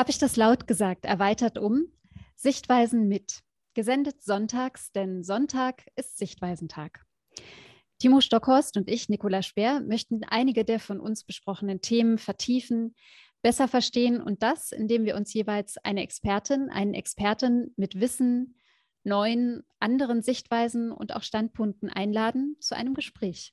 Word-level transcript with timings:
Habe 0.00 0.08
ich 0.08 0.16
das 0.16 0.36
laut 0.36 0.66
gesagt, 0.66 1.04
erweitert 1.04 1.58
um 1.58 1.84
Sichtweisen 2.34 3.06
mit. 3.06 3.40
Gesendet 3.74 4.22
sonntags, 4.22 4.92
denn 4.92 5.22
Sonntag 5.22 5.82
ist 5.94 6.16
Sichtweisentag. 6.16 7.04
Timo 7.98 8.22
Stockhorst 8.22 8.78
und 8.78 8.88
ich, 8.88 9.10
Nicola 9.10 9.42
Speer, 9.42 9.82
möchten 9.82 10.24
einige 10.24 10.64
der 10.64 10.80
von 10.80 11.00
uns 11.00 11.24
besprochenen 11.24 11.82
Themen 11.82 12.16
vertiefen, 12.16 12.94
besser 13.42 13.68
verstehen 13.68 14.22
und 14.22 14.42
das, 14.42 14.72
indem 14.72 15.04
wir 15.04 15.16
uns 15.16 15.34
jeweils 15.34 15.76
eine 15.76 16.02
Expertin, 16.02 16.70
einen 16.70 16.94
Experten 16.94 17.74
mit 17.76 18.00
Wissen, 18.00 18.56
neuen, 19.04 19.64
anderen 19.80 20.22
Sichtweisen 20.22 20.92
und 20.92 21.14
auch 21.14 21.22
Standpunkten 21.22 21.90
einladen 21.90 22.56
zu 22.60 22.74
einem 22.74 22.94
Gespräch. 22.94 23.52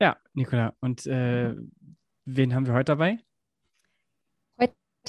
Ja, 0.00 0.16
Nicola, 0.34 0.74
und 0.80 1.06
äh, 1.06 1.54
wen 2.24 2.52
haben 2.52 2.66
wir 2.66 2.74
heute 2.74 2.86
dabei? 2.86 3.20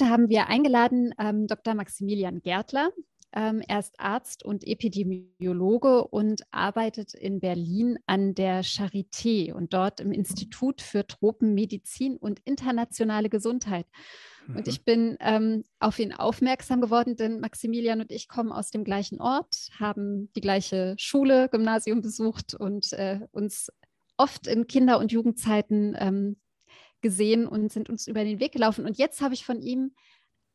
Heute 0.00 0.10
haben 0.10 0.30
wir 0.30 0.46
eingeladen 0.46 1.12
ähm, 1.18 1.46
Dr. 1.46 1.74
Maximilian 1.74 2.40
Gärtler. 2.40 2.90
Ähm, 3.34 3.62
er 3.68 3.80
ist 3.80 4.00
Arzt 4.00 4.42
und 4.42 4.66
Epidemiologe 4.66 6.04
und 6.04 6.40
arbeitet 6.50 7.12
in 7.12 7.38
Berlin 7.38 7.98
an 8.06 8.34
der 8.34 8.64
Charité 8.64 9.52
und 9.52 9.74
dort 9.74 10.00
im 10.00 10.10
Institut 10.12 10.80
für 10.80 11.06
Tropenmedizin 11.06 12.16
und 12.16 12.40
internationale 12.46 13.28
Gesundheit. 13.28 13.84
Mhm. 14.46 14.56
Und 14.56 14.68
ich 14.68 14.86
bin 14.86 15.18
ähm, 15.20 15.64
auf 15.80 15.98
ihn 15.98 16.14
aufmerksam 16.14 16.80
geworden, 16.80 17.16
denn 17.16 17.38
Maximilian 17.40 18.00
und 18.00 18.10
ich 18.10 18.26
kommen 18.26 18.52
aus 18.52 18.70
dem 18.70 18.84
gleichen 18.84 19.20
Ort, 19.20 19.68
haben 19.78 20.32
die 20.34 20.40
gleiche 20.40 20.94
Schule, 20.96 21.50
Gymnasium 21.50 22.00
besucht 22.00 22.54
und 22.54 22.90
äh, 22.94 23.20
uns 23.32 23.70
oft 24.16 24.46
in 24.46 24.66
Kinder- 24.66 24.98
und 24.98 25.12
Jugendzeiten 25.12 25.94
ähm, 25.98 26.36
gesehen 27.00 27.46
und 27.46 27.72
sind 27.72 27.88
uns 27.88 28.06
über 28.06 28.24
den 28.24 28.40
Weg 28.40 28.52
gelaufen. 28.52 28.84
Und 28.84 28.98
jetzt 28.98 29.20
habe 29.20 29.34
ich 29.34 29.44
von 29.44 29.60
ihm 29.60 29.92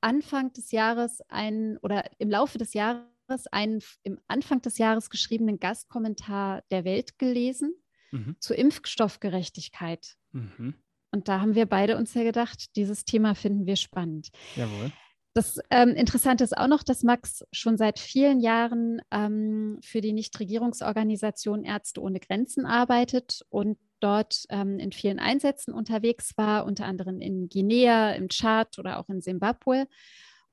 Anfang 0.01 0.53
des 0.53 0.71
Jahres 0.71 1.21
einen 1.29 1.77
oder 1.77 2.03
im 2.19 2.29
Laufe 2.29 2.57
des 2.57 2.73
Jahres 2.73 3.47
einen 3.51 3.81
im 4.03 4.19
Anfang 4.27 4.61
des 4.61 4.77
Jahres 4.77 5.09
geschriebenen 5.09 5.59
Gastkommentar 5.59 6.63
der 6.69 6.85
Welt 6.85 7.17
gelesen 7.17 7.73
mhm. 8.11 8.35
zur 8.39 8.57
Impfstoffgerechtigkeit. 8.57 10.15
Mhm. 10.31 10.75
Und 11.11 11.27
da 11.27 11.39
haben 11.39 11.55
wir 11.55 11.65
beide 11.65 11.97
uns 11.97 12.13
ja 12.13 12.23
gedacht, 12.23 12.75
dieses 12.75 13.05
Thema 13.05 13.35
finden 13.35 13.65
wir 13.65 13.77
spannend. 13.77 14.29
Jawohl. 14.55 14.91
Das 15.33 15.59
ähm, 15.69 15.89
Interessante 15.89 16.45
ist 16.45 16.57
auch 16.57 16.67
noch, 16.67 16.81
dass 16.81 17.03
Max 17.03 17.43
schon 17.51 17.77
seit 17.77 17.99
vielen 17.99 18.39
Jahren 18.39 19.01
ähm, 19.11 19.79
für 19.81 19.99
die 19.99 20.13
Nichtregierungsorganisation 20.13 21.65
Ärzte 21.65 22.01
ohne 22.01 22.21
Grenzen 22.21 22.65
arbeitet 22.65 23.41
und 23.49 23.77
dort 24.05 24.45
ähm, 24.49 24.77
in 24.77 24.91
vielen 24.91 25.17
Einsätzen 25.17 25.73
unterwegs 25.73 26.37
war, 26.37 26.65
unter 26.65 26.85
anderem 26.85 27.21
in 27.21 27.49
Guinea, 27.49 28.11
im 28.11 28.29
Tschad 28.29 28.77
oder 28.77 28.99
auch 28.99 29.09
in 29.09 29.19
Simbabwe. 29.19 29.87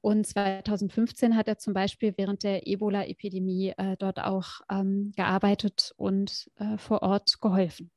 Und 0.00 0.27
2015 0.27 1.36
hat 1.36 1.48
er 1.48 1.58
zum 1.58 1.75
Beispiel 1.75 2.14
während 2.17 2.42
der 2.42 2.67
Ebola-Epidemie 2.67 3.75
äh, 3.77 3.97
dort 3.98 4.20
auch 4.20 4.62
ähm, 4.70 5.12
gearbeitet 5.14 5.92
und 5.97 6.50
äh, 6.56 6.78
vor 6.78 7.03
Ort 7.03 7.41
geholfen. 7.41 7.91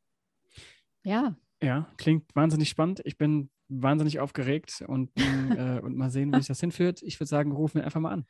Ja. 1.03 1.35
Ja, 1.63 1.87
klingt 1.97 2.35
wahnsinnig 2.35 2.69
spannend. 2.69 3.01
Ich 3.05 3.17
bin 3.17 3.49
wahnsinnig 3.69 4.19
aufgeregt 4.19 4.83
und, 4.85 5.09
äh, 5.57 5.79
und 5.79 5.95
mal 5.95 6.11
sehen, 6.11 6.33
wo 6.33 6.37
sich 6.37 6.47
das 6.47 6.59
hinführt. 6.59 7.01
Ich 7.01 7.19
würde 7.19 7.29
sagen, 7.29 7.53
rufen 7.53 7.79
wir 7.79 7.85
einfach 7.85 8.01
mal 8.01 8.11
an. 8.11 8.25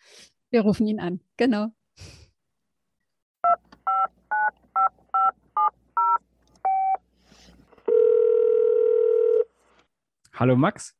Wir 0.51 0.61
rufen 0.61 0.85
ihn 0.85 0.99
an, 0.99 1.19
genau. 1.37 1.73
Hallo 10.37 10.57
Max. 10.57 10.93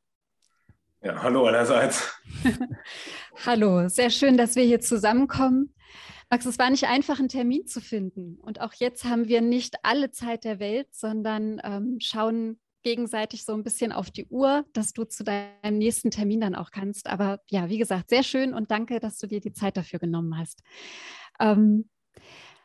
Ja, 1.04 1.22
hallo 1.22 1.46
allerseits. 1.46 2.18
hallo, 3.46 3.90
sehr 3.90 4.10
schön, 4.10 4.38
dass 4.38 4.56
wir 4.56 4.64
hier 4.64 4.80
zusammenkommen. 4.80 5.76
Max, 6.30 6.46
es 6.46 6.58
war 6.58 6.70
nicht 6.70 6.86
einfach, 6.86 7.20
einen 7.20 7.28
Termin 7.28 7.68
zu 7.68 7.82
finden. 7.82 8.40
Und 8.40 8.62
auch 8.62 8.74
jetzt 8.76 9.04
haben 9.04 9.28
wir 9.28 9.42
nicht 9.42 9.76
alle 9.84 10.12
Zeit 10.12 10.46
der 10.46 10.60
Welt, 10.60 10.88
sondern 10.96 11.60
ähm, 11.66 11.98
schauen 12.00 12.62
gegenseitig 12.82 13.44
so 13.44 13.54
ein 13.54 13.64
bisschen 13.64 13.92
auf 13.92 14.10
die 14.10 14.26
Uhr, 14.28 14.64
dass 14.72 14.94
du 14.94 15.04
zu 15.04 15.26
deinem 15.26 15.80
nächsten 15.80 16.12
Termin 16.12 16.40
dann 16.40 16.56
auch 16.56 16.72
kannst. 16.72 17.08
Aber 17.10 17.42
ja, 17.50 17.68
wie 17.68 17.78
gesagt, 17.78 18.12
sehr 18.12 18.24
schön 18.24 18.54
und 18.54 18.72
danke, 18.72 19.02
dass 19.02 19.18
du 19.18 19.28
dir 19.28 19.42
die 19.42 19.54
Zeit 19.54 19.76
dafür 19.76 20.00
genommen 20.00 20.38
hast. 20.38 20.64
Ähm, 21.42 21.90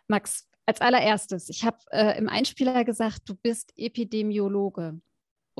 Max, 0.06 0.48
als 0.66 0.80
allererstes, 0.80 1.48
ich 1.48 1.64
habe 1.64 1.78
äh, 1.90 2.16
im 2.16 2.28
Einspieler 2.28 2.84
gesagt, 2.84 3.22
du 3.28 3.34
bist 3.34 3.72
Epidemiologe 3.76 5.00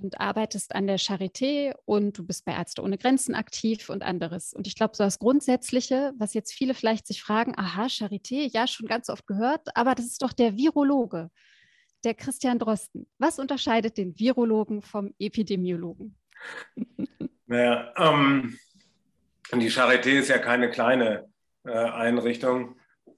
und 0.03 0.21
arbeitest 0.21 0.75
an 0.75 0.87
der 0.87 0.99
Charité 0.99 1.75
und 1.85 2.17
du 2.17 2.27
bist 2.27 2.45
bei 2.45 2.53
Ärzte 2.53 2.83
ohne 2.83 2.99
Grenzen 2.99 3.35
aktiv 3.35 3.89
und 3.89 4.03
anderes. 4.03 4.53
Und 4.53 4.67
ich 4.67 4.75
glaube, 4.75 4.97
so 4.97 5.05
das 5.05 5.19
Grundsätzliche, 5.19 6.13
was 6.19 6.35
jetzt 6.35 6.53
viele 6.53 6.75
vielleicht 6.75 7.07
sich 7.07 7.23
fragen, 7.23 7.55
aha, 7.57 7.87
Charité, 7.87 8.51
ja, 8.53 8.67
schon 8.67 8.87
ganz 8.87 9.09
oft 9.09 9.27
gehört, 9.27 9.69
aber 9.77 9.95
das 9.95 10.07
ist 10.07 10.23
doch 10.23 10.33
der 10.33 10.57
Virologe, 10.57 11.31
der 12.05 12.15
Christian 12.15 12.59
Drosten. 12.59 13.07
Was 13.19 13.39
unterscheidet 13.39 13.99
den 13.99 14.19
Virologen 14.19 14.83
vom 14.83 15.15
Epidemiologen? 15.19 16.17
Naja, 17.47 17.93
ähm, 17.97 18.57
die 19.53 19.73
Charité 19.73 20.21
ist 20.21 20.29
ja 20.29 20.39
keine 20.39 20.71
kleine 20.71 21.29
äh, 21.65 21.73
Einrichtung 21.73 22.77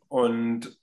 und 0.08 0.78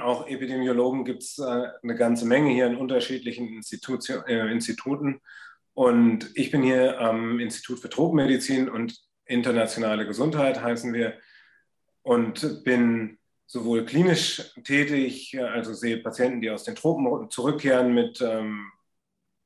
auch 0.00 0.26
Epidemiologen 0.26 1.04
gibt 1.04 1.22
es 1.22 1.38
äh, 1.38 1.68
eine 1.82 1.94
ganze 1.94 2.26
Menge 2.26 2.50
hier 2.50 2.66
in 2.66 2.76
unterschiedlichen 2.76 3.48
Institution, 3.48 4.24
äh, 4.26 4.50
Instituten. 4.50 5.20
Und 5.74 6.30
ich 6.34 6.50
bin 6.50 6.62
hier 6.62 7.00
am 7.00 7.40
Institut 7.40 7.80
für 7.80 7.88
Tropenmedizin 7.88 8.68
und 8.68 8.96
internationale 9.26 10.06
Gesundheit, 10.06 10.62
heißen 10.62 10.92
wir, 10.92 11.14
und 12.02 12.64
bin 12.64 13.18
sowohl 13.46 13.84
klinisch 13.84 14.52
tätig, 14.62 15.38
also 15.40 15.74
sehe 15.74 15.98
Patienten, 15.98 16.40
die 16.40 16.50
aus 16.50 16.64
den 16.64 16.74
Tropen 16.74 17.30
zurückkehren 17.30 17.94
mit 17.94 18.20
ähm, 18.20 18.70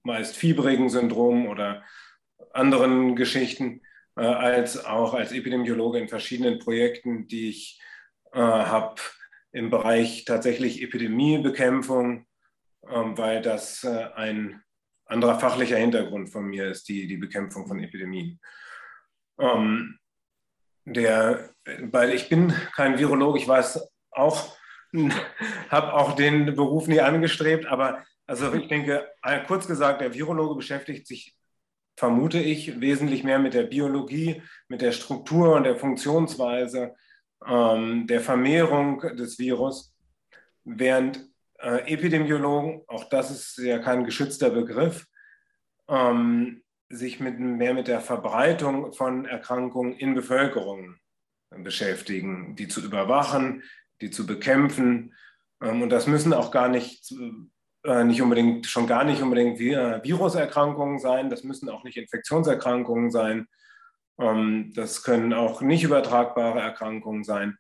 meist 0.03 0.37
fiebrigen 0.37 0.89
Syndromen 0.89 1.49
oder 1.49 1.83
anderen 2.53 3.17
Geschichten, 3.17 3.83
äh, 4.17 4.23
als 4.23 4.85
auch 4.85 5.15
als 5.15 5.33
Epidemiologe 5.33 5.99
in 5.99 6.09
verschiedenen 6.09 6.59
Projekten, 6.59 7.29
die 7.29 7.51
ich 7.51 7.81
äh, 8.33 8.41
habe 8.41 9.01
im 9.53 9.71
Bereich 9.71 10.25
tatsächlich 10.25 10.83
Epidemiebekämpfung, 10.83 12.27
ähm, 12.89 13.19
weil 13.19 13.43
das 13.43 13.85
äh, 13.85 14.09
ein 14.15 14.63
anderer 15.07 15.39
fachlicher 15.39 15.77
Hintergrund 15.77 16.31
von 16.31 16.45
mir 16.45 16.69
ist, 16.69 16.89
die, 16.89 17.07
die 17.07 17.17
Bekämpfung 17.17 17.67
von 17.67 17.81
Epidemien. 17.81 18.39
Ähm, 19.41 19.99
der, 20.85 21.51
weil 21.83 22.13
ich 22.13 22.29
bin 22.29 22.53
kein 22.75 22.99
Virologe, 22.99 23.39
ich 23.39 23.49
weiß 23.49 23.89
auch, 24.11 24.57
habe 25.71 25.93
auch 25.93 26.15
den 26.15 26.55
Beruf 26.55 26.89
nie 26.89 27.01
angestrebt, 27.01 27.67
aber 27.67 28.05
also 28.27 28.53
ich 28.53 28.69
denke, 28.69 29.09
äh, 29.23 29.45
kurz 29.47 29.67
gesagt, 29.67 30.01
der 30.01 30.15
Virologe 30.15 30.55
beschäftigt 30.55 31.07
sich, 31.07 31.35
vermute 31.97 32.39
ich, 32.39 32.81
wesentlich 32.81 33.25
mehr 33.25 33.39
mit 33.39 33.55
der 33.55 33.65
Biologie, 33.65 34.43
mit 34.69 34.83
der 34.83 34.93
Struktur 34.93 35.55
und 35.57 35.65
der 35.65 35.77
Funktionsweise 35.77 36.95
ähm, 37.47 38.07
der 38.07 38.21
Vermehrung 38.21 39.01
des 39.17 39.39
Virus, 39.39 39.95
während 40.65 41.29
äh, 41.61 41.93
Epidemiologen, 41.93 42.83
auch 42.87 43.05
das 43.05 43.31
ist 43.31 43.59
ja 43.59 43.79
kein 43.79 44.05
geschützter 44.05 44.51
Begriff, 44.51 45.07
ähm, 45.89 46.63
sich 46.89 47.21
mit, 47.21 47.39
mehr 47.39 47.75
mit 47.75 47.89
der 47.89 48.01
Verbreitung 48.01 48.93
von 48.93 49.27
Erkrankungen 49.27 49.95
in 49.95 50.15
Bevölkerungen 50.15 50.99
beschäftigen, 51.51 52.57
die 52.57 52.69
zu 52.69 52.83
überwachen, 52.83 53.63
die 54.01 54.11
zu 54.11 54.27
bekämpfen. 54.27 55.15
Ähm, 55.63 55.83
und 55.83 55.91
das 55.91 56.07
müssen 56.07 56.33
auch 56.33 56.51
gar 56.51 56.69
nicht, 56.69 57.13
äh, 57.85 58.05
nicht 58.05 58.23
unbedingt, 58.23 58.67
schon 58.67 58.87
gar 58.87 59.05
nicht 59.05 59.23
unbedingt 59.23 59.59
Viruserkrankungen 59.59 60.99
sein, 60.99 61.31
das 61.31 61.45
müssen 61.45 61.69
auch 61.69 61.85
nicht 61.85 61.97
Infektionserkrankungen 61.97 63.11
sein, 63.11 63.47
das 64.19 65.05
können 65.05 65.33
auch 65.33 65.61
nicht 65.61 65.85
übertragbare 65.85 66.61
Erkrankungen 66.61 67.23
sein. 67.25 67.57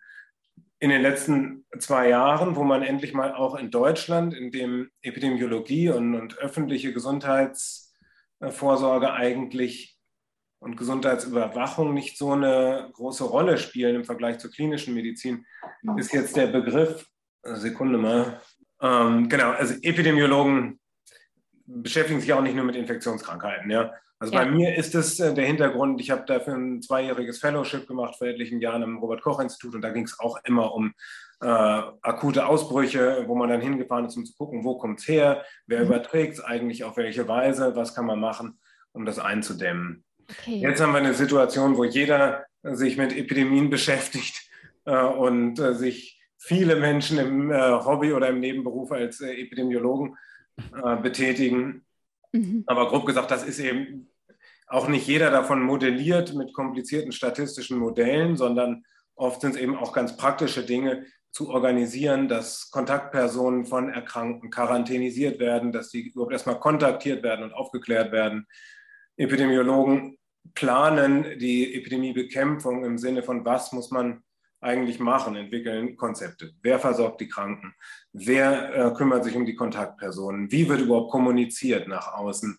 In 0.80 0.90
den 0.90 1.02
letzten 1.02 1.64
zwei 1.78 2.08
Jahren, 2.08 2.56
wo 2.56 2.64
man 2.64 2.82
endlich 2.82 3.14
mal 3.14 3.32
auch 3.32 3.54
in 3.56 3.70
Deutschland, 3.70 4.34
in 4.34 4.50
dem 4.50 4.90
Epidemiologie 5.02 5.90
und, 5.90 6.14
und 6.14 6.38
öffentliche 6.38 6.92
Gesundheitsvorsorge 6.92 9.12
eigentlich 9.12 9.96
und 10.60 10.76
Gesundheitsüberwachung 10.76 11.94
nicht 11.94 12.18
so 12.18 12.32
eine 12.32 12.90
große 12.92 13.22
Rolle 13.24 13.58
spielen 13.58 13.96
im 13.96 14.04
Vergleich 14.04 14.38
zur 14.38 14.50
klinischen 14.50 14.94
Medizin, 14.94 15.44
ist 15.96 16.12
jetzt 16.12 16.36
der 16.36 16.48
Begriff, 16.48 17.06
Sekunde 17.42 17.98
mal, 17.98 18.40
ähm, 18.80 19.28
genau, 19.28 19.52
also 19.52 19.74
Epidemiologen 19.82 20.80
beschäftigen 21.66 22.20
sich 22.20 22.32
auch 22.32 22.42
nicht 22.42 22.56
nur 22.56 22.64
mit 22.64 22.76
Infektionskrankheiten, 22.76 23.70
ja. 23.70 23.92
Also 24.20 24.34
ja. 24.34 24.44
bei 24.44 24.50
mir 24.50 24.76
ist 24.76 24.94
es 24.94 25.20
äh, 25.20 25.32
der 25.32 25.46
Hintergrund, 25.46 26.00
ich 26.00 26.10
habe 26.10 26.24
dafür 26.26 26.54
ein 26.54 26.82
zweijähriges 26.82 27.38
Fellowship 27.38 27.86
gemacht 27.86 28.16
vor 28.16 28.26
etlichen 28.26 28.60
Jahren 28.60 28.82
im 28.82 28.98
Robert-Koch-Institut 28.98 29.74
und 29.74 29.82
da 29.82 29.90
ging 29.90 30.04
es 30.04 30.18
auch 30.18 30.38
immer 30.44 30.74
um 30.74 30.92
äh, 31.40 31.46
akute 31.46 32.46
Ausbrüche, 32.46 33.24
wo 33.26 33.36
man 33.36 33.48
dann 33.48 33.60
hingefahren 33.60 34.06
ist, 34.06 34.16
um 34.16 34.26
zu 34.26 34.34
gucken, 34.34 34.64
wo 34.64 34.76
kommt 34.76 35.00
es 35.00 35.08
her, 35.08 35.44
wer 35.66 35.80
mhm. 35.80 35.86
überträgt 35.86 36.34
es 36.34 36.40
eigentlich, 36.40 36.84
auf 36.84 36.96
welche 36.96 37.28
Weise, 37.28 37.76
was 37.76 37.94
kann 37.94 38.06
man 38.06 38.18
machen, 38.18 38.58
um 38.92 39.04
das 39.04 39.18
einzudämmen. 39.18 40.04
Okay. 40.28 40.56
Jetzt 40.56 40.80
haben 40.80 40.92
wir 40.92 40.98
eine 40.98 41.14
Situation, 41.14 41.76
wo 41.76 41.84
jeder 41.84 42.44
sich 42.62 42.96
mit 42.96 43.16
Epidemien 43.16 43.70
beschäftigt 43.70 44.50
äh, 44.84 45.00
und 45.00 45.58
äh, 45.60 45.74
sich 45.74 46.20
viele 46.38 46.76
Menschen 46.76 47.18
im 47.18 47.50
äh, 47.50 47.72
Hobby 47.72 48.12
oder 48.12 48.28
im 48.28 48.40
Nebenberuf 48.40 48.90
als 48.92 49.20
äh, 49.20 49.32
Epidemiologen 49.32 50.16
äh, 50.82 50.96
betätigen. 50.96 51.84
Mhm. 52.32 52.64
Aber 52.66 52.88
grob 52.88 53.06
gesagt, 53.06 53.30
das 53.30 53.44
ist 53.44 53.58
eben 53.58 54.10
auch 54.66 54.88
nicht 54.88 55.06
jeder 55.06 55.30
davon 55.30 55.62
modelliert 55.62 56.34
mit 56.34 56.52
komplizierten 56.52 57.12
statistischen 57.12 57.78
Modellen, 57.78 58.36
sondern 58.36 58.84
oft 59.14 59.40
sind 59.40 59.56
es 59.56 59.60
eben 59.60 59.76
auch 59.76 59.92
ganz 59.92 60.16
praktische 60.16 60.64
Dinge 60.64 61.06
zu 61.30 61.50
organisieren, 61.50 62.28
dass 62.28 62.70
Kontaktpersonen 62.70 63.66
von 63.66 63.90
Erkrankten 63.90 64.50
quarantänisiert 64.50 65.38
werden, 65.38 65.72
dass 65.72 65.90
sie 65.90 66.08
überhaupt 66.08 66.32
erstmal 66.32 66.60
kontaktiert 66.60 67.22
werden 67.22 67.44
und 67.44 67.52
aufgeklärt 67.52 68.12
werden. 68.12 68.46
Epidemiologen 69.16 70.18
planen 70.54 71.38
die 71.38 71.74
Epidemiebekämpfung 71.74 72.84
im 72.84 72.98
Sinne 72.98 73.22
von, 73.22 73.44
was 73.44 73.72
muss 73.72 73.90
man 73.90 74.22
eigentlich 74.60 74.98
machen, 74.98 75.36
entwickeln 75.36 75.96
Konzepte. 75.96 76.52
Wer 76.62 76.78
versorgt 76.78 77.20
die 77.20 77.28
Kranken? 77.28 77.74
Wer 78.12 78.74
äh, 78.74 78.94
kümmert 78.94 79.24
sich 79.24 79.36
um 79.36 79.46
die 79.46 79.54
Kontaktpersonen? 79.54 80.50
Wie 80.50 80.68
wird 80.68 80.80
überhaupt 80.80 81.10
kommuniziert 81.10 81.86
nach 81.86 82.14
außen? 82.14 82.58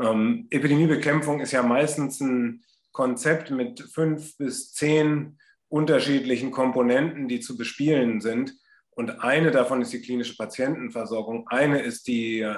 Ähm, 0.00 0.46
Epidemiebekämpfung 0.50 1.40
ist 1.40 1.52
ja 1.52 1.62
meistens 1.62 2.20
ein 2.20 2.62
Konzept 2.92 3.50
mit 3.50 3.80
fünf 3.80 4.36
bis 4.36 4.72
zehn 4.72 5.38
unterschiedlichen 5.68 6.50
Komponenten, 6.50 7.28
die 7.28 7.40
zu 7.40 7.56
bespielen 7.56 8.20
sind. 8.20 8.54
Und 8.90 9.22
eine 9.22 9.50
davon 9.50 9.80
ist 9.80 9.92
die 9.92 10.00
klinische 10.00 10.36
Patientenversorgung. 10.36 11.46
Eine 11.48 11.80
ist 11.80 12.08
die 12.08 12.40
äh, 12.40 12.56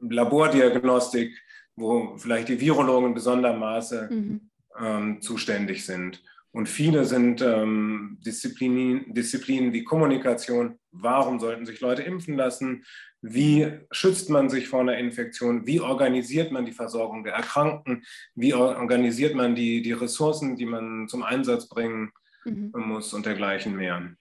Labordiagnostik, 0.00 1.34
wo 1.76 2.16
vielleicht 2.16 2.48
die 2.48 2.60
Virologen 2.60 3.08
in 3.08 3.14
besonderem 3.14 3.58
Maße 3.58 4.08
mhm. 4.10 4.50
ähm, 4.78 5.22
zuständig 5.22 5.84
sind. 5.84 6.22
Und 6.54 6.68
viele 6.68 7.04
sind 7.04 7.42
ähm, 7.42 8.16
Disziplinen, 8.24 9.12
Disziplinen 9.12 9.72
wie 9.72 9.82
Kommunikation. 9.82 10.78
Warum 10.92 11.40
sollten 11.40 11.66
sich 11.66 11.80
Leute 11.80 12.02
impfen 12.02 12.36
lassen? 12.36 12.84
Wie 13.20 13.80
schützt 13.90 14.30
man 14.30 14.48
sich 14.48 14.68
vor 14.68 14.82
einer 14.82 14.96
Infektion? 14.96 15.66
Wie 15.66 15.80
organisiert 15.80 16.52
man 16.52 16.64
die 16.64 16.70
Versorgung 16.70 17.24
der 17.24 17.32
Erkrankten? 17.32 18.04
Wie 18.36 18.54
organisiert 18.54 19.34
man 19.34 19.56
die, 19.56 19.82
die 19.82 19.90
Ressourcen, 19.90 20.54
die 20.54 20.64
man 20.64 21.08
zum 21.08 21.24
Einsatz 21.24 21.68
bringen 21.68 22.12
mhm. 22.44 22.70
muss 22.76 23.12
und 23.14 23.26
dergleichen 23.26 23.74
mehr? 23.74 24.14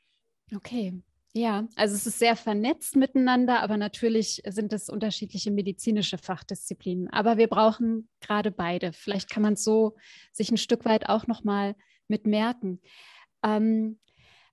Okay. 0.56 1.04
Ja, 1.36 1.68
also 1.76 1.94
es 1.94 2.08
ist 2.08 2.18
sehr 2.18 2.36
vernetzt 2.36 2.96
miteinander, 2.96 3.62
aber 3.62 3.78
natürlich 3.78 4.42
sind 4.48 4.74
es 4.74 4.90
unterschiedliche 4.90 5.52
medizinische 5.52 6.18
Fachdisziplinen. 6.18 7.12
Aber 7.12 7.38
wir 7.38 7.48
brauchen 7.48 8.10
gerade 8.22 8.50
beide. 8.50 8.92
Vielleicht 8.92 9.30
kann 9.30 9.44
man 9.44 9.56
so 9.56 9.96
sich 10.32 10.50
ein 10.50 10.58
Stück 10.58 10.84
weit 10.84 11.10
auch 11.10 11.28
nochmal 11.28 11.74
mal 11.74 11.76
mit 12.08 12.28
merken. 12.28 12.82
Ähm, 13.44 14.00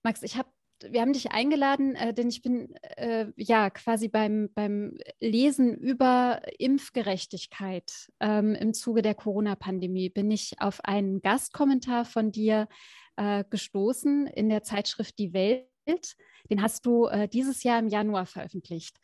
Max, 0.03 0.23
ich 0.23 0.37
habe 0.37 0.49
wir 0.89 1.01
haben 1.01 1.13
dich 1.13 1.31
eingeladen, 1.31 1.95
äh, 1.95 2.13
denn 2.13 2.29
ich 2.29 2.41
bin 2.41 2.73
äh, 2.97 3.27
ja 3.35 3.69
quasi 3.69 4.07
beim, 4.07 4.49
beim 4.53 4.97
Lesen 5.19 5.75
über 5.75 6.41
Impfgerechtigkeit 6.57 8.11
ähm, 8.19 8.55
im 8.55 8.73
Zuge 8.73 9.01
der 9.01 9.15
Corona-Pandemie 9.15 10.09
bin 10.09 10.31
ich 10.31 10.59
auf 10.59 10.83
einen 10.83 11.21
Gastkommentar 11.21 12.05
von 12.05 12.31
dir 12.31 12.67
äh, 13.15 13.43
gestoßen 13.49 14.27
in 14.27 14.49
der 14.49 14.63
Zeitschrift 14.63 15.17
Die 15.19 15.33
Welt. 15.33 15.67
Den 16.49 16.61
hast 16.61 16.85
du 16.85 17.07
äh, 17.07 17.27
dieses 17.27 17.63
Jahr 17.63 17.79
im 17.79 17.87
Januar 17.87 18.25
veröffentlicht. 18.25 18.99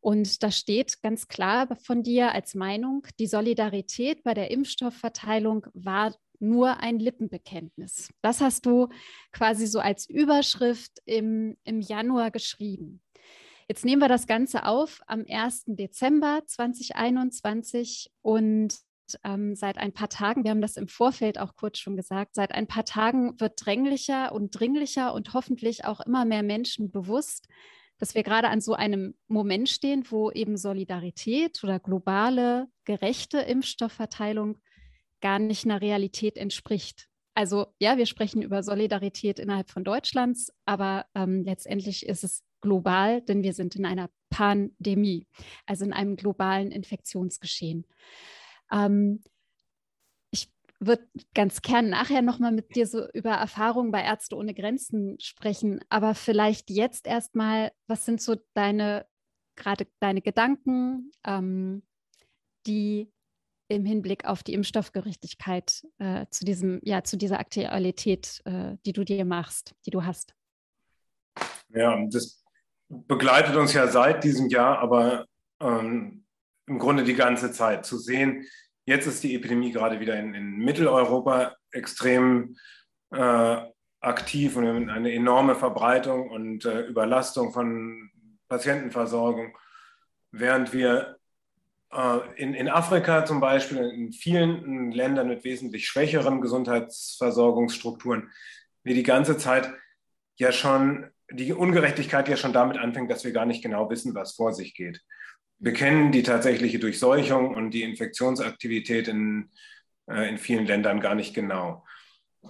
Und 0.00 0.42
da 0.42 0.50
steht 0.50 1.00
ganz 1.02 1.28
klar 1.28 1.68
von 1.76 2.02
dir 2.02 2.32
als 2.32 2.56
Meinung, 2.56 3.06
die 3.20 3.28
Solidarität 3.28 4.24
bei 4.24 4.34
der 4.34 4.50
Impfstoffverteilung 4.50 5.66
war 5.74 6.12
nur 6.42 6.80
ein 6.80 6.98
Lippenbekenntnis. 6.98 8.10
Das 8.20 8.40
hast 8.40 8.66
du 8.66 8.88
quasi 9.32 9.66
so 9.66 9.78
als 9.78 10.08
Überschrift 10.08 11.00
im, 11.04 11.56
im 11.64 11.80
Januar 11.80 12.30
geschrieben. 12.30 13.00
Jetzt 13.68 13.84
nehmen 13.84 14.02
wir 14.02 14.08
das 14.08 14.26
Ganze 14.26 14.66
auf 14.66 15.00
am 15.06 15.24
1. 15.26 15.64
Dezember 15.66 16.42
2021 16.46 18.10
und 18.20 18.76
ähm, 19.24 19.54
seit 19.54 19.78
ein 19.78 19.92
paar 19.92 20.08
Tagen, 20.08 20.44
wir 20.44 20.50
haben 20.50 20.60
das 20.60 20.76
im 20.76 20.88
Vorfeld 20.88 21.38
auch 21.38 21.54
kurz 21.56 21.78
schon 21.78 21.96
gesagt, 21.96 22.34
seit 22.34 22.52
ein 22.52 22.66
paar 22.66 22.84
Tagen 22.84 23.38
wird 23.40 23.54
dränglicher 23.64 24.32
und 24.32 24.50
dringlicher 24.50 25.14
und 25.14 25.32
hoffentlich 25.34 25.84
auch 25.84 26.00
immer 26.00 26.24
mehr 26.24 26.42
Menschen 26.42 26.90
bewusst, 26.90 27.46
dass 27.98 28.14
wir 28.14 28.22
gerade 28.22 28.48
an 28.48 28.60
so 28.60 28.74
einem 28.74 29.14
Moment 29.28 29.68
stehen, 29.68 30.04
wo 30.10 30.30
eben 30.30 30.56
Solidarität 30.56 31.62
oder 31.62 31.78
globale, 31.78 32.66
gerechte 32.84 33.38
Impfstoffverteilung 33.38 34.58
gar 35.22 35.38
nicht 35.38 35.64
einer 35.64 35.80
Realität 35.80 36.36
entspricht. 36.36 37.08
Also 37.34 37.66
ja, 37.78 37.96
wir 37.96 38.04
sprechen 38.04 38.42
über 38.42 38.62
Solidarität 38.62 39.38
innerhalb 39.38 39.70
von 39.70 39.84
Deutschlands, 39.84 40.52
aber 40.66 41.06
ähm, 41.14 41.44
letztendlich 41.44 42.04
ist 42.06 42.24
es 42.24 42.44
global, 42.60 43.22
denn 43.22 43.42
wir 43.42 43.54
sind 43.54 43.74
in 43.74 43.86
einer 43.86 44.10
Pandemie, 44.28 45.26
also 45.66 45.84
in 45.84 45.92
einem 45.92 46.16
globalen 46.16 46.70
Infektionsgeschehen. 46.70 47.86
Ähm, 48.70 49.22
ich 50.30 50.50
würde 50.78 51.08
ganz 51.34 51.62
gern 51.62 51.88
nachher 51.88 52.22
nochmal 52.22 52.52
mit 52.52 52.74
dir 52.74 52.86
so 52.86 53.08
über 53.12 53.32
Erfahrungen 53.32 53.92
bei 53.92 54.02
Ärzte 54.02 54.36
ohne 54.36 54.54
Grenzen 54.54 55.18
sprechen, 55.20 55.80
aber 55.88 56.14
vielleicht 56.14 56.70
jetzt 56.70 57.06
erstmal, 57.06 57.72
was 57.86 58.04
sind 58.04 58.20
so 58.20 58.36
deine, 58.54 59.06
gerade 59.56 59.86
deine 60.00 60.22
Gedanken, 60.22 61.12
ähm, 61.24 61.82
die 62.66 63.11
im 63.72 63.84
Hinblick 63.84 64.24
auf 64.24 64.42
die 64.42 64.54
Impfstoffgerechtigkeit 64.54 65.84
äh, 65.98 66.26
zu 66.30 66.44
diesem, 66.44 66.80
ja, 66.82 67.02
zu 67.04 67.16
dieser 67.16 67.40
Aktualität, 67.40 68.40
äh, 68.44 68.76
die 68.86 68.92
du 68.92 69.04
dir 69.04 69.24
machst, 69.24 69.74
die 69.86 69.90
du 69.90 70.04
hast? 70.04 70.34
Ja, 71.70 71.98
das 72.10 72.44
begleitet 72.88 73.56
uns 73.56 73.72
ja 73.72 73.86
seit 73.86 74.24
diesem 74.24 74.48
Jahr, 74.48 74.78
aber 74.78 75.26
ähm, 75.60 76.24
im 76.66 76.78
Grunde 76.78 77.04
die 77.04 77.14
ganze 77.14 77.52
Zeit. 77.52 77.86
Zu 77.86 77.98
sehen, 77.98 78.46
jetzt 78.86 79.06
ist 79.06 79.22
die 79.22 79.34
Epidemie 79.34 79.72
gerade 79.72 80.00
wieder 80.00 80.18
in, 80.18 80.34
in 80.34 80.58
Mitteleuropa 80.58 81.56
extrem 81.70 82.56
äh, 83.10 83.56
aktiv 84.00 84.56
und 84.56 84.90
eine 84.90 85.12
enorme 85.12 85.54
Verbreitung 85.54 86.30
und 86.30 86.64
äh, 86.64 86.82
Überlastung 86.82 87.52
von 87.52 88.10
Patientenversorgung, 88.48 89.56
während 90.30 90.72
wir 90.72 91.18
in, 92.36 92.54
in 92.54 92.68
Afrika 92.68 93.24
zum 93.26 93.40
Beispiel, 93.40 93.78
in 93.78 94.12
vielen 94.12 94.92
Ländern 94.92 95.28
mit 95.28 95.44
wesentlich 95.44 95.86
schwächeren 95.86 96.40
Gesundheitsversorgungsstrukturen, 96.40 98.30
wir 98.82 98.94
die 98.94 99.02
ganze 99.02 99.36
Zeit 99.36 99.70
ja 100.36 100.52
schon, 100.52 101.10
die 101.30 101.52
Ungerechtigkeit 101.52 102.28
ja 102.28 102.36
schon 102.36 102.52
damit 102.52 102.78
anfängt, 102.78 103.10
dass 103.10 103.24
wir 103.24 103.32
gar 103.32 103.46
nicht 103.46 103.62
genau 103.62 103.90
wissen, 103.90 104.14
was 104.14 104.32
vor 104.32 104.52
sich 104.52 104.74
geht. 104.74 105.00
Wir 105.58 105.72
kennen 105.72 106.10
die 106.12 106.22
tatsächliche 106.22 106.78
Durchseuchung 106.78 107.54
und 107.54 107.70
die 107.70 107.82
Infektionsaktivität 107.82 109.08
in, 109.08 109.50
äh, 110.08 110.28
in 110.28 110.38
vielen 110.38 110.66
Ländern 110.66 111.00
gar 111.00 111.14
nicht 111.14 111.34
genau. 111.34 111.84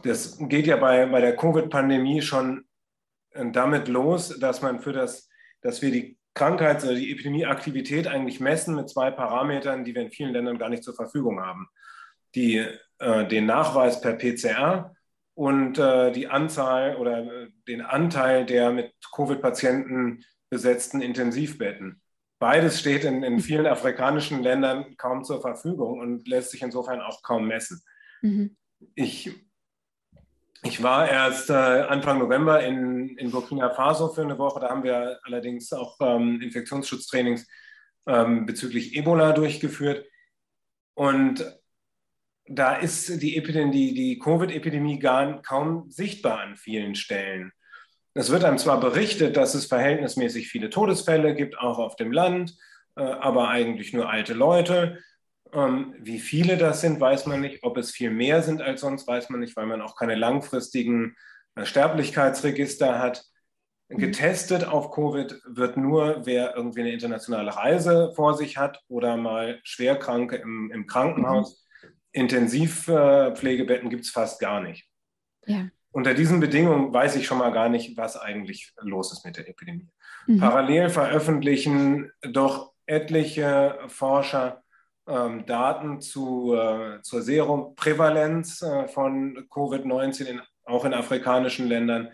Das 0.02 0.38
geht 0.38 0.66
ja 0.66 0.76
bei, 0.76 1.04
bei 1.06 1.20
der 1.20 1.36
Covid-Pandemie 1.36 2.22
schon 2.22 2.64
äh, 3.32 3.50
damit 3.50 3.88
los, 3.88 4.38
dass 4.38 4.62
man 4.62 4.80
für 4.80 4.92
das, 4.92 5.28
dass 5.60 5.82
wir 5.82 5.90
die 5.90 6.16
Krankheits- 6.34 6.84
oder 6.84 6.94
die 6.94 7.12
Epidemieaktivität 7.12 8.06
eigentlich 8.06 8.40
messen 8.40 8.74
mit 8.74 8.88
zwei 8.88 9.10
Parametern, 9.10 9.84
die 9.84 9.94
wir 9.94 10.02
in 10.02 10.10
vielen 10.10 10.32
Ländern 10.32 10.58
gar 10.58 10.68
nicht 10.68 10.84
zur 10.84 10.94
Verfügung 10.94 11.40
haben. 11.40 11.68
Die, 12.34 12.64
äh, 12.98 13.28
den 13.28 13.46
Nachweis 13.46 14.00
per 14.00 14.14
PCR 14.14 14.94
und 15.34 15.78
äh, 15.78 16.12
die 16.12 16.28
Anzahl 16.28 16.96
oder 16.96 17.18
äh, 17.24 17.48
den 17.68 17.82
Anteil 17.82 18.46
der 18.46 18.70
mit 18.70 18.92
Covid-Patienten 19.14 20.24
besetzten 20.50 21.00
Intensivbetten. 21.02 22.00
Beides 22.38 22.80
steht 22.80 23.04
in, 23.04 23.22
in 23.22 23.38
vielen 23.40 23.66
afrikanischen 23.66 24.42
Ländern 24.42 24.96
kaum 24.96 25.24
zur 25.24 25.40
Verfügung 25.40 26.00
und 26.00 26.26
lässt 26.26 26.50
sich 26.50 26.62
insofern 26.62 27.00
auch 27.00 27.22
kaum 27.22 27.46
messen. 27.46 27.82
Mhm. 28.20 28.56
Ich 28.94 29.30
ich 30.64 30.82
war 30.82 31.08
erst 31.08 31.50
äh, 31.50 31.54
Anfang 31.54 32.18
November 32.18 32.62
in, 32.62 33.16
in 33.18 33.30
Burkina 33.30 33.70
Faso 33.70 34.08
für 34.08 34.22
eine 34.22 34.38
Woche. 34.38 34.60
Da 34.60 34.70
haben 34.70 34.84
wir 34.84 35.18
allerdings 35.24 35.72
auch 35.72 35.96
ähm, 36.00 36.40
Infektionsschutztrainings 36.40 37.48
ähm, 38.06 38.46
bezüglich 38.46 38.96
Ebola 38.96 39.32
durchgeführt. 39.32 40.06
Und 40.94 41.44
da 42.46 42.76
ist 42.76 43.22
die, 43.22 43.40
die, 43.42 43.94
die 43.94 44.18
Covid-Epidemie 44.18 45.00
kaum 45.00 45.90
sichtbar 45.90 46.40
an 46.40 46.56
vielen 46.56 46.94
Stellen. 46.94 47.52
Es 48.14 48.30
wird 48.30 48.44
einem 48.44 48.58
zwar 48.58 48.78
berichtet, 48.78 49.36
dass 49.36 49.54
es 49.54 49.66
verhältnismäßig 49.66 50.48
viele 50.48 50.70
Todesfälle 50.70 51.34
gibt, 51.34 51.58
auch 51.58 51.78
auf 51.78 51.96
dem 51.96 52.12
Land, 52.12 52.56
äh, 52.96 53.02
aber 53.02 53.48
eigentlich 53.48 53.92
nur 53.92 54.08
alte 54.10 54.34
Leute. 54.34 54.98
Ähm, 55.52 55.94
wie 55.98 56.18
viele 56.18 56.56
das 56.56 56.80
sind, 56.80 57.00
weiß 57.00 57.26
man 57.26 57.40
nicht. 57.40 57.62
Ob 57.62 57.76
es 57.76 57.90
viel 57.90 58.10
mehr 58.10 58.42
sind 58.42 58.62
als 58.62 58.80
sonst, 58.80 59.06
weiß 59.06 59.28
man 59.30 59.40
nicht, 59.40 59.56
weil 59.56 59.66
man 59.66 59.82
auch 59.82 59.96
keine 59.96 60.14
langfristigen 60.14 61.14
äh, 61.54 61.66
Sterblichkeitsregister 61.66 62.98
hat. 62.98 63.24
Mhm. 63.88 63.98
Getestet 63.98 64.66
auf 64.66 64.90
Covid 64.90 65.40
wird 65.44 65.76
nur, 65.76 66.24
wer 66.24 66.56
irgendwie 66.56 66.80
eine 66.80 66.92
internationale 66.92 67.54
Reise 67.54 68.12
vor 68.16 68.34
sich 68.34 68.56
hat 68.56 68.80
oder 68.88 69.16
mal 69.16 69.60
Schwerkranke 69.62 70.36
im, 70.36 70.70
im 70.72 70.86
Krankenhaus. 70.86 71.66
Intensivpflegebetten 72.12 73.90
gibt 73.90 74.04
es 74.04 74.10
fast 74.10 74.40
gar 74.40 74.60
nicht. 74.60 74.86
Ja. 75.46 75.68
Unter 75.90 76.14
diesen 76.14 76.40
Bedingungen 76.40 76.92
weiß 76.92 77.16
ich 77.16 77.26
schon 77.26 77.38
mal 77.38 77.52
gar 77.52 77.68
nicht, 77.68 77.96
was 77.98 78.16
eigentlich 78.16 78.72
los 78.80 79.12
ist 79.12 79.24
mit 79.26 79.36
der 79.36 79.48
Epidemie. 79.48 79.90
Mhm. 80.26 80.38
Parallel 80.38 80.88
veröffentlichen 80.88 82.10
doch 82.22 82.72
etliche 82.86 83.78
Forscher 83.88 84.61
ähm, 85.06 85.46
Daten 85.46 86.00
zu, 86.00 86.54
äh, 86.54 87.00
zur 87.02 87.22
Serumprävalenz 87.22 88.62
äh, 88.62 88.88
von 88.88 89.46
Covid-19 89.50 90.40
auch 90.64 90.84
in 90.84 90.94
afrikanischen 90.94 91.66
Ländern, 91.66 92.10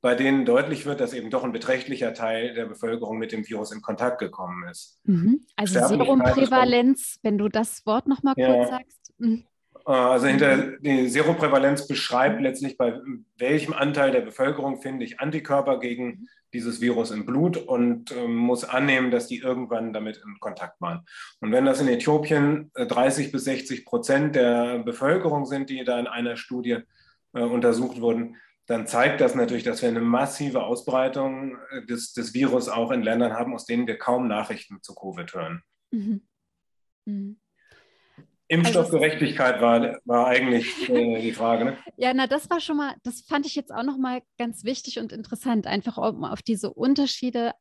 bei 0.00 0.14
denen 0.14 0.44
deutlich 0.44 0.86
wird, 0.86 1.00
dass 1.00 1.12
eben 1.12 1.30
doch 1.30 1.42
ein 1.42 1.52
beträchtlicher 1.52 2.14
Teil 2.14 2.54
der 2.54 2.66
Bevölkerung 2.66 3.18
mit 3.18 3.32
dem 3.32 3.48
Virus 3.48 3.72
in 3.72 3.82
Kontakt 3.82 4.20
gekommen 4.20 4.68
ist. 4.68 5.00
Mhm. 5.04 5.44
Also 5.56 5.84
Serumprävalenz, 5.86 7.18
wenn 7.22 7.38
du 7.38 7.48
das 7.48 7.84
Wort 7.84 8.06
nochmal 8.06 8.34
kurz 8.34 8.46
ja. 8.46 8.68
sagst. 8.68 9.12
Mhm. 9.18 9.44
Äh, 9.88 9.92
also 9.92 10.26
hinter 10.26 10.78
die 10.78 11.08
Seroprävalenz 11.08 11.88
beschreibt 11.88 12.40
letztlich, 12.40 12.76
bei 12.76 13.00
welchem 13.38 13.72
Anteil 13.72 14.12
der 14.12 14.20
Bevölkerung 14.20 14.80
finde 14.80 15.04
ich 15.04 15.18
Antikörper 15.18 15.80
gegen 15.80 16.28
dieses 16.52 16.80
Virus 16.80 17.10
im 17.10 17.26
Blut 17.26 17.56
und 17.56 18.12
äh, 18.12 18.28
muss 18.28 18.64
annehmen, 18.64 19.10
dass 19.10 19.26
die 19.26 19.38
irgendwann 19.38 19.92
damit 19.92 20.18
in 20.18 20.38
Kontakt 20.40 20.80
waren. 20.80 21.04
Und 21.40 21.52
wenn 21.52 21.64
das 21.64 21.80
in 21.80 21.88
Äthiopien 21.88 22.70
30 22.74 23.32
bis 23.32 23.44
60 23.44 23.84
Prozent 23.84 24.36
der 24.36 24.78
Bevölkerung 24.78 25.46
sind, 25.46 25.70
die 25.70 25.84
da 25.84 25.98
in 25.98 26.06
einer 26.06 26.36
Studie 26.36 26.78
äh, 27.32 27.40
untersucht 27.40 28.00
wurden, 28.00 28.36
dann 28.66 28.86
zeigt 28.86 29.22
das 29.22 29.34
natürlich, 29.34 29.64
dass 29.64 29.80
wir 29.80 29.88
eine 29.88 30.00
massive 30.00 30.62
Ausbreitung 30.62 31.56
äh, 31.70 31.84
des, 31.86 32.12
des 32.12 32.34
Virus 32.34 32.68
auch 32.68 32.90
in 32.90 33.02
Ländern 33.02 33.32
haben, 33.32 33.54
aus 33.54 33.64
denen 33.64 33.86
wir 33.86 33.98
kaum 33.98 34.28
Nachrichten 34.28 34.82
zu 34.82 34.94
Covid 34.94 35.32
hören. 35.34 35.62
Mhm. 35.90 36.22
Mhm. 37.06 37.38
Impfstoffgerechtigkeit 38.48 39.60
war, 39.60 39.98
war 40.04 40.26
eigentlich 40.26 40.88
äh, 40.88 41.20
die 41.20 41.32
Frage. 41.32 41.64
Ne? 41.66 41.76
Ja, 41.96 42.14
na, 42.14 42.26
das 42.26 42.48
war 42.48 42.60
schon 42.60 42.76
mal, 42.76 42.94
das 43.02 43.20
fand 43.20 43.44
ich 43.44 43.54
jetzt 43.54 43.72
auch 43.72 43.82
nochmal 43.82 44.22
ganz 44.38 44.64
wichtig 44.64 44.98
und 44.98 45.12
interessant, 45.12 45.66
einfach 45.66 45.98
um 45.98 46.24
auf 46.24 46.42
diese 46.42 46.72
Unterschiede 46.72 47.52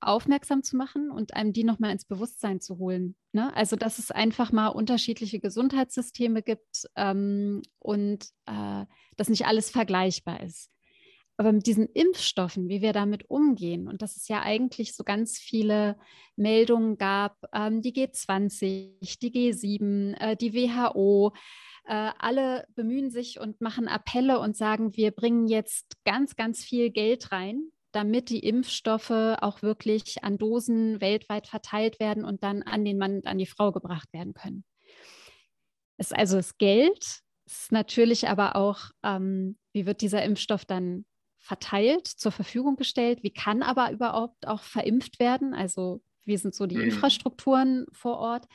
aufmerksam 0.00 0.62
zu 0.62 0.76
machen 0.76 1.10
und 1.10 1.34
einem 1.34 1.52
die 1.52 1.64
nochmal 1.64 1.92
ins 1.92 2.04
Bewusstsein 2.04 2.60
zu 2.60 2.78
holen. 2.78 3.16
Ne? 3.32 3.54
Also, 3.56 3.76
dass 3.76 3.98
es 3.98 4.10
einfach 4.10 4.52
mal 4.52 4.68
unterschiedliche 4.68 5.40
Gesundheitssysteme 5.40 6.42
gibt 6.42 6.86
ähm, 6.96 7.62
und 7.78 8.26
äh, 8.46 8.84
dass 9.16 9.28
nicht 9.28 9.46
alles 9.46 9.70
vergleichbar 9.70 10.42
ist. 10.42 10.70
Aber 11.36 11.52
mit 11.52 11.66
diesen 11.66 11.88
Impfstoffen, 11.88 12.68
wie 12.68 12.80
wir 12.80 12.92
damit 12.92 13.28
umgehen, 13.28 13.88
und 13.88 14.02
dass 14.02 14.16
es 14.16 14.28
ja 14.28 14.42
eigentlich 14.42 14.94
so 14.94 15.02
ganz 15.02 15.38
viele 15.38 15.96
Meldungen 16.36 16.96
gab, 16.96 17.36
ähm, 17.52 17.82
die 17.82 17.92
G20, 17.92 19.18
die 19.20 19.32
G7, 19.32 20.14
äh, 20.20 20.36
die 20.36 20.54
WHO, 20.54 21.32
äh, 21.86 22.10
alle 22.18 22.66
bemühen 22.74 23.10
sich 23.10 23.40
und 23.40 23.60
machen 23.60 23.88
Appelle 23.88 24.38
und 24.38 24.56
sagen, 24.56 24.96
wir 24.96 25.10
bringen 25.10 25.48
jetzt 25.48 25.96
ganz, 26.04 26.36
ganz 26.36 26.62
viel 26.62 26.90
Geld 26.90 27.32
rein, 27.32 27.64
damit 27.90 28.30
die 28.30 28.40
Impfstoffe 28.40 29.10
auch 29.10 29.62
wirklich 29.62 30.22
an 30.24 30.38
Dosen 30.38 31.00
weltweit 31.00 31.46
verteilt 31.46 32.00
werden 32.00 32.24
und 32.24 32.42
dann 32.44 32.62
an 32.62 32.84
den 32.84 32.96
Mann 32.96 33.16
und 33.16 33.26
an 33.26 33.38
die 33.38 33.46
Frau 33.46 33.72
gebracht 33.72 34.12
werden 34.12 34.34
können. 34.34 34.64
Es 35.96 36.10
ist 36.10 36.16
also 36.16 36.36
das 36.36 36.58
Geld, 36.58 37.22
es 37.46 37.62
ist 37.62 37.72
natürlich 37.72 38.28
aber 38.28 38.56
auch, 38.56 38.90
ähm, 39.02 39.58
wie 39.72 39.86
wird 39.86 40.00
dieser 40.00 40.22
Impfstoff 40.22 40.64
dann 40.64 41.04
verteilt, 41.44 42.06
zur 42.06 42.32
Verfügung 42.32 42.76
gestellt? 42.76 43.22
Wie 43.22 43.32
kann 43.32 43.62
aber 43.62 43.92
überhaupt 43.92 44.48
auch 44.48 44.62
verimpft 44.62 45.18
werden? 45.18 45.52
Also 45.52 46.00
wie 46.24 46.38
sind 46.38 46.54
so 46.54 46.66
die 46.66 46.76
mhm. 46.76 46.84
Infrastrukturen 46.84 47.86
vor 47.92 48.16
Ort? 48.16 48.46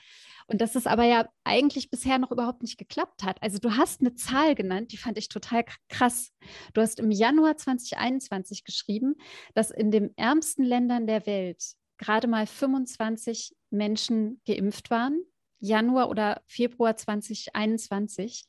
Und 0.48 0.60
dass 0.60 0.74
es 0.74 0.88
aber 0.88 1.03
ja 1.03 1.29
eigentlich 1.43 1.91
bisher 1.91 2.17
noch 2.17 2.31
überhaupt 2.31 2.63
nicht 2.63 2.79
geklappt 2.79 3.22
hat. 3.22 3.41
Also 3.43 3.60
du 3.60 3.77
hast 3.77 4.01
eine 4.01 4.15
Zahl 4.15 4.55
genannt, 4.55 4.91
die 4.91 4.98
fand 4.98 5.19
ich 5.19 5.29
total 5.29 5.63
krass. 5.88 6.31
Du 6.74 6.81
hast 6.81 7.00
im 7.00 7.12
Januar 7.12 7.58
2021 7.58 8.63
geschrieben, 8.63 9.15
dass 9.53 9.69
in 9.69 9.91
den 9.91 10.17
ärmsten 10.17 10.63
Ländern 10.63 11.05
der 11.05 11.27
Welt 11.27 11.63
gerade 12.00 12.27
mal 12.27 12.48
25 12.48 13.55
Menschen 13.69 14.41
geimpft 14.48 14.89
waren. 14.89 15.22
Januar 15.60 16.10
oder 16.10 16.41
Februar 16.48 16.98
2021. 16.98 18.46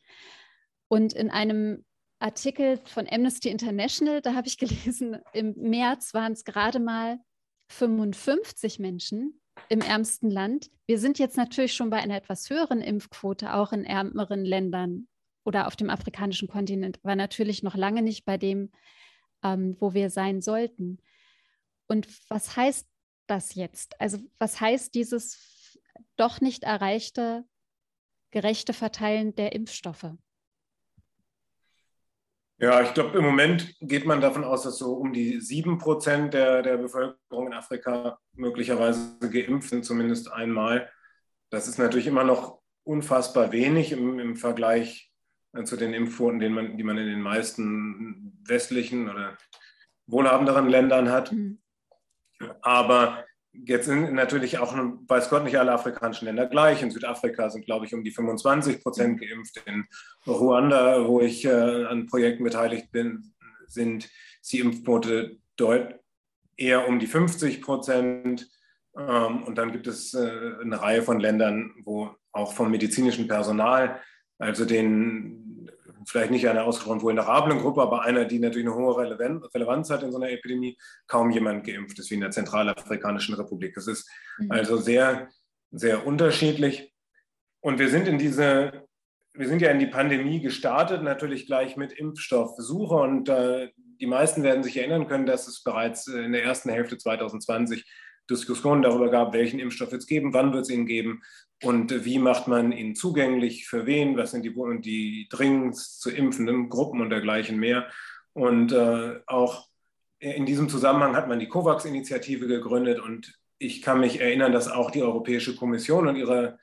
Und 0.88 1.12
in 1.12 1.30
einem 1.30 1.84
Artikel 2.20 2.78
von 2.84 3.08
Amnesty 3.10 3.48
International, 3.48 4.20
da 4.20 4.34
habe 4.34 4.46
ich 4.46 4.58
gelesen, 4.58 5.18
im 5.32 5.54
März 5.56 6.14
waren 6.14 6.32
es 6.32 6.44
gerade 6.44 6.78
mal 6.78 7.18
55 7.70 8.78
Menschen 8.78 9.40
im 9.68 9.80
ärmsten 9.80 10.30
Land. 10.30 10.70
Wir 10.86 10.98
sind 10.98 11.18
jetzt 11.18 11.36
natürlich 11.36 11.74
schon 11.74 11.90
bei 11.90 11.98
einer 11.98 12.16
etwas 12.16 12.48
höheren 12.50 12.80
Impfquote, 12.80 13.54
auch 13.54 13.72
in 13.72 13.84
ärmeren 13.84 14.44
Ländern 14.44 15.08
oder 15.44 15.66
auf 15.66 15.76
dem 15.76 15.90
afrikanischen 15.90 16.48
Kontinent, 16.48 17.00
aber 17.02 17.16
natürlich 17.16 17.62
noch 17.62 17.74
lange 17.74 18.02
nicht 18.02 18.24
bei 18.24 18.36
dem, 18.36 18.70
ähm, 19.42 19.76
wo 19.80 19.94
wir 19.94 20.10
sein 20.10 20.42
sollten. 20.42 20.98
Und 21.88 22.06
was 22.28 22.56
heißt 22.56 22.86
das 23.26 23.54
jetzt? 23.54 24.00
Also 24.00 24.18
was 24.38 24.60
heißt 24.60 24.94
dieses 24.94 25.78
doch 26.16 26.40
nicht 26.40 26.64
erreichte 26.64 27.44
gerechte 28.30 28.72
Verteilen 28.72 29.34
der 29.34 29.52
Impfstoffe? 29.52 30.12
Ja, 32.60 32.82
ich 32.82 32.92
glaube, 32.92 33.16
im 33.16 33.24
Moment 33.24 33.74
geht 33.80 34.04
man 34.04 34.20
davon 34.20 34.44
aus, 34.44 34.64
dass 34.64 34.76
so 34.76 34.92
um 34.92 35.14
die 35.14 35.40
sieben 35.40 35.78
Prozent 35.78 36.34
der, 36.34 36.60
der 36.60 36.76
Bevölkerung 36.76 37.46
in 37.46 37.54
Afrika 37.54 38.18
möglicherweise 38.34 39.18
geimpft 39.18 39.70
sind, 39.70 39.86
zumindest 39.86 40.30
einmal. 40.30 40.90
Das 41.48 41.68
ist 41.68 41.78
natürlich 41.78 42.06
immer 42.06 42.22
noch 42.22 42.60
unfassbar 42.84 43.50
wenig 43.52 43.92
im, 43.92 44.18
im 44.18 44.36
Vergleich 44.36 45.10
äh, 45.54 45.64
zu 45.64 45.76
den 45.76 45.94
Impfquoten, 45.94 46.38
die 46.38 46.50
man, 46.50 46.76
die 46.76 46.84
man 46.84 46.98
in 46.98 47.06
den 47.06 47.22
meisten 47.22 48.38
westlichen 48.46 49.08
oder 49.08 49.38
wohlhabenderen 50.06 50.68
Ländern 50.68 51.10
hat. 51.10 51.32
Mhm. 51.32 51.62
Aber 52.60 53.24
Jetzt 53.52 53.86
sind 53.86 54.12
natürlich 54.14 54.58
auch, 54.58 54.74
weiß 54.74 55.28
Gott, 55.28 55.44
nicht 55.44 55.58
alle 55.58 55.72
afrikanischen 55.72 56.26
Länder 56.26 56.46
gleich. 56.46 56.82
In 56.82 56.90
Südafrika 56.90 57.50
sind, 57.50 57.64
glaube 57.64 57.84
ich, 57.84 57.94
um 57.94 58.04
die 58.04 58.12
25 58.12 58.82
Prozent 58.82 59.20
geimpft. 59.20 59.62
In 59.66 59.86
Ruanda, 60.26 61.06
wo 61.06 61.20
ich 61.20 61.44
äh, 61.44 61.84
an 61.84 62.06
Projekten 62.06 62.44
beteiligt 62.44 62.92
bin, 62.92 63.32
sind 63.66 64.08
die 64.50 64.60
Impfquote 64.60 65.38
eher 66.56 66.88
um 66.88 66.98
die 66.98 67.06
50 67.06 67.60
Prozent. 67.60 68.48
Ähm, 68.96 69.42
und 69.42 69.58
dann 69.58 69.72
gibt 69.72 69.86
es 69.86 70.14
äh, 70.14 70.30
eine 70.62 70.80
Reihe 70.80 71.02
von 71.02 71.18
Ländern, 71.18 71.72
wo 71.84 72.14
auch 72.32 72.52
vom 72.52 72.70
medizinischen 72.70 73.26
Personal, 73.26 74.00
also 74.38 74.64
den 74.64 75.49
vielleicht 76.10 76.30
nicht 76.30 76.48
eine 76.48 76.64
ausgesprochen 76.64 77.02
vulnerablen 77.02 77.58
Gruppe, 77.58 77.82
aber 77.82 78.02
einer, 78.02 78.24
die 78.24 78.38
natürlich 78.38 78.66
eine 78.66 78.76
hohe 78.76 78.96
Relevanz 78.98 79.90
hat 79.90 80.02
in 80.02 80.10
so 80.10 80.18
einer 80.18 80.30
Epidemie, 80.30 80.76
kaum 81.06 81.30
jemand 81.30 81.64
geimpft 81.64 81.98
ist, 81.98 82.10
wie 82.10 82.14
in 82.14 82.20
der 82.20 82.30
Zentralafrikanischen 82.30 83.34
Republik. 83.34 83.76
Es 83.76 83.86
ist 83.86 84.10
mhm. 84.38 84.50
also 84.50 84.76
sehr, 84.76 85.28
sehr 85.70 86.06
unterschiedlich. 86.06 86.92
Und 87.60 87.78
wir 87.78 87.88
sind 87.88 88.08
in 88.08 88.18
diese, 88.18 88.86
wir 89.34 89.48
sind 89.48 89.62
ja 89.62 89.70
in 89.70 89.78
die 89.78 89.86
Pandemie 89.86 90.40
gestartet, 90.40 91.02
natürlich 91.02 91.46
gleich 91.46 91.76
mit 91.76 91.92
Impfstoffsuche. 91.92 92.94
Und 92.94 93.28
äh, 93.28 93.70
die 94.00 94.06
meisten 94.06 94.42
werden 94.42 94.64
sich 94.64 94.76
erinnern 94.78 95.06
können, 95.06 95.26
dass 95.26 95.46
es 95.46 95.62
bereits 95.62 96.06
in 96.06 96.32
der 96.32 96.42
ersten 96.42 96.70
Hälfte 96.70 96.98
2020 96.98 97.84
Diskussionen 98.34 98.82
darüber 98.82 99.10
gab, 99.10 99.32
welchen 99.32 99.58
Impfstoff 99.58 99.92
wird 99.92 100.02
es 100.02 100.08
geben, 100.08 100.32
wann 100.32 100.52
wird 100.52 100.62
es 100.62 100.70
ihn 100.70 100.86
geben 100.86 101.22
und 101.62 102.04
wie 102.04 102.18
macht 102.18 102.48
man 102.48 102.72
ihn 102.72 102.94
zugänglich, 102.94 103.68
für 103.68 103.86
wen, 103.86 104.16
was 104.16 104.30
sind 104.30 104.44
die, 104.44 104.54
die 104.80 105.28
dringendst 105.30 106.00
zu 106.00 106.10
impfenden 106.10 106.68
Gruppen 106.68 107.00
und 107.00 107.10
dergleichen 107.10 107.58
mehr. 107.58 107.88
Und 108.32 108.72
äh, 108.72 109.20
auch 109.26 109.68
in 110.18 110.46
diesem 110.46 110.68
Zusammenhang 110.68 111.16
hat 111.16 111.28
man 111.28 111.38
die 111.38 111.48
COVAX-Initiative 111.48 112.46
gegründet 112.46 113.00
und 113.00 113.34
ich 113.58 113.82
kann 113.82 114.00
mich 114.00 114.20
erinnern, 114.20 114.52
dass 114.52 114.70
auch 114.70 114.90
die 114.90 115.02
Europäische 115.02 115.54
Kommission 115.54 116.08
und 116.08 116.16
ihre 116.16 116.58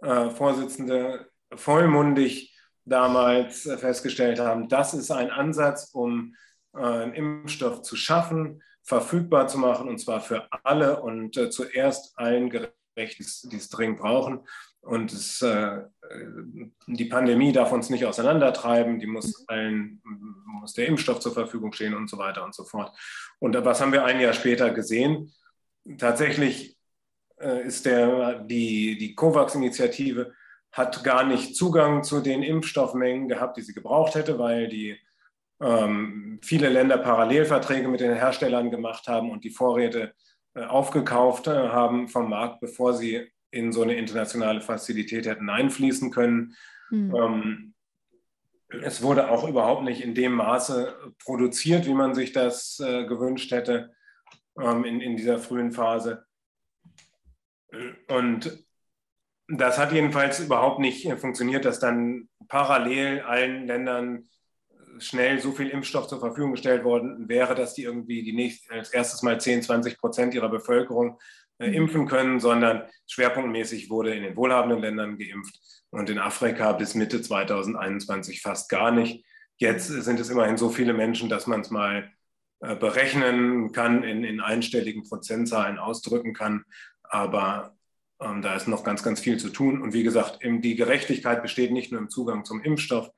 äh, 0.00 0.28
Vorsitzende 0.30 1.30
vollmundig 1.54 2.54
damals 2.84 3.62
festgestellt 3.62 4.40
haben, 4.40 4.68
das 4.68 4.92
ist 4.92 5.10
ein 5.10 5.30
Ansatz, 5.30 5.90
um 5.92 6.34
äh, 6.74 6.80
einen 6.80 7.14
Impfstoff 7.14 7.82
zu 7.82 7.96
schaffen, 7.96 8.62
verfügbar 8.84 9.48
zu 9.48 9.58
machen, 9.58 9.88
und 9.88 9.98
zwar 9.98 10.20
für 10.20 10.46
alle 10.62 11.02
und 11.02 11.36
äh, 11.36 11.50
zuerst 11.50 12.18
allen 12.18 12.50
gerecht, 12.50 13.18
die 13.18 13.56
es 13.56 13.68
dringend 13.70 13.98
brauchen. 13.98 14.46
Und 14.82 15.12
es, 15.12 15.40
äh, 15.40 15.82
die 16.86 17.06
Pandemie 17.06 17.52
darf 17.52 17.72
uns 17.72 17.88
nicht 17.88 18.04
auseinandertreiben, 18.04 19.00
die 19.00 19.06
muss 19.06 19.48
allen, 19.48 20.02
muss 20.60 20.74
der 20.74 20.86
Impfstoff 20.86 21.20
zur 21.20 21.32
Verfügung 21.32 21.72
stehen 21.72 21.94
und 21.94 22.10
so 22.10 22.18
weiter 22.18 22.44
und 22.44 22.54
so 22.54 22.64
fort. 22.64 22.94
Und 23.38 23.56
was 23.64 23.80
haben 23.80 23.92
wir 23.92 24.04
ein 24.04 24.20
Jahr 24.20 24.34
später 24.34 24.70
gesehen? 24.70 25.32
Tatsächlich 25.96 26.76
äh, 27.40 27.66
ist 27.66 27.86
der, 27.86 28.40
die, 28.40 28.98
die 28.98 29.14
COVAX-Initiative 29.14 30.34
hat 30.72 31.02
gar 31.04 31.24
nicht 31.24 31.56
Zugang 31.56 32.02
zu 32.02 32.20
den 32.20 32.42
Impfstoffmengen 32.42 33.28
gehabt, 33.28 33.56
die 33.56 33.62
sie 33.62 33.74
gebraucht 33.74 34.14
hätte, 34.16 34.38
weil 34.38 34.68
die 34.68 34.98
ähm, 35.60 36.38
viele 36.42 36.68
Länder 36.68 36.98
Parallelverträge 36.98 37.88
mit 37.88 38.00
den 38.00 38.14
Herstellern 38.14 38.70
gemacht 38.70 39.06
haben 39.08 39.30
und 39.30 39.44
die 39.44 39.50
Vorräte 39.50 40.14
äh, 40.54 40.64
aufgekauft 40.64 41.46
äh, 41.46 41.68
haben 41.68 42.08
vom 42.08 42.30
Markt, 42.30 42.60
bevor 42.60 42.94
sie 42.94 43.30
in 43.50 43.72
so 43.72 43.82
eine 43.82 43.94
internationale 43.94 44.60
Fazilität 44.60 45.26
hätten 45.26 45.48
einfließen 45.48 46.10
können. 46.10 46.54
Mhm. 46.90 47.14
Ähm, 47.14 47.74
es 48.82 49.02
wurde 49.02 49.30
auch 49.30 49.48
überhaupt 49.48 49.84
nicht 49.84 50.00
in 50.00 50.14
dem 50.14 50.32
Maße 50.32 51.12
produziert, 51.24 51.86
wie 51.86 51.94
man 51.94 52.14
sich 52.14 52.32
das 52.32 52.80
äh, 52.80 53.06
gewünscht 53.06 53.52
hätte 53.52 53.94
ähm, 54.60 54.84
in, 54.84 55.00
in 55.00 55.16
dieser 55.16 55.38
frühen 55.38 55.70
Phase. 55.70 56.24
Und 58.08 58.64
das 59.48 59.78
hat 59.78 59.92
jedenfalls 59.92 60.40
überhaupt 60.40 60.80
nicht 60.80 61.10
funktioniert, 61.14 61.64
dass 61.64 61.78
dann 61.78 62.28
parallel 62.48 63.20
allen 63.20 63.66
Ländern 63.66 64.24
schnell 64.98 65.40
so 65.40 65.52
viel 65.52 65.68
Impfstoff 65.68 66.06
zur 66.06 66.20
Verfügung 66.20 66.52
gestellt 66.52 66.84
worden 66.84 67.28
wäre, 67.28 67.54
dass 67.54 67.74
die 67.74 67.82
irgendwie 67.82 68.22
die 68.22 68.32
nächst, 68.32 68.70
als 68.70 68.92
erstes 68.92 69.22
mal 69.22 69.40
10, 69.40 69.62
20 69.62 69.98
Prozent 69.98 70.34
ihrer 70.34 70.48
Bevölkerung 70.48 71.18
äh, 71.58 71.68
mhm. 71.68 71.74
impfen 71.74 72.06
können, 72.06 72.40
sondern 72.40 72.82
schwerpunktmäßig 73.06 73.90
wurde 73.90 74.14
in 74.14 74.22
den 74.22 74.36
wohlhabenden 74.36 74.80
Ländern 74.80 75.18
geimpft 75.18 75.58
und 75.90 76.10
in 76.10 76.18
Afrika 76.18 76.72
bis 76.72 76.94
Mitte 76.94 77.22
2021 77.22 78.42
fast 78.42 78.68
gar 78.68 78.90
nicht. 78.90 79.24
Jetzt 79.56 79.86
sind 79.86 80.18
es 80.18 80.30
immerhin 80.30 80.56
so 80.56 80.68
viele 80.68 80.92
Menschen, 80.92 81.28
dass 81.28 81.46
man 81.46 81.60
es 81.60 81.70
mal 81.70 82.10
äh, 82.60 82.76
berechnen 82.76 83.72
kann, 83.72 84.02
in, 84.02 84.24
in 84.24 84.40
einstelligen 84.40 85.04
Prozentzahlen 85.04 85.78
ausdrücken 85.78 86.34
kann. 86.34 86.64
Aber 87.02 87.76
ähm, 88.20 88.42
da 88.42 88.56
ist 88.56 88.68
noch 88.68 88.84
ganz, 88.84 89.02
ganz 89.02 89.20
viel 89.20 89.36
zu 89.38 89.50
tun. 89.50 89.82
Und 89.82 89.92
wie 89.92 90.02
gesagt, 90.02 90.40
die 90.42 90.74
Gerechtigkeit 90.74 91.42
besteht 91.42 91.72
nicht 91.72 91.92
nur 91.92 92.00
im 92.00 92.10
Zugang 92.10 92.44
zum 92.44 92.62
Impfstoff. 92.62 93.10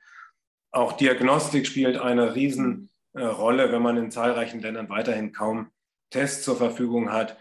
Auch 0.70 0.92
Diagnostik 0.94 1.66
spielt 1.66 1.96
eine 1.96 2.34
Riesenrolle, 2.34 3.72
wenn 3.72 3.82
man 3.82 3.96
in 3.96 4.10
zahlreichen 4.10 4.60
Ländern 4.60 4.88
weiterhin 4.88 5.32
kaum 5.32 5.70
Tests 6.10 6.44
zur 6.44 6.56
Verfügung 6.56 7.12
hat 7.12 7.36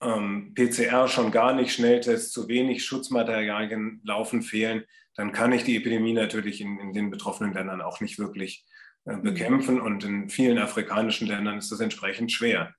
ähm, 0.00 0.54
PCR 0.54 1.08
schon 1.08 1.30
gar 1.30 1.54
nicht, 1.54 1.72
Schnelltests 1.72 2.30
zu 2.30 2.48
wenig, 2.48 2.84
Schutzmaterialien 2.84 4.00
laufen, 4.04 4.42
fehlen, 4.42 4.84
dann 5.14 5.32
kann 5.32 5.52
ich 5.52 5.64
die 5.64 5.76
Epidemie 5.76 6.12
natürlich 6.12 6.60
in, 6.60 6.78
in 6.78 6.92
den 6.92 7.10
betroffenen 7.10 7.52
Ländern 7.52 7.80
auch 7.80 8.00
nicht 8.00 8.18
wirklich 8.18 8.64
äh, 9.04 9.16
mhm. 9.16 9.22
bekämpfen. 9.22 9.80
Und 9.80 10.04
in 10.04 10.28
vielen 10.28 10.58
afrikanischen 10.58 11.26
Ländern 11.26 11.58
ist 11.58 11.72
das 11.72 11.80
entsprechend 11.80 12.30
schwer. 12.30 12.74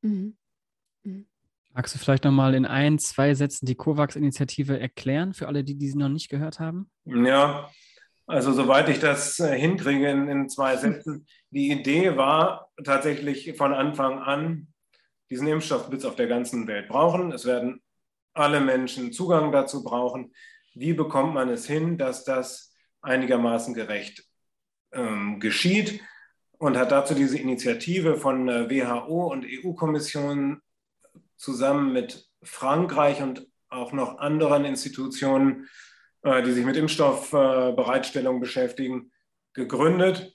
Mhm. 0.00 0.36
Mhm. 1.02 1.26
Magst 1.74 1.94
du 1.94 1.98
vielleicht 1.98 2.24
nochmal 2.24 2.54
in 2.54 2.66
ein, 2.66 2.98
zwei 2.98 3.34
Sätzen 3.34 3.66
die 3.66 3.74
COVAX-Initiative 3.74 4.78
erklären 4.78 5.32
für 5.32 5.48
alle, 5.48 5.64
die 5.64 5.76
diese 5.76 5.98
noch 5.98 6.10
nicht 6.10 6.28
gehört 6.28 6.60
haben? 6.60 6.90
Ja, 7.04 7.70
also 8.26 8.52
soweit 8.52 8.88
ich 8.88 9.00
das 9.00 9.40
äh, 9.40 9.58
hinkriege 9.58 10.08
in, 10.08 10.28
in 10.28 10.48
zwei 10.48 10.76
Sätzen. 10.76 11.26
Die 11.50 11.70
Idee 11.70 12.16
war 12.16 12.70
tatsächlich 12.82 13.56
von 13.56 13.74
Anfang 13.74 14.20
an, 14.20 14.68
diesen 15.30 15.48
Impfstoff 15.48 15.88
bis 15.90 16.04
auf 16.04 16.16
der 16.16 16.26
ganzen 16.26 16.66
Welt 16.66 16.88
brauchen. 16.88 17.32
Es 17.32 17.44
werden 17.44 17.82
alle 18.34 18.60
Menschen 18.60 19.12
Zugang 19.12 19.52
dazu 19.52 19.82
brauchen. 19.82 20.32
Wie 20.74 20.92
bekommt 20.92 21.34
man 21.34 21.48
es 21.48 21.66
hin, 21.66 21.98
dass 21.98 22.24
das 22.24 22.74
einigermaßen 23.02 23.74
gerecht 23.74 24.24
ähm, 24.92 25.40
geschieht? 25.40 26.00
Und 26.58 26.76
hat 26.76 26.92
dazu 26.92 27.14
diese 27.14 27.38
Initiative 27.38 28.16
von 28.16 28.48
äh, 28.48 28.70
WHO 28.70 29.32
und 29.32 29.44
EU-Kommission 29.44 30.62
zusammen 31.36 31.92
mit 31.92 32.28
Frankreich 32.42 33.20
und 33.20 33.48
auch 33.68 33.92
noch 33.92 34.18
anderen 34.18 34.64
Institutionen, 34.64 35.68
äh, 36.22 36.42
die 36.42 36.52
sich 36.52 36.64
mit 36.64 36.76
Impfstoffbereitstellung 36.76 38.40
beschäftigen, 38.40 39.12
gegründet 39.54 40.34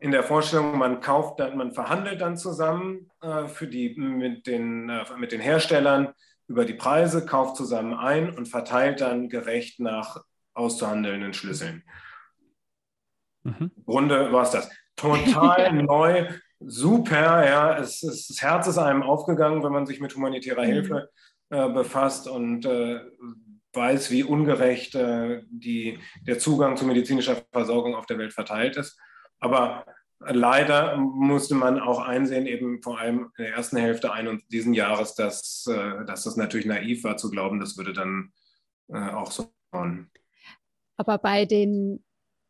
in 0.00 0.10
der 0.12 0.22
Vorstellung, 0.22 0.78
man 0.78 1.00
kauft 1.00 1.40
dann, 1.40 1.56
man 1.58 1.72
verhandelt 1.72 2.22
dann 2.22 2.36
zusammen 2.36 3.10
äh, 3.20 3.46
für 3.46 3.66
die, 3.66 3.94
mit, 3.96 4.46
den, 4.46 4.88
äh, 4.88 5.04
mit 5.18 5.30
den 5.30 5.40
Herstellern 5.40 6.14
über 6.48 6.64
die 6.64 6.74
Preise, 6.74 7.26
kauft 7.26 7.56
zusammen 7.56 7.94
ein 7.94 8.34
und 8.34 8.46
verteilt 8.46 9.02
dann 9.02 9.28
gerecht 9.28 9.78
nach 9.78 10.24
auszuhandelnden 10.54 11.34
Schlüsseln. 11.34 11.84
Mhm. 13.42 13.70
Im 13.76 13.84
Grunde 13.84 14.32
war 14.32 14.42
es 14.42 14.50
das. 14.50 14.70
Total 14.96 15.72
neu, 15.82 16.28
super, 16.60 17.46
ja. 17.46 17.78
Es, 17.78 18.02
es, 18.02 18.28
das 18.28 18.42
Herz 18.42 18.66
ist 18.66 18.78
einem 18.78 19.02
aufgegangen, 19.02 19.62
wenn 19.62 19.72
man 19.72 19.86
sich 19.86 20.00
mit 20.00 20.14
humanitärer 20.16 20.62
mhm. 20.62 20.66
Hilfe 20.66 21.10
äh, 21.50 21.68
befasst 21.68 22.26
und 22.26 22.64
äh, 22.64 23.00
weiß, 23.72 24.10
wie 24.10 24.24
ungerecht 24.24 24.94
äh, 24.94 25.42
die, 25.48 25.98
der 26.26 26.38
Zugang 26.38 26.76
zu 26.76 26.84
medizinischer 26.84 27.42
Versorgung 27.52 27.94
auf 27.94 28.06
der 28.06 28.18
Welt 28.18 28.32
verteilt 28.32 28.76
ist. 28.76 28.98
Aber 29.38 29.86
leider 30.20 30.96
musste 30.96 31.54
man 31.54 31.80
auch 31.80 32.00
einsehen, 32.00 32.46
eben 32.46 32.82
vor 32.82 32.98
allem 32.98 33.30
in 33.36 33.44
der 33.44 33.54
ersten 33.54 33.76
Hälfte 33.76 34.12
ein 34.12 34.28
und 34.28 34.42
diesen 34.52 34.74
Jahres, 34.74 35.14
dass, 35.14 35.66
äh, 35.66 36.04
dass 36.04 36.24
das 36.24 36.36
natürlich 36.36 36.66
naiv 36.66 37.04
war 37.04 37.16
zu 37.16 37.30
glauben, 37.30 37.60
das 37.60 37.76
würde 37.76 37.92
dann 37.92 38.32
äh, 38.88 38.98
auch 38.98 39.30
so 39.30 39.52
kommen. 39.70 40.10
Aber 40.96 41.18
bei 41.18 41.46
den, 41.46 42.04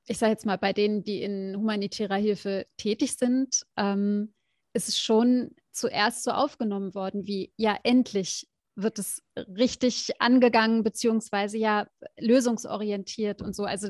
ich 0.07 0.19
sage 0.19 0.33
jetzt 0.33 0.47
mal, 0.47 0.59
bei 0.59 0.73
denen, 0.73 1.05
die 1.05 1.23
in 1.23 1.57
humanitärer 1.57 2.17
Hilfe 2.17 2.67
tätig 2.77 3.17
sind, 3.17 3.65
ähm, 3.77 4.35
ist 4.73 4.89
es 4.89 5.01
schon 5.01 5.55
zuerst 5.73 6.25
so 6.25 6.33
aufgenommen 6.33 6.95
worden, 6.95 7.27
wie 7.27 7.53
ja 7.57 7.79
endlich 7.85 8.49
wird 8.75 8.99
es 8.99 9.23
richtig 9.37 10.21
angegangen, 10.21 10.83
beziehungsweise 10.83 11.59
ja 11.59 11.87
lösungsorientiert 12.19 13.43
und 13.43 13.55
so. 13.55 13.65
Also 13.65 13.89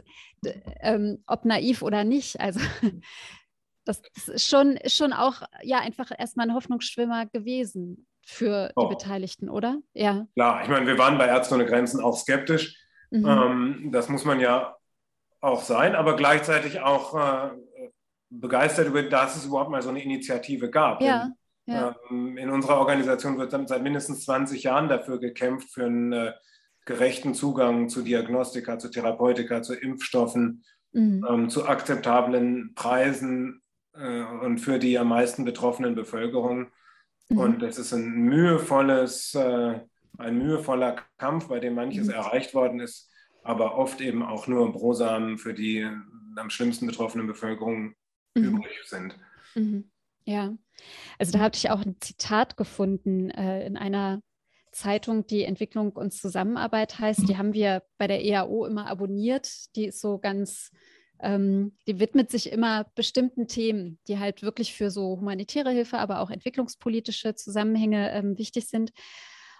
ähm, 0.80 1.22
ob 1.26 1.44
naiv 1.44 1.82
oder 1.82 2.04
nicht. 2.04 2.40
Also 2.40 2.60
das, 3.84 4.02
das, 4.14 4.28
ist 4.28 4.48
schon, 4.48 4.78
schon 4.86 5.12
auch 5.12 5.42
ja 5.62 5.78
einfach 5.78 6.10
erstmal 6.16 6.48
ein 6.48 6.54
Hoffnungsschwimmer 6.54 7.26
gewesen 7.26 8.06
für 8.24 8.72
oh. 8.76 8.82
die 8.82 8.94
Beteiligten, 8.94 9.48
oder? 9.48 9.78
Ja. 9.92 10.26
Klar, 10.34 10.62
ich 10.62 10.68
meine, 10.68 10.86
wir 10.86 10.98
waren 10.98 11.18
bei 11.18 11.26
Ärzte 11.26 11.54
ohne 11.54 11.66
Grenzen 11.66 12.00
auch 12.00 12.16
skeptisch. 12.16 12.76
Mhm. 13.10 13.26
Ähm, 13.26 13.88
das 13.92 14.08
muss 14.08 14.24
man 14.24 14.40
ja 14.40 14.76
auch 15.40 15.62
sein, 15.62 15.94
aber 15.94 16.16
gleichzeitig 16.16 16.80
auch 16.80 17.14
äh, 17.14 17.50
begeistert 18.28 18.86
über, 18.86 19.02
dass 19.02 19.36
es 19.36 19.46
überhaupt 19.46 19.70
mal 19.70 19.82
so 19.82 19.88
eine 19.88 20.02
Initiative 20.02 20.70
gab. 20.70 21.00
Ja. 21.02 21.24
Denn 21.24 21.34
ja. 21.70 21.96
Ähm, 22.10 22.36
in 22.36 22.50
unserer 22.50 22.78
Organisation 22.78 23.38
wird 23.38 23.50
seit 23.50 23.82
mindestens 23.82 24.24
20 24.24 24.62
Jahren 24.62 24.88
dafür 24.88 25.18
gekämpft, 25.18 25.72
für 25.72 25.86
einen 25.86 26.12
äh, 26.12 26.32
gerechten 26.84 27.34
Zugang 27.34 27.88
zu 27.88 28.02
Diagnostika, 28.02 28.78
zu 28.78 28.90
Therapeutika, 28.90 29.62
zu 29.62 29.74
Impfstoffen, 29.74 30.64
mhm. 30.92 31.26
Ähm, 31.28 31.48
zu 31.50 31.66
akzeptablen 31.66 32.74
Preisen 32.74 33.62
äh, 33.94 34.22
und 34.22 34.58
für 34.58 34.78
die 34.78 34.98
am 34.98 35.08
meisten 35.08 35.44
betroffenen 35.44 35.94
Bevölkerung. 35.94 36.70
Mhm. 37.28 37.38
Und 37.38 37.62
es 37.62 37.78
ist 37.78 37.92
ein 37.92 38.10
mühevolles, 38.10 39.34
äh, 39.34 39.80
ein 40.18 40.38
mühevoller 40.38 40.96
Kampf, 41.18 41.48
bei 41.48 41.60
dem 41.60 41.74
manches 41.74 42.08
mhm. 42.08 42.14
erreicht 42.14 42.54
worden 42.54 42.80
ist, 42.80 43.10
aber 43.42 43.76
oft 43.76 44.00
eben 44.00 44.22
auch 44.22 44.46
nur 44.46 44.72
Brosamen 44.72 45.38
für 45.38 45.54
die 45.54 45.88
am 46.36 46.50
schlimmsten 46.50 46.86
betroffenen 46.86 47.26
Bevölkerung 47.26 47.94
mhm. 48.34 48.44
übrig 48.44 48.80
sind. 48.84 49.16
Mhm. 49.54 49.89
Ja, 50.24 50.54
also 51.18 51.32
da 51.32 51.40
hatte 51.40 51.58
ich 51.58 51.70
auch 51.70 51.84
ein 51.84 51.96
Zitat 52.00 52.56
gefunden 52.56 53.30
äh, 53.30 53.66
in 53.66 53.76
einer 53.76 54.22
Zeitung, 54.72 55.26
die 55.26 55.44
Entwicklung 55.44 55.92
und 55.92 56.12
Zusammenarbeit 56.12 56.98
heißt. 56.98 57.28
Die 57.28 57.36
haben 57.36 57.54
wir 57.54 57.82
bei 57.98 58.06
der 58.06 58.24
EAO 58.24 58.66
immer 58.66 58.86
abonniert. 58.86 59.74
Die 59.76 59.86
ist 59.86 60.00
so 60.00 60.18
ganz, 60.18 60.70
ähm, 61.20 61.76
die 61.86 61.98
widmet 61.98 62.30
sich 62.30 62.52
immer 62.52 62.86
bestimmten 62.94 63.48
Themen, 63.48 63.98
die 64.06 64.18
halt 64.18 64.42
wirklich 64.42 64.74
für 64.74 64.90
so 64.90 65.18
humanitäre 65.18 65.70
Hilfe, 65.70 65.98
aber 65.98 66.20
auch 66.20 66.30
entwicklungspolitische 66.30 67.34
Zusammenhänge 67.34 68.12
ähm, 68.12 68.38
wichtig 68.38 68.68
sind. 68.68 68.92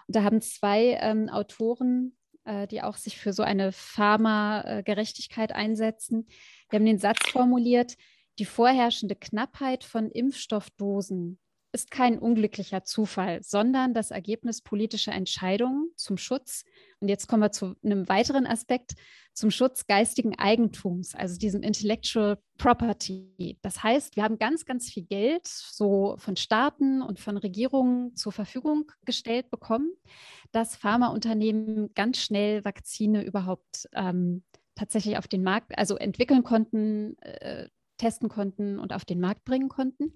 Und 0.07 0.15
da 0.15 0.23
haben 0.23 0.41
zwei 0.41 0.97
ähm, 1.01 1.29
Autoren, 1.29 2.15
äh, 2.45 2.67
die 2.67 2.81
auch 2.81 2.95
sich 2.95 3.17
für 3.17 3.33
so 3.33 3.43
eine 3.43 3.71
Pharma-Gerechtigkeit 3.71 5.51
einsetzen, 5.51 6.27
die 6.71 6.75
haben 6.75 6.85
den 6.85 6.99
Satz 6.99 7.19
formuliert, 7.29 7.95
die 8.41 8.45
vorherrschende 8.45 9.15
Knappheit 9.15 9.83
von 9.83 10.09
Impfstoffdosen 10.09 11.37
ist 11.73 11.91
kein 11.91 12.17
unglücklicher 12.17 12.83
Zufall, 12.83 13.43
sondern 13.43 13.93
das 13.93 14.09
Ergebnis 14.09 14.63
politischer 14.63 15.11
Entscheidungen 15.11 15.91
zum 15.95 16.17
Schutz. 16.17 16.63
Und 16.99 17.07
jetzt 17.07 17.27
kommen 17.27 17.43
wir 17.43 17.51
zu 17.51 17.75
einem 17.83 18.09
weiteren 18.09 18.47
Aspekt, 18.47 18.93
zum 19.35 19.51
Schutz 19.51 19.85
geistigen 19.85 20.39
Eigentums, 20.39 21.13
also 21.13 21.37
diesem 21.37 21.61
Intellectual 21.61 22.39
Property. 22.57 23.59
Das 23.61 23.83
heißt, 23.83 24.15
wir 24.15 24.23
haben 24.23 24.39
ganz, 24.39 24.65
ganz 24.65 24.89
viel 24.89 25.03
Geld 25.03 25.45
so 25.45 26.15
von 26.17 26.35
Staaten 26.35 27.03
und 27.03 27.19
von 27.19 27.37
Regierungen 27.37 28.15
zur 28.15 28.31
Verfügung 28.31 28.91
gestellt 29.05 29.51
bekommen, 29.51 29.93
dass 30.51 30.75
Pharmaunternehmen 30.75 31.93
ganz 31.93 32.17
schnell 32.17 32.65
Vakzine 32.65 33.23
überhaupt 33.23 33.87
ähm, 33.93 34.41
tatsächlich 34.73 35.19
auf 35.19 35.27
den 35.27 35.43
Markt, 35.43 35.77
also 35.77 35.95
entwickeln 35.95 36.43
konnten, 36.43 37.19
äh, 37.19 37.67
testen 38.01 38.29
konnten 38.29 38.79
und 38.79 38.93
auf 38.93 39.05
den 39.05 39.19
Markt 39.19 39.43
bringen 39.43 39.69
konnten. 39.69 40.15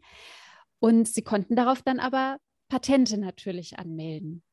Und 0.79 1.07
sie 1.07 1.21
konnten 1.21 1.55
darauf 1.55 1.81
dann 1.81 1.99
aber 1.99 2.37
Patente 2.67 3.17
natürlich 3.17 3.79
anmelden. 3.79 4.43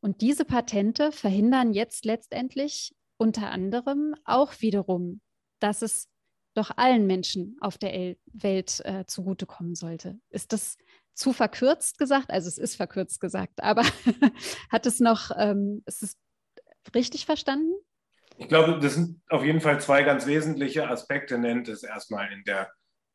Und 0.00 0.20
diese 0.20 0.44
Patente 0.44 1.12
verhindern 1.12 1.72
jetzt 1.72 2.04
letztendlich 2.04 2.94
unter 3.16 3.50
anderem 3.50 4.14
auch 4.24 4.60
wiederum, 4.60 5.20
dass 5.60 5.82
es 5.82 6.08
doch 6.54 6.70
allen 6.76 7.06
Menschen 7.06 7.56
auf 7.60 7.78
der 7.78 8.16
Welt 8.26 8.80
äh, 8.84 9.04
zugutekommen 9.06 9.74
sollte. 9.74 10.18
Ist 10.30 10.52
das 10.52 10.76
zu 11.14 11.32
verkürzt 11.32 11.98
gesagt? 11.98 12.30
Also 12.30 12.48
es 12.48 12.58
ist 12.58 12.76
verkürzt 12.76 13.20
gesagt, 13.20 13.62
aber 13.62 13.82
hat 14.70 14.86
es 14.86 15.00
noch, 15.00 15.30
ähm, 15.36 15.82
ist 15.86 16.02
es 16.02 16.16
richtig 16.94 17.26
verstanden? 17.26 17.72
Ich 18.36 18.48
glaube, 18.48 18.78
das 18.80 18.94
sind 18.94 19.20
auf 19.28 19.44
jeden 19.44 19.60
Fall 19.60 19.80
zwei 19.80 20.02
ganz 20.02 20.26
wesentliche 20.26 20.88
Aspekte, 20.88 21.38
nennt 21.38 21.68
es 21.68 21.82
erstmal 21.82 22.32
in 22.32 22.42
der, 22.44 22.70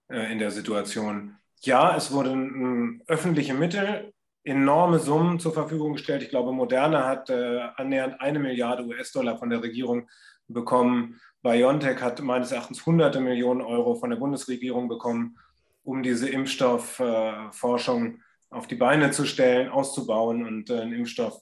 äh, 0.09 0.31
in 0.31 0.39
der 0.39 0.51
Situation. 0.51 1.35
Ja, 1.61 1.95
es 1.95 2.11
wurden 2.11 3.01
äh, 3.07 3.11
öffentliche 3.11 3.53
Mittel, 3.53 4.13
enorme 4.43 4.99
Summen 4.99 5.39
zur 5.39 5.53
Verfügung 5.53 5.93
gestellt. 5.93 6.23
Ich 6.23 6.29
glaube, 6.29 6.53
Moderna 6.53 7.05
hat 7.05 7.29
äh, 7.29 7.59
annähernd 7.75 8.21
eine 8.21 8.39
Milliarde 8.39 8.85
US-Dollar 8.85 9.37
von 9.37 9.49
der 9.49 9.61
Regierung 9.61 10.09
bekommen. 10.47 11.19
BioNTech 11.41 12.01
hat 12.01 12.21
meines 12.21 12.51
Erachtens 12.51 12.85
hunderte 12.85 13.19
Millionen 13.19 13.61
Euro 13.61 13.95
von 13.95 14.09
der 14.09 14.17
Bundesregierung 14.17 14.87
bekommen, 14.87 15.37
um 15.83 16.01
diese 16.01 16.29
Impfstoffforschung 16.29 18.15
äh, 18.15 18.17
auf 18.49 18.67
die 18.67 18.75
Beine 18.75 19.11
zu 19.11 19.25
stellen, 19.25 19.69
auszubauen 19.69 20.45
und 20.45 20.69
äh, 20.69 20.81
einen 20.81 20.93
Impfstoff 20.93 21.41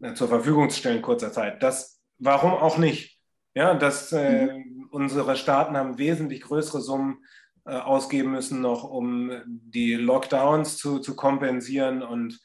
äh, 0.00 0.14
zur 0.14 0.28
Verfügung 0.28 0.70
zu 0.70 0.78
stellen 0.78 0.98
in 0.98 1.02
kurzer 1.02 1.32
Zeit. 1.32 1.62
Das, 1.62 2.00
warum 2.18 2.52
auch 2.52 2.78
nicht? 2.78 3.15
Ja, 3.56 3.72
dass 3.72 4.12
äh, 4.12 4.52
mhm. 4.52 4.88
unsere 4.90 5.34
Staaten 5.34 5.78
haben 5.78 5.96
wesentlich 5.96 6.42
größere 6.42 6.82
Summen 6.82 7.24
äh, 7.64 7.70
ausgeben 7.70 8.32
müssen, 8.32 8.60
noch 8.60 8.84
um 8.84 9.32
die 9.46 9.94
Lockdowns 9.94 10.76
zu, 10.76 10.98
zu 10.98 11.16
kompensieren 11.16 12.02
und 12.02 12.38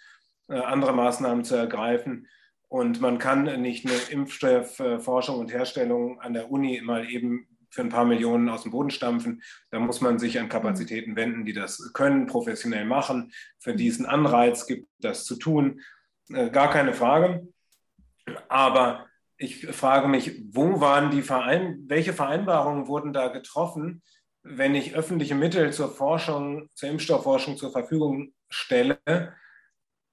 äh, 0.48 0.58
andere 0.58 0.94
Maßnahmen 0.94 1.44
zu 1.44 1.56
ergreifen. 1.56 2.28
Und 2.70 3.02
man 3.02 3.18
kann 3.18 3.62
nicht 3.62 3.86
eine 3.86 3.98
Impfstoffforschung 4.10 5.38
und 5.38 5.52
Herstellung 5.52 6.22
an 6.22 6.32
der 6.32 6.50
Uni 6.50 6.80
mal 6.82 7.10
eben 7.10 7.46
für 7.70 7.82
ein 7.82 7.90
paar 7.90 8.06
Millionen 8.06 8.48
aus 8.48 8.64
dem 8.64 8.72
Boden 8.72 8.90
stampfen. 8.90 9.44
Da 9.70 9.80
muss 9.80 10.00
man 10.00 10.18
sich 10.18 10.40
an 10.40 10.48
Kapazitäten 10.48 11.18
wenden, 11.18 11.44
die 11.44 11.52
das 11.52 11.92
können, 11.92 12.26
professionell 12.26 12.86
machen, 12.86 13.34
für 13.60 13.76
die 13.76 13.90
es 13.90 13.98
einen 13.98 14.06
Anreiz 14.06 14.66
gibt, 14.66 14.88
das 15.00 15.26
zu 15.26 15.36
tun. 15.36 15.82
Äh, 16.30 16.52
gar 16.52 16.70
keine 16.70 16.94
Frage. 16.94 17.46
Aber 18.48 19.11
ich 19.42 19.66
frage 19.68 20.08
mich, 20.08 20.40
wo 20.52 20.80
waren 20.82 21.10
die 21.10 21.24
Verein 21.24 21.86
welche 21.88 22.14
Vereinbarungen 22.14 22.88
wurden 22.88 23.12
da 23.12 23.28
getroffen, 23.30 24.04
wenn 24.44 24.76
ich 24.76 24.96
öffentliche 24.96 25.36
Mittel 25.36 25.74
zur 25.74 25.90
Forschung, 25.90 26.70
zur 26.76 26.90
Impfstoffforschung 26.90 27.58
zur 27.58 27.72
Verfügung 27.72 28.34
stelle? 28.50 29.00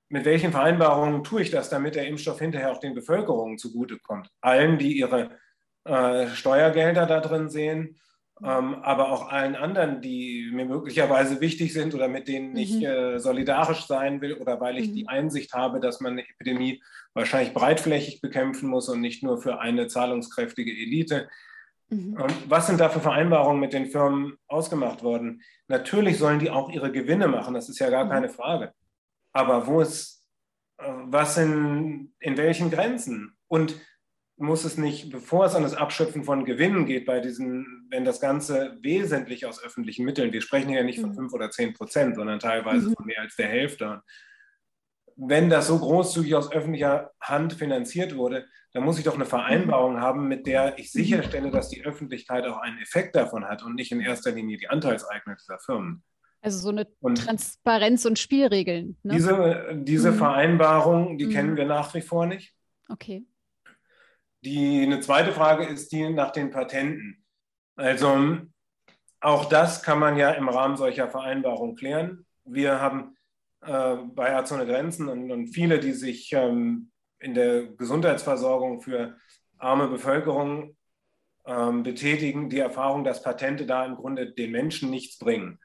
Mit 0.09 0.25
welchen 0.25 0.53
Vereinbarungen 0.53 1.23
tue 1.25 1.43
ich 1.43 1.51
das, 1.51 1.69
damit 1.69 1.95
der 1.95 2.07
Impfstoff 2.07 2.39
hinterher 2.39 2.73
auch 2.73 2.81
den 2.81 2.95
Bevölkerungen 2.95 3.59
zugutekommt? 3.59 4.31
Allen, 4.41 4.79
die 4.79 4.97
ihre 4.97 5.39
äh, 5.85 6.29
Steuergelder 6.29 7.05
da 7.05 7.21
drin 7.21 7.51
sehen 7.51 8.01
ähm, 8.43 8.77
aber 8.83 9.11
auch 9.11 9.31
allen 9.31 9.57
anderen, 9.57 10.01
die 10.01 10.51
mir 10.53 10.65
möglicherweise 10.65 11.41
wichtig 11.41 11.73
sind 11.73 11.95
oder 11.95 12.09
mit 12.09 12.29
denen 12.29 12.57
ich 12.57 12.77
mhm. 12.77 12.85
äh, 12.85 13.19
solidarisch 13.19 13.87
sein 13.87 14.21
will 14.21 14.35
oder 14.35 14.61
weil 14.61 14.79
ich 14.79 14.91
mhm. 14.91 14.95
die 14.95 15.09
Einsicht 15.09 15.53
habe, 15.55 15.81
dass 15.81 16.01
man 16.01 16.13
eine 16.13 16.29
Epidemie 16.29 16.83
wahrscheinlich 17.15 17.53
breitflächig 17.53 18.21
bekämpfen 18.21 18.69
muss 18.69 18.89
und 18.89 19.01
nicht 19.01 19.23
nur 19.23 19.41
für 19.41 19.61
eine 19.61 19.89
zahlungskräftige 19.89 20.71
Elite. 20.71 21.29
Mhm. 21.89 22.17
Ähm, 22.19 22.35
was 22.47 22.67
sind 22.67 22.81
da 22.81 22.89
für 22.89 23.01
Vereinbarungen 23.01 23.61
mit 23.61 23.73
den 23.73 23.87
Firmen 23.87 24.37
ausgemacht 24.47 25.03
worden? 25.03 25.43
Natürlich 25.67 26.19
sollen 26.19 26.39
die 26.39 26.51
auch 26.51 26.71
ihre 26.71 26.93
Gewinne 26.93 27.29
machen, 27.29 27.55
das 27.55 27.69
ist 27.69 27.79
ja 27.79 27.91
gar 27.91 28.05
mhm. 28.05 28.11
keine 28.11 28.29
Frage. 28.29 28.73
Aber 29.33 29.67
wo 29.67 29.81
ist, 29.81 30.25
äh, 30.79 30.85
was 31.07 31.37
in, 31.39 32.13
in 32.21 32.37
welchen 32.37 32.71
Grenzen? 32.71 33.35
Und 33.49 33.81
muss 34.39 34.65
es 34.65 34.77
nicht, 34.79 35.11
bevor 35.11 35.47
es 35.47 35.55
an 35.55 35.65
das 35.65 35.75
Abschöpfen 35.75 36.25
von 36.25 36.45
Gewinnen 36.45 36.87
geht, 36.87 37.07
bei 37.07 37.21
diesen, 37.21 37.78
wenn 37.91 38.05
das 38.05 38.21
Ganze 38.21 38.77
wesentlich 38.81 39.47
aus 39.47 39.63
öffentlichen 39.63 40.05
Mitteln, 40.05 40.33
wir 40.33 40.43
sprechen 40.43 40.71
ja 40.71 40.83
nicht 40.83 41.01
von 41.01 41.11
mhm. 41.11 41.15
fünf 41.15 41.33
oder 41.33 41.51
zehn 41.51 41.73
Prozent, 41.73 42.17
sondern 42.17 42.39
teilweise 42.39 42.91
mhm. 42.91 42.95
von 42.95 43.07
mehr 43.07 43.21
als 43.21 43.37
der 43.37 43.49
Hälfte. 43.49 44.03
Wenn 45.17 45.51
das 45.51 45.67
so 45.67 45.79
großzügig 45.79 46.35
aus 46.37 46.53
öffentlicher 46.53 47.11
Hand 47.21 47.55
finanziert 47.55 48.17
wurde, 48.17 48.47
dann 48.73 48.85
muss 48.85 48.99
ich 48.99 49.05
doch 49.05 49.15
eine 49.15 49.25
Vereinbarung 49.25 49.95
mhm. 49.95 50.01
haben, 50.01 50.29
mit 50.29 50.47
der 50.47 50.79
ich 50.79 50.93
sicherstelle, 50.93 51.51
dass 51.51 51.69
die 51.69 51.85
Öffentlichkeit 51.85 52.47
auch 52.47 52.59
einen 52.59 52.79
Effekt 52.79 53.17
davon 53.17 53.47
hat 53.47 53.65
und 53.65 53.75
nicht 53.75 53.91
in 53.91 54.01
erster 54.01 54.33
Linie 54.33 54.59
die 54.59 54.69
Anteilseigner 54.69 55.37
dieser 55.37 55.59
Firmen. 55.59 56.05
Also 56.41 56.59
so 56.59 56.69
eine 56.69 56.87
und 57.01 57.19
Transparenz 57.19 58.05
und 58.05 58.19
Spielregeln. 58.19 58.97
Ne? 59.03 59.15
Diese, 59.15 59.83
diese 59.83 60.13
mhm. 60.13 60.17
Vereinbarung, 60.17 61.19
die 61.19 61.27
mhm. 61.27 61.31
kennen 61.31 61.57
wir 61.57 61.65
nach 61.65 61.93
wie 61.95 62.01
vor 62.01 62.27
nicht. 62.27 62.55
Okay. 62.89 63.27
Die, 64.45 64.83
eine 64.83 65.01
zweite 65.01 65.33
Frage 65.33 65.65
ist 65.65 65.91
die 65.91 66.09
nach 66.11 66.31
den 66.31 66.51
Patenten. 66.51 67.18
Also 67.79 68.39
auch 69.21 69.45
das 69.45 69.85
kann 69.85 70.01
man 70.01 70.17
ja 70.17 70.33
im 70.33 70.49
Rahmen 70.49 70.77
solcher 70.77 71.09
Vereinbarungen 71.09 71.77
klären. 71.77 72.27
Wir 72.45 72.81
haben 72.81 73.17
äh, 73.61 73.97
bei 74.15 74.31
Ärzte 74.31 74.57
ohne 74.57 74.67
Grenzen 74.67 75.09
und, 75.09 75.31
und, 75.31 75.47
viele, 75.47 75.79
die 75.79 75.93
sich 75.93 76.33
ähm, 76.33 76.91
in 77.21 77.35
der 77.35 77.67
Gesundheitsversorgung 77.67 78.81
für 78.81 79.17
arme 79.59 79.87
Bevölkerung 79.87 80.77
ähm, 81.47 81.85
betätigen, 81.85 82.51
die 82.51 82.59
Erfahrung, 82.59 83.05
dass 83.05 83.23
Patente 83.23 83.65
da 83.65 83.87
im 83.87 83.95
Grunde 83.95 84.33
den 84.33 84.51
Menschen 84.51 84.91
nichts 84.91 85.17
bringen. 85.17 85.61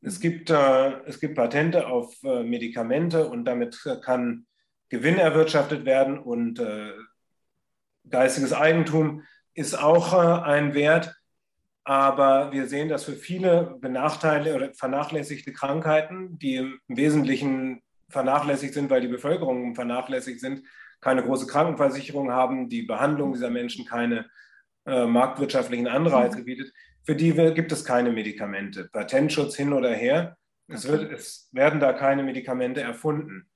Es 0.00 0.18
gibt, 0.18 0.48
äh, 0.48 1.02
es 1.04 1.20
gibt 1.20 1.34
Patente 1.34 1.88
auf 1.88 2.14
äh, 2.24 2.42
Medikamente 2.42 3.28
und 3.28 3.44
damit 3.44 3.86
kann 4.02 4.46
Gewinn 4.88 5.18
erwirtschaftet 5.18 5.84
werden 5.84 6.18
und 6.18 6.58
äh, 6.58 6.94
geistiges 8.08 8.54
Eigentum 8.54 9.24
ist 9.52 9.74
auch 9.74 10.14
äh, 10.14 10.42
ein 10.42 10.72
Wert, 10.72 11.19
aber 11.84 12.52
wir 12.52 12.66
sehen, 12.66 12.88
dass 12.88 13.04
für 13.04 13.12
viele 13.12 13.76
benachteiligte 13.80 14.54
oder 14.54 14.74
vernachlässigte 14.74 15.52
Krankheiten, 15.52 16.38
die 16.38 16.56
im 16.56 16.80
Wesentlichen 16.88 17.82
vernachlässigt 18.08 18.74
sind, 18.74 18.90
weil 18.90 19.00
die 19.00 19.08
Bevölkerung 19.08 19.74
vernachlässigt 19.74 20.40
sind, 20.40 20.62
keine 21.00 21.22
große 21.22 21.46
Krankenversicherung 21.46 22.30
haben, 22.30 22.68
die 22.68 22.82
Behandlung 22.82 23.32
dieser 23.32 23.50
Menschen 23.50 23.86
keine 23.86 24.28
äh, 24.86 25.06
marktwirtschaftlichen 25.06 25.86
Anreize 25.86 26.40
mhm. 26.40 26.44
bietet, 26.44 26.72
für 27.04 27.16
die 27.16 27.32
gibt 27.54 27.72
es 27.72 27.84
keine 27.84 28.12
Medikamente. 28.12 28.88
Patentschutz 28.92 29.56
hin 29.56 29.72
oder 29.72 29.92
her, 29.94 30.36
es, 30.68 30.86
wird, 30.86 31.10
es 31.10 31.48
werden 31.52 31.80
da 31.80 31.92
keine 31.92 32.22
Medikamente 32.22 32.80
erfunden. 32.82 33.50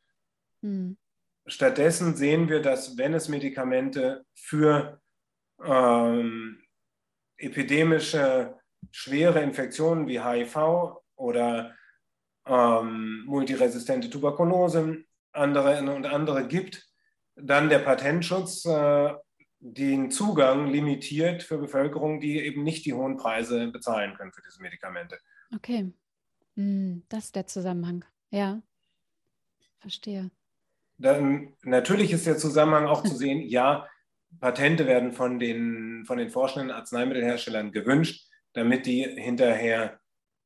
Mhm. 0.63 0.97
Stattdessen 1.47 2.17
sehen 2.17 2.49
wir, 2.49 2.61
dass 2.61 2.97
wenn 2.97 3.13
es 3.13 3.29
Medikamente 3.29 4.25
für 4.35 5.01
ähm, 5.63 6.64
epidemische 7.37 8.59
schwere 8.91 9.41
Infektionen 9.41 10.07
wie 10.07 10.21
HIV 10.21 11.01
oder 11.17 11.75
ähm, 12.47 13.25
multiresistente 13.27 14.11
Tuberkulose 14.11 15.05
andere 15.33 15.79
und 15.79 16.07
andere 16.07 16.47
gibt, 16.47 16.87
dann 17.35 17.69
der 17.69 17.81
Patentschutz 17.81 18.65
äh, 18.67 19.15
den 19.59 20.11
Zugang 20.11 20.69
limitiert 20.69 21.43
für 21.43 21.59
Bevölkerung, 21.59 22.21
die 22.21 22.39
eben 22.39 22.63
nicht 22.63 22.85
die 22.85 22.93
hohen 22.93 23.17
Preise 23.17 23.69
bezahlen 23.69 24.15
können 24.15 24.33
für 24.33 24.43
diese 24.43 24.63
Medikamente. 24.63 25.19
Okay, 25.55 25.93
hm, 26.55 27.03
das 27.09 27.27
ist 27.27 27.37
der 27.37 27.47
Zusammenhang. 27.47 28.05
Ja, 28.31 28.63
verstehe 29.81 30.31
dann 30.99 31.55
natürlich 31.63 32.13
ist 32.13 32.27
der 32.27 32.39
Zusammenhang 32.39 32.87
auch 32.87 33.03
zu 33.03 33.17
sehen, 33.17 33.43
ja, 33.43 33.89
Patente 34.41 34.87
werden 34.87 35.13
von 35.13 35.39
den, 35.39 36.05
von 36.07 36.19
den 36.19 36.31
forschenden 36.31 36.71
Arzneimittelherstellern 36.71 37.73
gewünscht, 37.73 38.29
damit 38.53 38.87
die 38.87 39.03
hinterher 39.03 39.99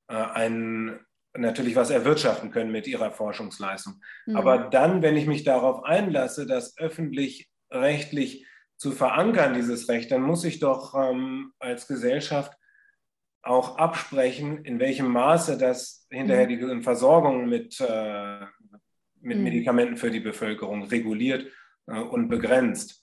äh, 0.09 0.15
einen, 0.15 1.01
natürlich 1.37 1.77
was 1.77 1.91
erwirtschaften 1.91 2.51
können 2.51 2.73
mit 2.73 2.87
ihrer 2.87 3.11
Forschungsleistung. 3.11 4.01
Mhm. 4.27 4.37
Aber 4.37 4.59
dann, 4.59 5.03
wenn 5.03 5.17
ich 5.17 5.27
mich 5.27 5.45
darauf 5.45 5.85
einlasse, 5.85 6.47
das 6.47 6.77
öffentlich-rechtlich 6.79 8.47
zu 8.77 8.93
verankern, 8.93 9.55
dieses 9.55 9.89
Recht, 9.89 10.11
dann 10.11 10.23
muss 10.23 10.45
ich 10.45 10.61
doch 10.61 10.95
ähm, 10.95 11.53
als 11.59 11.87
Gesellschaft 11.89 12.53
auch 13.43 13.79
absprechen, 13.79 14.65
in 14.65 14.79
welchem 14.79 15.09
Maße 15.09 15.59
das 15.59 16.07
hinterher 16.11 16.49
mhm. 16.49 16.79
die 16.79 16.83
Versorgung 16.83 17.49
mit, 17.49 17.81
äh, 17.81 18.41
mit 19.21 19.39
mhm. 19.39 19.45
Medikamenten 19.45 19.97
für 19.97 20.11
die 20.11 20.21
Bevölkerung 20.21 20.85
reguliert 20.85 21.47
äh, 21.87 21.99
und 21.99 22.29
begrenzt. 22.29 22.98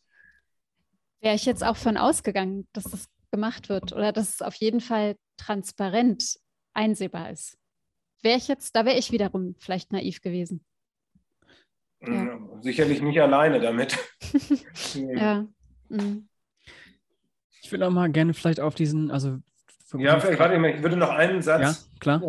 Wäre 1.26 1.34
ich 1.34 1.46
jetzt 1.46 1.64
auch 1.64 1.76
von 1.76 1.98
ausgegangen, 1.98 2.68
dass 2.72 2.84
das 2.84 3.10
gemacht 3.32 3.68
wird 3.68 3.94
oder 3.94 4.12
dass 4.12 4.36
es 4.36 4.42
auf 4.44 4.54
jeden 4.54 4.80
Fall 4.80 5.16
transparent 5.38 6.38
einsehbar 6.76 7.32
ist. 7.32 7.58
Wäre 8.22 8.38
ich 8.38 8.48
jetzt, 8.48 8.76
da 8.76 8.86
wäre 8.86 9.00
ich 9.00 9.12
wiederum 9.12 9.56
vielleicht 9.58 9.92
naiv 9.92 10.22
gewesen. 10.22 10.64
Ja. 12.02 12.10
Mm, 12.10 12.62
sicherlich 12.62 13.02
nicht 13.02 13.20
alleine 13.20 13.60
damit. 13.60 13.98
ja. 14.94 15.48
Mhm. 15.90 16.30
Ich 17.60 17.72
würde 17.72 17.88
auch 17.88 17.92
mal 17.92 18.12
gerne 18.12 18.36
vielleicht 18.36 18.60
auf 18.60 18.76
diesen, 18.76 19.10
also 19.10 19.40
ja, 19.98 20.20
vielleicht, 20.20 20.38
warte, 20.38 20.54
ich 20.56 20.84
würde 20.84 20.96
noch 20.96 21.10
einen 21.10 21.42
Satz 21.42 21.90
ja, 21.92 22.00
klar. 22.00 22.22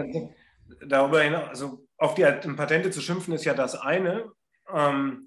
darüber 0.89 1.21
hinaus, 1.21 1.49
also 1.51 1.87
auf 1.99 2.15
die 2.15 2.23
Patente 2.23 2.91
zu 2.91 3.03
schimpfen 3.03 3.35
ist 3.35 3.45
ja 3.45 3.53
das 3.53 3.75
eine. 3.75 4.33
Ähm, 4.73 5.26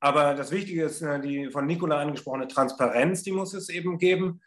aber 0.00 0.34
das 0.34 0.50
Wichtige 0.50 0.84
ist 0.84 1.02
äh, 1.02 1.20
die 1.20 1.50
von 1.50 1.66
Nicola 1.66 2.00
angesprochene 2.00 2.48
Transparenz, 2.48 3.22
die 3.22 3.32
muss 3.32 3.52
es 3.54 3.68
eben 3.68 3.98
geben. 3.98 4.40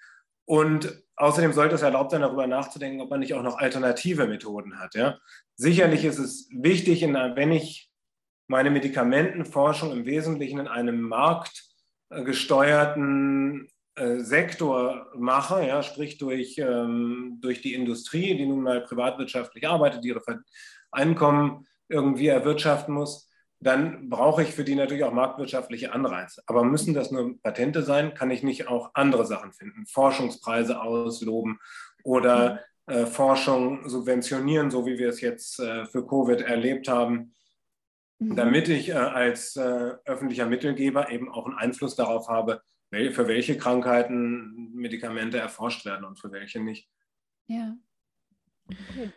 Und 0.46 1.04
außerdem 1.16 1.54
sollte 1.54 1.76
es 1.76 1.84
erlaubt 1.84 2.10
sein, 2.12 2.22
darüber 2.22 2.48
nachzudenken, 2.48 3.02
ob 3.02 3.10
man 3.10 3.20
nicht 3.20 3.34
auch 3.36 3.44
noch 3.44 3.60
alternative 3.60 4.26
Methoden 4.28 4.80
hat. 4.80 4.96
Ja? 4.96 5.20
Sicherlich 5.56 6.06
ist 6.06 6.18
es 6.18 6.50
wichtig, 6.52 7.04
wenn 7.04 7.52
ich 7.52 7.92
meine 8.48 8.72
Medikamentenforschung 8.72 9.92
im 9.92 10.06
Wesentlichen 10.06 10.60
in 10.60 10.68
einem 10.68 11.02
marktgesteuerten 11.02 13.68
äh, 13.96 14.20
Sektor 14.20 15.12
mache, 15.16 15.68
ja, 15.68 15.84
sprich 15.84 16.18
durch, 16.18 16.58
ähm, 16.58 17.38
durch 17.42 17.62
die 17.62 17.76
Industrie, 17.76 18.36
die 18.36 18.48
nun 18.48 18.64
mal 18.64 18.82
privatwirtschaftlich 18.82 19.68
arbeitet, 19.68 20.04
ihre 20.04 20.24
Einkommen 20.90 21.68
irgendwie 21.90 22.28
erwirtschaften 22.28 22.96
muss, 22.96 23.29
dann 23.60 24.10
brauche 24.10 24.42
ich 24.42 24.54
für 24.54 24.64
die 24.64 24.76
natürlich 24.76 25.04
auch 25.04 25.12
marktwirtschaftliche 25.12 25.92
Anreize. 25.92 26.42
Aber 26.46 26.64
müssen 26.64 26.94
das 26.94 27.12
nur 27.12 27.40
Patente 27.42 27.84
sein? 27.84 28.14
Kann 28.14 28.32
ich 28.32 28.42
nicht 28.42 28.68
auch 28.68 28.92
andere 28.94 29.26
Sachen 29.26 29.52
finden? 29.52 29.86
Forschungspreise 29.86 30.82
ausloben 30.82 31.60
oder 32.04 32.62
mhm. 32.88 32.94
äh, 32.94 33.06
Forschung 33.06 33.88
subventionieren, 33.90 34.72
so 34.72 34.86
wie 34.86 34.98
wir 34.98 35.10
es 35.10 35.20
jetzt 35.20 35.60
äh, 35.60 35.86
für 35.86 36.08
Covid 36.08 36.42
erlebt 36.42 36.88
haben, 36.88 37.34
mhm. 38.20 38.36
damit 38.38 38.70
ich 38.70 38.90
äh, 38.90 38.94
als 38.94 39.58
äh, 39.58 39.94
öffentlicher 40.06 40.46
Mittelgeber 40.46 41.12
eben 41.12 41.30
auch 41.30 41.46
einen 41.46 41.58
Einfluss 41.58 41.96
darauf 41.96 42.30
habe, 42.30 42.62
für 42.92 43.28
welche 43.28 43.56
Krankheiten 43.56 44.72
Medikamente 44.74 45.38
erforscht 45.38 45.86
werden 45.86 46.06
und 46.06 46.18
für 46.18 46.32
welche 46.32 46.60
nicht. 46.60 46.90
Ja. 47.46 47.76
Okay. 48.68 49.12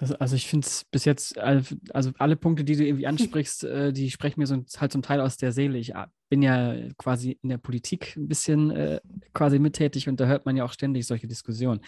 Mhm. 0.00 0.16
also 0.18 0.36
ich 0.36 0.48
finde 0.48 0.66
es 0.66 0.84
bis 0.84 1.04
jetzt, 1.04 1.38
also 1.38 2.10
alle 2.18 2.36
Punkte, 2.36 2.64
die 2.64 2.76
du 2.76 2.84
irgendwie 2.84 3.06
ansprichst, 3.06 3.64
äh, 3.64 3.92
die 3.92 4.10
sprechen 4.10 4.40
mir 4.40 4.46
so 4.46 4.56
halt 4.78 4.92
zum 4.92 5.02
Teil 5.02 5.20
aus 5.20 5.36
der 5.36 5.52
Seele. 5.52 5.78
Ich 5.78 5.96
ah, 5.96 6.10
bin 6.28 6.42
ja 6.42 6.74
quasi 6.98 7.38
in 7.42 7.48
der 7.48 7.58
Politik 7.58 8.16
ein 8.16 8.28
bisschen 8.28 8.70
äh, 8.70 9.00
quasi 9.34 9.58
mittätig 9.58 10.08
und 10.08 10.20
da 10.20 10.26
hört 10.26 10.46
man 10.46 10.56
ja 10.56 10.64
auch 10.64 10.72
ständig 10.72 11.06
solche 11.06 11.26
Diskussionen. 11.26 11.80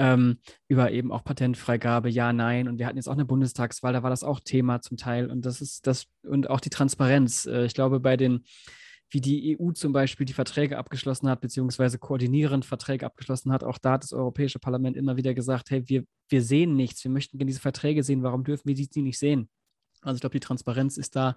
Ähm, 0.00 0.38
über 0.68 0.92
eben 0.92 1.10
auch 1.10 1.24
Patentfreigabe, 1.24 2.08
ja, 2.08 2.32
nein. 2.32 2.68
Und 2.68 2.78
wir 2.78 2.86
hatten 2.86 2.98
jetzt 2.98 3.08
auch 3.08 3.14
eine 3.14 3.24
Bundestagswahl, 3.24 3.92
da 3.92 4.04
war 4.04 4.10
das 4.10 4.22
auch 4.22 4.38
Thema 4.38 4.80
zum 4.80 4.96
Teil. 4.96 5.28
Und 5.28 5.44
das 5.44 5.60
ist 5.60 5.88
das, 5.88 6.06
und 6.22 6.48
auch 6.50 6.60
die 6.60 6.70
Transparenz. 6.70 7.46
Äh, 7.46 7.64
ich 7.64 7.74
glaube, 7.74 7.98
bei 7.98 8.16
den 8.16 8.44
wie 9.10 9.20
die 9.20 9.58
EU 9.58 9.72
zum 9.72 9.92
Beispiel 9.92 10.26
die 10.26 10.32
Verträge 10.32 10.76
abgeschlossen 10.76 11.28
hat, 11.28 11.40
beziehungsweise 11.40 11.98
koordinierend 11.98 12.64
Verträge 12.64 13.06
abgeschlossen 13.06 13.52
hat. 13.52 13.64
Auch 13.64 13.78
da 13.78 13.92
hat 13.92 14.02
das 14.02 14.12
Europäische 14.12 14.58
Parlament 14.58 14.96
immer 14.96 15.16
wieder 15.16 15.34
gesagt, 15.34 15.70
hey, 15.70 15.88
wir, 15.88 16.04
wir 16.28 16.42
sehen 16.42 16.76
nichts, 16.76 17.02
wir 17.04 17.10
möchten 17.10 17.38
gerne 17.38 17.48
diese 17.48 17.60
Verträge 17.60 18.02
sehen, 18.02 18.22
warum 18.22 18.44
dürfen 18.44 18.68
wir 18.68 18.74
die, 18.74 19.02
nicht 19.02 19.18
sehen? 19.18 19.48
Also 20.02 20.16
ich 20.16 20.20
glaube, 20.20 20.34
die 20.34 20.40
Transparenz 20.40 20.98
ist 20.98 21.16
da, 21.16 21.36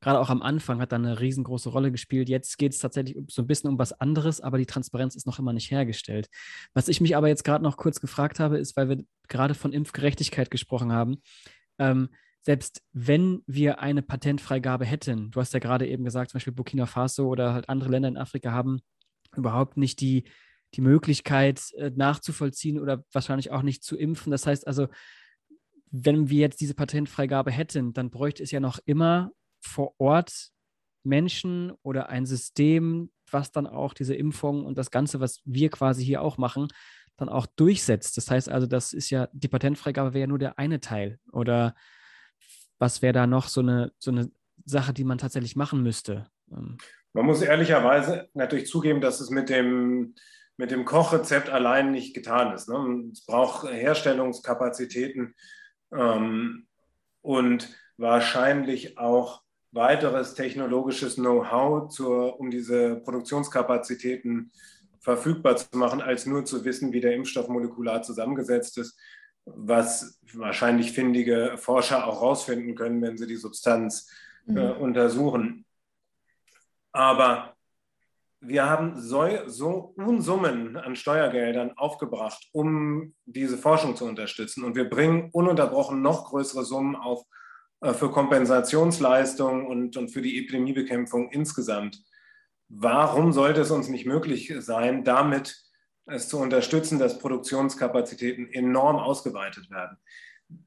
gerade 0.00 0.20
auch 0.20 0.30
am 0.30 0.42
Anfang, 0.42 0.80
hat 0.80 0.92
da 0.92 0.96
eine 0.96 1.18
riesengroße 1.20 1.70
Rolle 1.70 1.90
gespielt. 1.90 2.28
Jetzt 2.28 2.58
geht 2.58 2.72
es 2.72 2.78
tatsächlich 2.78 3.16
so 3.28 3.42
ein 3.42 3.46
bisschen 3.46 3.70
um 3.70 3.78
was 3.78 3.92
anderes, 3.92 4.40
aber 4.40 4.58
die 4.58 4.66
Transparenz 4.66 5.16
ist 5.16 5.26
noch 5.26 5.38
immer 5.38 5.52
nicht 5.52 5.70
hergestellt. 5.70 6.28
Was 6.74 6.88
ich 6.88 7.00
mich 7.00 7.16
aber 7.16 7.28
jetzt 7.28 7.42
gerade 7.42 7.64
noch 7.64 7.76
kurz 7.76 8.00
gefragt 8.00 8.38
habe, 8.38 8.58
ist, 8.58 8.76
weil 8.76 8.88
wir 8.88 9.04
gerade 9.28 9.54
von 9.54 9.72
Impfgerechtigkeit 9.72 10.50
gesprochen 10.50 10.92
haben, 10.92 11.22
ähm, 11.78 12.10
selbst 12.42 12.82
wenn 12.92 13.42
wir 13.46 13.80
eine 13.80 14.02
Patentfreigabe 14.02 14.84
hätten, 14.84 15.30
du 15.30 15.40
hast 15.40 15.52
ja 15.52 15.60
gerade 15.60 15.86
eben 15.86 16.04
gesagt, 16.04 16.30
zum 16.30 16.38
Beispiel 16.38 16.52
Burkina 16.52 16.86
Faso 16.86 17.28
oder 17.28 17.52
halt 17.52 17.68
andere 17.68 17.90
Länder 17.90 18.08
in 18.08 18.16
Afrika 18.16 18.52
haben 18.52 18.80
überhaupt 19.36 19.76
nicht 19.76 20.00
die, 20.00 20.24
die 20.74 20.80
Möglichkeit 20.80 21.72
äh, 21.76 21.90
nachzuvollziehen 21.94 22.78
oder 22.78 23.04
wahrscheinlich 23.12 23.50
auch 23.50 23.62
nicht 23.62 23.82
zu 23.82 23.96
impfen. 23.96 24.30
Das 24.30 24.46
heißt 24.46 24.66
also, 24.66 24.88
wenn 25.90 26.28
wir 26.28 26.40
jetzt 26.40 26.60
diese 26.60 26.74
Patentfreigabe 26.74 27.50
hätten, 27.50 27.92
dann 27.92 28.10
bräuchte 28.10 28.42
es 28.42 28.50
ja 28.50 28.60
noch 28.60 28.78
immer 28.84 29.32
vor 29.60 29.94
Ort 29.98 30.50
Menschen 31.02 31.72
oder 31.82 32.08
ein 32.08 32.26
System, 32.26 33.10
was 33.30 33.52
dann 33.52 33.66
auch 33.66 33.94
diese 33.94 34.14
Impfung 34.14 34.64
und 34.64 34.78
das 34.78 34.90
Ganze, 34.90 35.20
was 35.20 35.40
wir 35.44 35.70
quasi 35.70 36.04
hier 36.04 36.22
auch 36.22 36.38
machen, 36.38 36.68
dann 37.16 37.28
auch 37.28 37.46
durchsetzt. 37.46 38.16
Das 38.16 38.30
heißt 38.30 38.48
also, 38.48 38.66
das 38.66 38.92
ist 38.92 39.10
ja, 39.10 39.28
die 39.32 39.48
Patentfreigabe 39.48 40.12
wäre 40.12 40.20
ja 40.22 40.26
nur 40.26 40.38
der 40.38 40.58
eine 40.58 40.80
Teil. 40.80 41.18
Oder 41.32 41.74
was 42.78 43.02
wäre 43.02 43.12
da 43.12 43.26
noch 43.26 43.48
so 43.48 43.60
eine, 43.60 43.92
so 43.98 44.10
eine 44.10 44.30
Sache, 44.64 44.92
die 44.92 45.04
man 45.04 45.18
tatsächlich 45.18 45.56
machen 45.56 45.82
müsste? 45.82 46.26
Ähm, 46.50 46.78
man 47.12 47.26
muss 47.26 47.42
ehrlicherweise 47.42 48.28
natürlich 48.34 48.66
zugeben, 48.66 49.00
dass 49.00 49.20
es 49.20 49.30
mit 49.30 49.48
dem, 49.48 50.14
mit 50.56 50.70
dem 50.70 50.84
Kochrezept 50.84 51.50
allein 51.50 51.90
nicht 51.90 52.14
getan 52.14 52.52
ist. 52.52 52.68
Ne? 52.68 53.10
Es 53.12 53.24
braucht 53.24 53.68
Herstellungskapazitäten 53.68 55.34
ähm, 55.92 56.66
und 57.22 57.74
wahrscheinlich 57.96 58.98
auch 58.98 59.42
weiteres 59.72 60.34
technologisches 60.34 61.16
Know-how, 61.16 61.98
um 62.38 62.50
diese 62.50 62.96
Produktionskapazitäten 62.96 64.52
verfügbar 65.00 65.56
zu 65.56 65.76
machen, 65.76 66.00
als 66.00 66.26
nur 66.26 66.44
zu 66.44 66.64
wissen, 66.64 66.92
wie 66.92 67.00
der 67.00 67.14
Impfstoff 67.14 67.48
molekular 67.48 68.02
zusammengesetzt 68.02 68.78
ist 68.78 68.98
was 69.56 70.20
wahrscheinlich 70.32 70.92
findige 70.92 71.54
Forscher 71.56 72.06
auch 72.06 72.20
herausfinden 72.20 72.74
können, 72.74 73.02
wenn 73.02 73.16
sie 73.16 73.26
die 73.26 73.36
Substanz 73.36 74.10
äh, 74.46 74.52
mhm. 74.52 74.80
untersuchen. 74.80 75.64
Aber 76.92 77.54
wir 78.40 78.68
haben 78.68 79.00
so, 79.00 79.26
so 79.46 79.94
Unsummen 79.96 80.76
an 80.76 80.96
Steuergeldern 80.96 81.72
aufgebracht, 81.76 82.48
um 82.52 83.14
diese 83.26 83.58
Forschung 83.58 83.96
zu 83.96 84.04
unterstützen. 84.04 84.64
Und 84.64 84.76
wir 84.76 84.88
bringen 84.88 85.30
ununterbrochen 85.32 86.02
noch 86.02 86.26
größere 86.26 86.64
Summen 86.64 86.94
auf 86.94 87.24
äh, 87.80 87.92
für 87.92 88.10
Kompensationsleistungen 88.10 89.66
und, 89.66 89.96
und 89.96 90.10
für 90.10 90.22
die 90.22 90.38
Epidemiebekämpfung 90.38 91.30
insgesamt. 91.30 92.02
Warum 92.68 93.32
sollte 93.32 93.62
es 93.62 93.70
uns 93.70 93.88
nicht 93.88 94.06
möglich 94.06 94.52
sein, 94.58 95.02
damit 95.02 95.56
es 96.08 96.28
zu 96.28 96.38
unterstützen, 96.38 96.98
dass 96.98 97.18
Produktionskapazitäten 97.18 98.52
enorm 98.52 98.96
ausgeweitet 98.96 99.70
werden. 99.70 99.96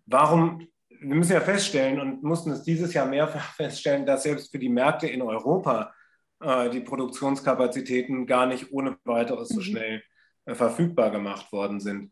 Warum? 0.05 0.67
Wir 0.89 1.15
müssen 1.15 1.33
ja 1.33 1.41
feststellen 1.41 1.99
und 1.99 2.23
mussten 2.23 2.51
es 2.51 2.63
dieses 2.63 2.93
Jahr 2.93 3.07
mehrfach 3.07 3.53
feststellen, 3.55 4.05
dass 4.05 4.23
selbst 4.23 4.51
für 4.51 4.59
die 4.59 4.69
Märkte 4.69 5.07
in 5.07 5.21
Europa 5.21 5.93
äh, 6.41 6.69
die 6.69 6.81
Produktionskapazitäten 6.81 8.27
gar 8.27 8.45
nicht 8.45 8.71
ohne 8.71 8.97
weiteres 9.03 9.49
so 9.49 9.57
mhm. 9.57 9.63
schnell 9.63 10.03
äh, 10.45 10.55
verfügbar 10.55 11.11
gemacht 11.11 11.51
worden 11.51 11.79
sind. 11.79 12.11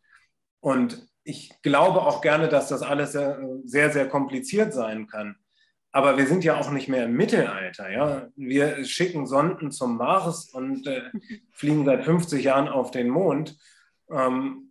Und 0.59 1.07
ich 1.23 1.61
glaube 1.61 2.01
auch 2.01 2.21
gerne, 2.21 2.47
dass 2.47 2.69
das 2.69 2.81
alles 2.81 3.11
sehr, 3.11 3.39
sehr, 3.63 3.91
sehr 3.91 4.09
kompliziert 4.09 4.73
sein 4.73 5.07
kann. 5.07 5.35
Aber 5.91 6.17
wir 6.17 6.27
sind 6.27 6.43
ja 6.43 6.57
auch 6.57 6.71
nicht 6.71 6.87
mehr 6.87 7.05
im 7.05 7.13
Mittelalter. 7.13 7.91
Ja? 7.91 8.27
Wir 8.35 8.83
schicken 8.85 9.25
Sonden 9.25 9.71
zum 9.71 9.97
Mars 9.97 10.49
und 10.49 10.87
äh, 10.87 11.09
fliegen 11.51 11.85
seit 11.85 12.03
50 12.03 12.43
Jahren 12.43 12.67
auf 12.67 12.91
den 12.91 13.09
Mond. 13.09 13.57
Ähm, 14.11 14.69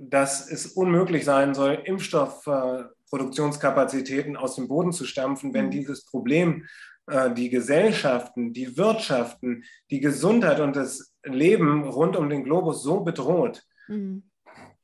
dass 0.00 0.50
es 0.50 0.66
unmöglich 0.66 1.24
sein 1.26 1.54
soll, 1.54 1.82
Impfstoffproduktionskapazitäten 1.84 4.34
äh, 4.34 4.38
aus 4.38 4.56
dem 4.56 4.66
Boden 4.66 4.92
zu 4.92 5.04
stampfen, 5.04 5.52
wenn 5.52 5.66
mhm. 5.66 5.72
dieses 5.72 6.06
Problem 6.06 6.66
äh, 7.06 7.34
die 7.34 7.50
Gesellschaften, 7.50 8.54
die 8.54 8.78
Wirtschaften, 8.78 9.64
die 9.90 10.00
Gesundheit 10.00 10.60
und 10.60 10.74
das 10.74 11.14
Leben 11.22 11.84
rund 11.84 12.16
um 12.16 12.30
den 12.30 12.44
Globus 12.44 12.82
so 12.82 13.00
bedroht. 13.00 13.62
Mhm. 13.88 14.22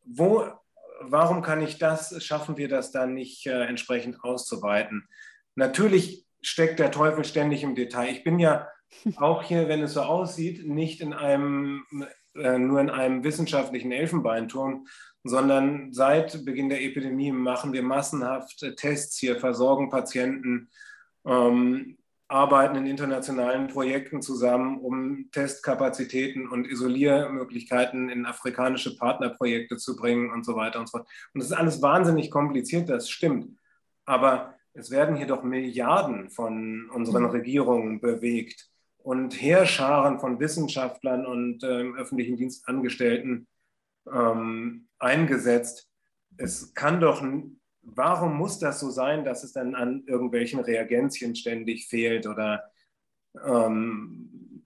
Wo, 0.04 0.44
warum 1.00 1.40
kann 1.40 1.62
ich 1.62 1.78
das, 1.78 2.22
schaffen 2.22 2.58
wir 2.58 2.68
das 2.68 2.92
dann 2.92 3.14
nicht 3.14 3.46
äh, 3.46 3.64
entsprechend 3.64 4.22
auszuweiten? 4.22 5.08
Natürlich 5.56 6.26
steckt 6.40 6.78
der 6.78 6.92
Teufel 6.92 7.24
ständig 7.24 7.64
im 7.64 7.74
Detail. 7.74 8.10
Ich 8.10 8.22
bin 8.22 8.38
ja 8.38 8.68
auch 9.16 9.42
hier, 9.42 9.68
wenn 9.68 9.82
es 9.82 9.94
so 9.94 10.02
aussieht, 10.02 10.66
nicht 10.66 11.00
in 11.00 11.12
einem, 11.12 11.84
äh, 12.34 12.58
nur 12.58 12.80
in 12.80 12.90
einem 12.90 13.24
wissenschaftlichen 13.24 13.90
Elfenbeinturm, 13.90 14.86
sondern 15.24 15.92
seit 15.92 16.44
Beginn 16.44 16.68
der 16.68 16.82
Epidemie 16.82 17.32
machen 17.32 17.72
wir 17.72 17.82
massenhaft 17.82 18.64
Tests 18.76 19.18
hier, 19.18 19.40
versorgen 19.40 19.90
Patienten, 19.90 20.70
ähm, 21.26 21.98
arbeiten 22.28 22.76
in 22.76 22.86
internationalen 22.86 23.68
Projekten 23.68 24.20
zusammen, 24.20 24.78
um 24.78 25.30
Testkapazitäten 25.30 26.48
und 26.48 26.66
Isoliermöglichkeiten 26.66 28.08
in 28.08 28.26
afrikanische 28.26 28.96
Partnerprojekte 28.96 29.76
zu 29.76 29.96
bringen 29.96 30.32
und 30.32 30.44
so 30.44 30.56
weiter 30.56 30.80
und 30.80 30.88
so 30.88 30.98
fort. 30.98 31.08
Und 31.34 31.40
das 31.40 31.50
ist 31.50 31.56
alles 31.56 31.82
wahnsinnig 31.82 32.30
kompliziert, 32.30 32.88
das 32.88 33.08
stimmt. 33.08 33.56
Aber 34.06 34.55
es 34.76 34.90
werden 34.90 35.16
hier 35.16 35.26
doch 35.26 35.42
Milliarden 35.42 36.30
von 36.30 36.90
unseren 36.90 37.24
mhm. 37.24 37.30
Regierungen 37.30 38.00
bewegt 38.00 38.68
und 38.98 39.40
Heerscharen 39.40 40.20
von 40.20 40.38
Wissenschaftlern 40.40 41.26
und 41.26 41.62
äh, 41.62 41.92
öffentlichen 41.96 42.36
Dienstangestellten 42.36 43.46
ähm, 44.12 44.88
eingesetzt. 44.98 45.88
Es 46.36 46.74
kann 46.74 47.00
doch, 47.00 47.24
warum 47.82 48.36
muss 48.36 48.58
das 48.58 48.80
so 48.80 48.90
sein, 48.90 49.24
dass 49.24 49.44
es 49.44 49.52
dann 49.52 49.74
an 49.74 50.04
irgendwelchen 50.06 50.60
Reagenzien 50.60 51.34
ständig 51.34 51.88
fehlt 51.88 52.26
oder 52.26 52.64
ähm, 53.44 54.64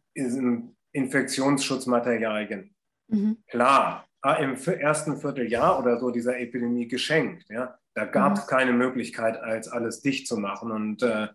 Infektionsschutzmaterialien? 0.93 2.75
Mhm. 3.09 3.39
Klar, 3.47 4.07
im 4.41 4.55
ersten 4.55 5.17
Vierteljahr 5.17 5.79
oder 5.79 5.99
so 5.99 6.11
dieser 6.11 6.39
Epidemie 6.39 6.89
geschenkt. 6.89 7.49
Ja? 7.49 7.79
Da 8.01 8.07
gab 8.07 8.39
es 8.39 8.45
mhm. 8.45 8.49
keine 8.49 8.73
Möglichkeit, 8.73 9.39
als 9.43 9.69
alles 9.69 10.01
dicht 10.01 10.27
zu 10.27 10.39
machen 10.39 10.71
und 10.71 11.03
äh, 11.03 11.29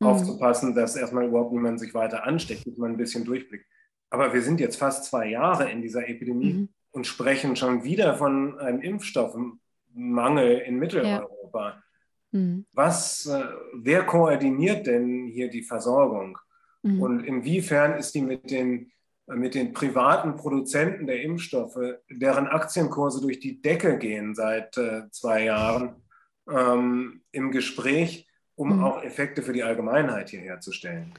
mhm. 0.00 0.06
aufzupassen, 0.06 0.74
dass 0.74 0.96
erstmal 0.96 1.26
überhaupt 1.26 1.52
niemand 1.52 1.78
sich 1.78 1.92
weiter 1.92 2.24
ansteckt, 2.24 2.66
dass 2.66 2.78
man 2.78 2.92
ein 2.92 2.96
bisschen 2.96 3.26
durchblickt. 3.26 3.66
Aber 4.08 4.32
wir 4.32 4.40
sind 4.40 4.58
jetzt 4.58 4.76
fast 4.76 5.04
zwei 5.04 5.28
Jahre 5.28 5.70
in 5.70 5.82
dieser 5.82 6.08
Epidemie 6.08 6.54
mhm. 6.54 6.68
und 6.92 7.06
sprechen 7.06 7.56
schon 7.56 7.84
wieder 7.84 8.14
von 8.16 8.58
einem 8.58 8.80
Impfstoffmangel 8.80 10.60
in 10.60 10.78
Mitteleuropa. 10.78 11.68
Ja. 11.68 11.82
Mhm. 12.30 12.64
Was, 12.72 13.26
äh, 13.26 13.44
wer 13.74 14.06
koordiniert 14.06 14.86
denn 14.86 15.26
hier 15.26 15.50
die 15.50 15.62
Versorgung? 15.62 16.38
Mhm. 16.82 17.02
Und 17.02 17.20
inwiefern 17.24 17.98
ist 17.98 18.14
die 18.14 18.22
mit 18.22 18.50
den 18.50 18.92
mit 19.34 19.54
den 19.54 19.72
privaten 19.72 20.36
Produzenten 20.36 21.06
der 21.06 21.22
Impfstoffe, 21.22 21.78
deren 22.10 22.46
Aktienkurse 22.46 23.20
durch 23.20 23.40
die 23.40 23.60
Decke 23.60 23.98
gehen 23.98 24.34
seit 24.34 24.76
äh, 24.78 25.10
zwei 25.10 25.44
Jahren, 25.44 26.02
ähm, 26.48 27.22
im 27.32 27.50
Gespräch, 27.50 28.26
um 28.54 28.76
mhm. 28.76 28.84
auch 28.84 29.02
Effekte 29.02 29.42
für 29.42 29.52
die 29.52 29.62
Allgemeinheit 29.62 30.30
hier 30.30 30.40
herzustellen. 30.40 31.12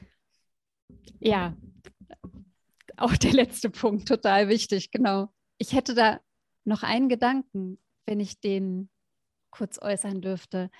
Ja, 1.20 1.56
auch 2.96 3.16
der 3.16 3.32
letzte 3.32 3.70
Punkt, 3.70 4.08
total 4.08 4.48
wichtig, 4.48 4.90
genau. 4.90 5.32
Ich 5.58 5.72
hätte 5.72 5.94
da 5.94 6.20
noch 6.64 6.82
einen 6.82 7.08
Gedanken, 7.08 7.78
wenn 8.06 8.20
ich 8.20 8.40
den 8.40 8.90
kurz 9.50 9.80
äußern 9.80 10.20
dürfte, 10.20 10.70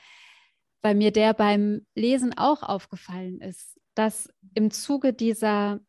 weil 0.83 0.95
mir 0.95 1.13
der 1.13 1.35
beim 1.35 1.87
Lesen 1.95 2.37
auch 2.37 2.63
aufgefallen 2.63 3.41
ist, 3.41 3.79
dass 3.95 4.29
im 4.55 4.71
Zuge 4.71 5.13
dieser 5.13 5.81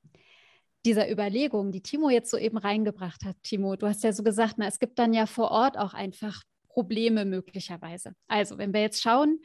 dieser 0.86 1.12
Überlegung, 1.12 1.72
die 1.72 1.82
Timo 1.82 2.10
jetzt 2.10 2.32
soeben 2.32 2.58
reingebracht 2.58 3.24
hat, 3.26 3.36
Timo, 3.44 3.76
du 3.76 3.88
hast 3.88 4.04
ja 4.04 4.13
so 4.13 4.24
gesagt, 4.24 4.56
na, 4.58 4.67
es 4.67 4.80
gibt 4.80 4.98
dann 5.00 5.13
ja 5.13 5.26
vor 5.26 5.52
Ort 5.52 5.78
auch 5.78 5.94
einfach 5.94 6.44
Probleme 6.67 7.26
möglicherweise. 7.26 8.13
Also, 8.28 8.58
wenn 8.58 8.74
wir 8.74 8.82
jetzt 8.82 9.02
schauen, 9.02 9.39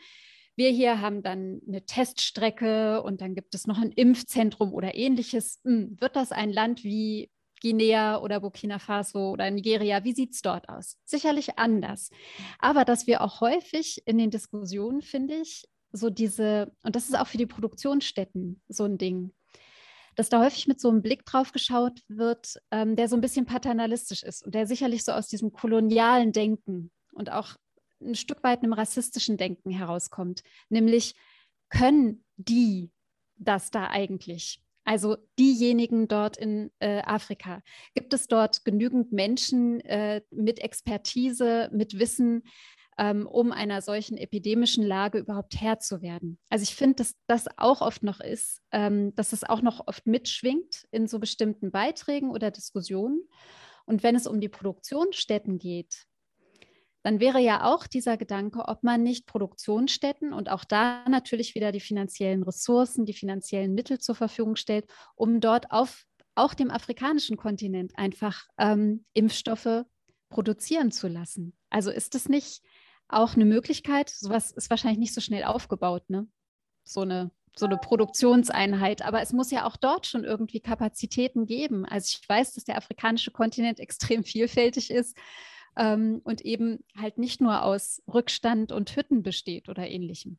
wir 0.57 0.71
hier 0.71 1.01
haben 1.01 1.23
dann 1.23 1.61
eine 1.69 1.85
Teststrecke 1.85 3.03
und 3.03 3.21
dann 3.21 3.35
gibt 3.35 3.55
es 3.55 3.67
noch 3.67 3.79
ein 3.79 3.93
Impfzentrum 3.93 4.73
oder 4.73 4.95
ähnliches. 4.95 5.61
Hm, 5.65 6.01
wird 6.01 6.17
das 6.17 6.33
ein 6.33 6.51
Land 6.51 6.83
wie 6.83 7.31
Guinea 7.61 8.19
oder 8.19 8.41
Burkina 8.41 8.79
Faso 8.79 9.31
oder 9.31 9.51
Nigeria, 9.51 10.05
wie 10.05 10.13
sieht 10.13 10.33
es 10.35 10.43
dort 10.43 10.69
aus? 10.69 10.99
Sicherlich 11.05 11.59
anders. 11.59 12.11
Aber 12.59 12.85
dass 12.85 13.07
wir 13.07 13.23
auch 13.23 13.41
häufig 13.41 14.03
in 14.07 14.19
den 14.19 14.31
Diskussionen, 14.31 15.03
finde 15.03 15.37
ich, 15.37 15.67
so 15.93 16.11
diese, 16.11 16.73
und 16.83 16.97
das 16.97 17.05
ist 17.09 17.19
auch 17.19 17.27
für 17.27 17.39
die 17.39 17.47
Produktionsstätten 17.47 18.61
so 18.69 18.85
ein 18.85 18.99
Ding, 18.99 19.33
dass 20.17 20.31
da 20.31 20.43
häufig 20.43 20.67
mit 20.67 20.81
so 20.81 20.89
einem 20.89 21.03
Blick 21.03 21.25
drauf 21.25 21.53
geschaut 21.53 22.01
wird, 22.09 22.57
ähm, 22.71 22.97
der 22.97 23.09
so 23.09 23.17
ein 23.17 23.21
bisschen 23.21 23.47
paternalistisch 23.47 24.23
ist 24.23 24.45
und 24.45 24.55
der 24.55 24.67
sicherlich 24.67 25.05
so 25.05 25.13
aus 25.13 25.29
diesem 25.29 25.53
kolonialen 25.53 26.33
Denken 26.33 26.91
und 27.13 27.31
auch 27.31 27.57
ein 28.01 28.15
Stück 28.15 28.43
weit 28.43 28.63
einem 28.63 28.73
rassistischen 28.73 29.37
Denken 29.37 29.71
herauskommt. 29.71 30.43
Nämlich, 30.69 31.15
können 31.69 32.25
die 32.37 32.91
das 33.37 33.71
da 33.71 33.89
eigentlich? 33.89 34.63
Also 34.85 35.17
diejenigen 35.39 36.07
dort 36.07 36.37
in 36.37 36.71
äh, 36.79 37.01
Afrika. 37.03 37.61
Gibt 37.95 38.15
es 38.15 38.29
dort 38.29 38.65
genügend 38.65 39.13
Menschen 39.13 39.81
äh, 39.81 40.23
mit 40.31 40.61
Expertise, 40.61 41.69
mit 41.73 41.99
Wissen, 41.99 42.45
ähm, 42.99 43.27
um 43.27 43.53
einer 43.53 43.83
solchen 43.83 44.17
epidemischen 44.17 44.85
Lage 44.85 45.19
überhaupt 45.19 45.61
Herr 45.61 45.79
zu 45.79 46.03
werden. 46.03 46.39
Also 46.49 46.63
ich 46.63 46.75
finde, 46.75 46.97
dass 46.97 47.15
das 47.27 47.47
auch 47.57 47.81
oft 47.81 48.03
noch 48.03 48.21
ist, 48.21 48.61
ähm, 48.73 49.15
dass 49.15 49.33
es 49.33 49.45
auch 49.45 49.63
noch 49.63 49.87
oft 49.87 50.07
mitschwingt 50.07 50.87
in 50.91 51.07
so 51.07 51.19
bestimmten 51.19 51.71
Beiträgen 51.71 52.31
oder 52.31 52.51
Diskussionen. 52.51 53.21
Und 53.85 54.03
wenn 54.03 54.17
es 54.17 54.27
um 54.27 54.41
die 54.41 54.49
Produktionsstätten 54.49 55.59
geht, 55.59 56.07
dann 57.03 57.21
wäre 57.21 57.39
ja 57.39 57.63
auch 57.63 57.87
dieser 57.87 58.17
Gedanke, 58.17 58.67
ob 58.67 58.83
man 58.83 59.05
nicht 59.05 59.27
Produktionsstätten 59.27 60.33
und 60.33 60.51
auch 60.51 60.65
da 60.65 61.09
natürlich 61.09 61.55
wieder 61.55 61.71
die 61.71 61.81
finanziellen 61.81 62.43
Ressourcen, 62.43 63.07
die 63.07 63.13
finanziellen 63.13 63.75
Mittel 63.75 64.01
zur 64.01 64.17
Verfügung 64.17 64.57
stellt, 64.57 64.87
um 65.15 65.39
dort 65.39 65.71
auf 65.71 66.05
auch 66.35 66.53
dem 66.53 66.71
afrikanischen 66.71 67.37
Kontinent 67.37 67.97
einfach 67.97 68.49
ähm, 68.59 69.05
Impfstoffe 69.13 69.85
produzieren 70.29 70.91
zu 70.91 71.07
lassen. 71.07 71.57
Also 71.71 71.91
ist 71.91 72.15
es 72.17 72.29
nicht 72.29 72.63
auch 73.09 73.35
eine 73.35 73.45
Möglichkeit. 73.45 74.11
Sowas 74.11 74.51
ist 74.53 74.71
wahrscheinlich 74.71 74.99
nicht 74.99 75.15
so 75.15 75.21
schnell 75.21 75.45
aufgebaut, 75.45 76.09
ne? 76.09 76.27
So 76.85 77.03
eine, 77.03 77.31
so 77.57 77.67
eine 77.67 77.79
Produktionseinheit. 77.79 79.03
Aber 79.03 79.23
es 79.23 79.33
muss 79.33 79.51
ja 79.51 79.67
auch 79.67 79.77
dort 79.77 80.07
schon 80.07 80.25
irgendwie 80.25 80.61
Kapazitäten 80.61 81.47
geben. 81.47 81.85
Also 81.85 82.19
ich 82.21 82.29
weiß, 82.29 82.55
dass 82.55 82.65
der 82.65 82.77
afrikanische 82.77 83.31
Kontinent 83.31 83.81
extrem 83.81 84.25
vielfältig 84.25 84.91
ist 84.91 85.17
ähm, 85.77 86.21
und 86.25 86.43
eben 86.43 86.85
halt 86.97 87.19
nicht 87.19 87.41
nur 87.41 87.63
aus 87.63 88.03
Rückstand 88.13 88.73
und 88.73 88.95
Hütten 88.97 89.23
besteht 89.23 89.69
oder 89.69 89.89
ähnlichem. 89.89 90.39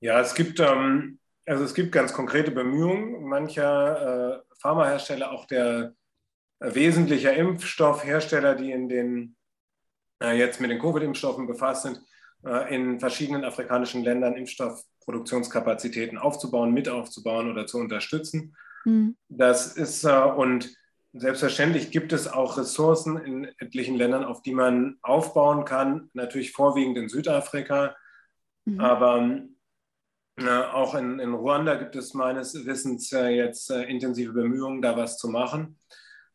Ja, 0.00 0.20
es 0.20 0.34
gibt, 0.34 0.60
ähm, 0.60 1.18
also 1.46 1.64
es 1.64 1.74
gibt 1.74 1.92
ganz 1.92 2.12
konkrete 2.12 2.50
Bemühungen 2.50 3.24
mancher 3.24 4.40
äh, 4.40 4.54
Pharmahersteller, 4.58 5.30
auch 5.30 5.46
der 5.46 5.94
äh, 6.60 6.74
wesentlicher 6.74 7.34
Impfstoffhersteller, 7.34 8.54
die 8.54 8.72
in 8.72 8.88
den 8.88 9.36
jetzt 10.20 10.60
mit 10.60 10.70
den 10.70 10.78
Covid-Impfstoffen 10.78 11.46
befasst 11.46 11.82
sind, 11.82 12.00
äh, 12.44 12.74
in 12.74 13.00
verschiedenen 13.00 13.44
afrikanischen 13.44 14.04
Ländern 14.04 14.36
Impfstoffproduktionskapazitäten 14.36 16.18
aufzubauen, 16.18 16.74
mit 16.74 16.88
aufzubauen 16.88 17.50
oder 17.50 17.66
zu 17.66 17.78
unterstützen. 17.78 18.54
Mhm. 18.84 19.16
Das 19.28 19.76
ist 19.76 20.04
äh, 20.04 20.12
und 20.12 20.68
selbstverständlich 21.14 21.90
gibt 21.90 22.12
es 22.12 22.28
auch 22.28 22.58
Ressourcen 22.58 23.16
in 23.16 23.44
etlichen 23.58 23.96
Ländern, 23.96 24.24
auf 24.24 24.42
die 24.42 24.52
man 24.52 24.98
aufbauen 25.00 25.64
kann, 25.64 26.10
natürlich 26.12 26.52
vorwiegend 26.52 26.98
in 26.98 27.08
Südafrika, 27.08 27.96
mhm. 28.64 28.80
aber 28.80 29.40
auch 30.72 30.96
in, 30.96 31.20
in, 31.20 31.32
Ruanda 31.32 31.76
gibt 31.76 31.94
es 31.94 32.12
meines 32.12 32.66
Wissens 32.66 33.12
jetzt 33.12 33.70
intensive 33.70 34.32
Bemühungen, 34.32 34.82
da 34.82 34.96
was 34.96 35.16
zu 35.16 35.28
machen. 35.28 35.78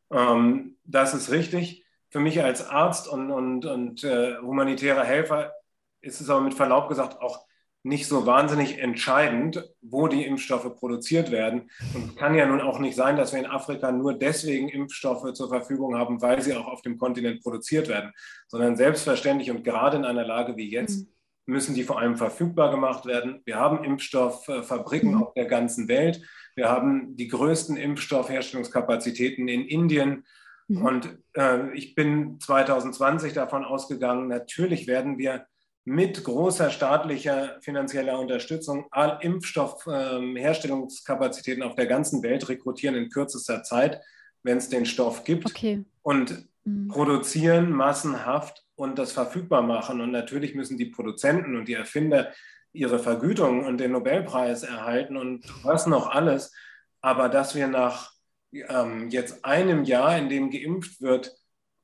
Ähm, 0.09 0.77
das 0.85 1.13
ist 1.13 1.31
richtig 1.31 1.85
für 2.09 2.19
mich 2.19 2.43
als 2.43 2.67
Arzt 2.67 3.07
und, 3.07 3.31
und, 3.31 3.65
und 3.65 4.03
äh, 4.03 4.37
humanitärer 4.37 5.03
Helfer 5.03 5.53
ist 6.01 6.21
es 6.21 6.29
aber 6.29 6.41
mit 6.41 6.53
Verlaub 6.53 6.89
gesagt 6.89 7.21
auch 7.21 7.45
nicht 7.83 8.07
so 8.07 8.25
wahnsinnig 8.25 8.79
entscheidend, 8.79 9.63
wo 9.81 10.07
die 10.07 10.25
Impfstoffe 10.25 10.75
produziert 10.75 11.31
werden. 11.31 11.69
Und 11.93 12.09
es 12.09 12.15
kann 12.17 12.35
ja 12.35 12.45
nun 12.45 12.59
auch 12.59 12.79
nicht 12.79 12.95
sein, 12.95 13.15
dass 13.15 13.31
wir 13.31 13.39
in 13.39 13.45
Afrika 13.45 13.91
nur 13.91 14.13
deswegen 14.13 14.67
Impfstoffe 14.67 15.33
zur 15.33 15.47
Verfügung 15.47 15.95
haben, 15.97 16.21
weil 16.21 16.41
sie 16.41 16.53
auch 16.55 16.67
auf 16.67 16.81
dem 16.81 16.97
Kontinent 16.97 17.41
produziert 17.41 17.87
werden, 17.87 18.11
sondern 18.47 18.75
selbstverständlich 18.75 19.49
und 19.49 19.63
gerade 19.63 19.97
in 19.97 20.05
einer 20.05 20.25
Lage 20.25 20.57
wie 20.57 20.69
jetzt 20.69 21.07
mhm. 21.07 21.53
müssen 21.53 21.73
die 21.73 21.83
vor 21.83 21.99
allem 21.99 22.17
verfügbar 22.17 22.69
gemacht 22.69 23.05
werden. 23.05 23.41
Wir 23.45 23.55
haben 23.55 23.85
Impfstofffabriken 23.85 25.11
mhm. 25.11 25.23
auf 25.23 25.33
der 25.33 25.45
ganzen 25.45 25.87
Welt. 25.87 26.21
Wir 26.55 26.69
haben 26.69 27.15
die 27.15 27.29
größten 27.29 27.77
Impfstoffherstellungskapazitäten 27.77 29.47
in 29.47 29.65
Indien, 29.65 30.25
Mhm. 30.69 30.85
Und 30.85 31.17
äh, 31.33 31.73
ich 31.73 31.95
bin 31.95 32.39
2020 32.39 33.33
davon 33.33 33.65
ausgegangen, 33.65 34.27
natürlich 34.27 34.85
werden 34.87 35.17
wir 35.17 35.47
mit 35.83 36.23
großer 36.23 36.69
staatlicher 36.69 37.57
finanzieller 37.61 38.19
Unterstützung 38.19 38.85
all 38.91 39.17
Impfstoffherstellungskapazitäten 39.21 41.63
äh, 41.63 41.65
auf 41.65 41.73
der 41.75 41.87
ganzen 41.87 42.21
Welt 42.21 42.47
rekrutieren 42.47 42.93
in 42.95 43.09
kürzester 43.09 43.63
Zeit, 43.63 43.99
wenn 44.43 44.57
es 44.57 44.69
den 44.69 44.85
Stoff 44.85 45.23
gibt. 45.23 45.47
Okay. 45.47 45.83
Und 46.03 46.47
mhm. 46.63 46.89
produzieren 46.89 47.71
massenhaft 47.71 48.63
und 48.75 48.99
das 48.99 49.11
verfügbar 49.11 49.63
machen. 49.63 50.01
Und 50.01 50.11
natürlich 50.11 50.53
müssen 50.53 50.77
die 50.77 50.85
Produzenten 50.85 51.57
und 51.57 51.67
die 51.67 51.73
Erfinder 51.73 52.31
ihre 52.71 52.99
Vergütung 52.99 53.65
und 53.65 53.79
den 53.79 53.93
Nobelpreis 53.93 54.61
erhalten 54.61 55.17
und 55.17 55.43
was 55.63 55.87
noch 55.87 56.11
alles. 56.11 56.53
Aber 57.01 57.29
dass 57.29 57.55
wir 57.55 57.67
nach 57.67 58.11
ähm, 58.51 59.09
jetzt 59.09 59.45
einem 59.45 59.83
Jahr, 59.83 60.17
in 60.17 60.29
dem 60.29 60.49
geimpft 60.49 61.01
wird, 61.01 61.35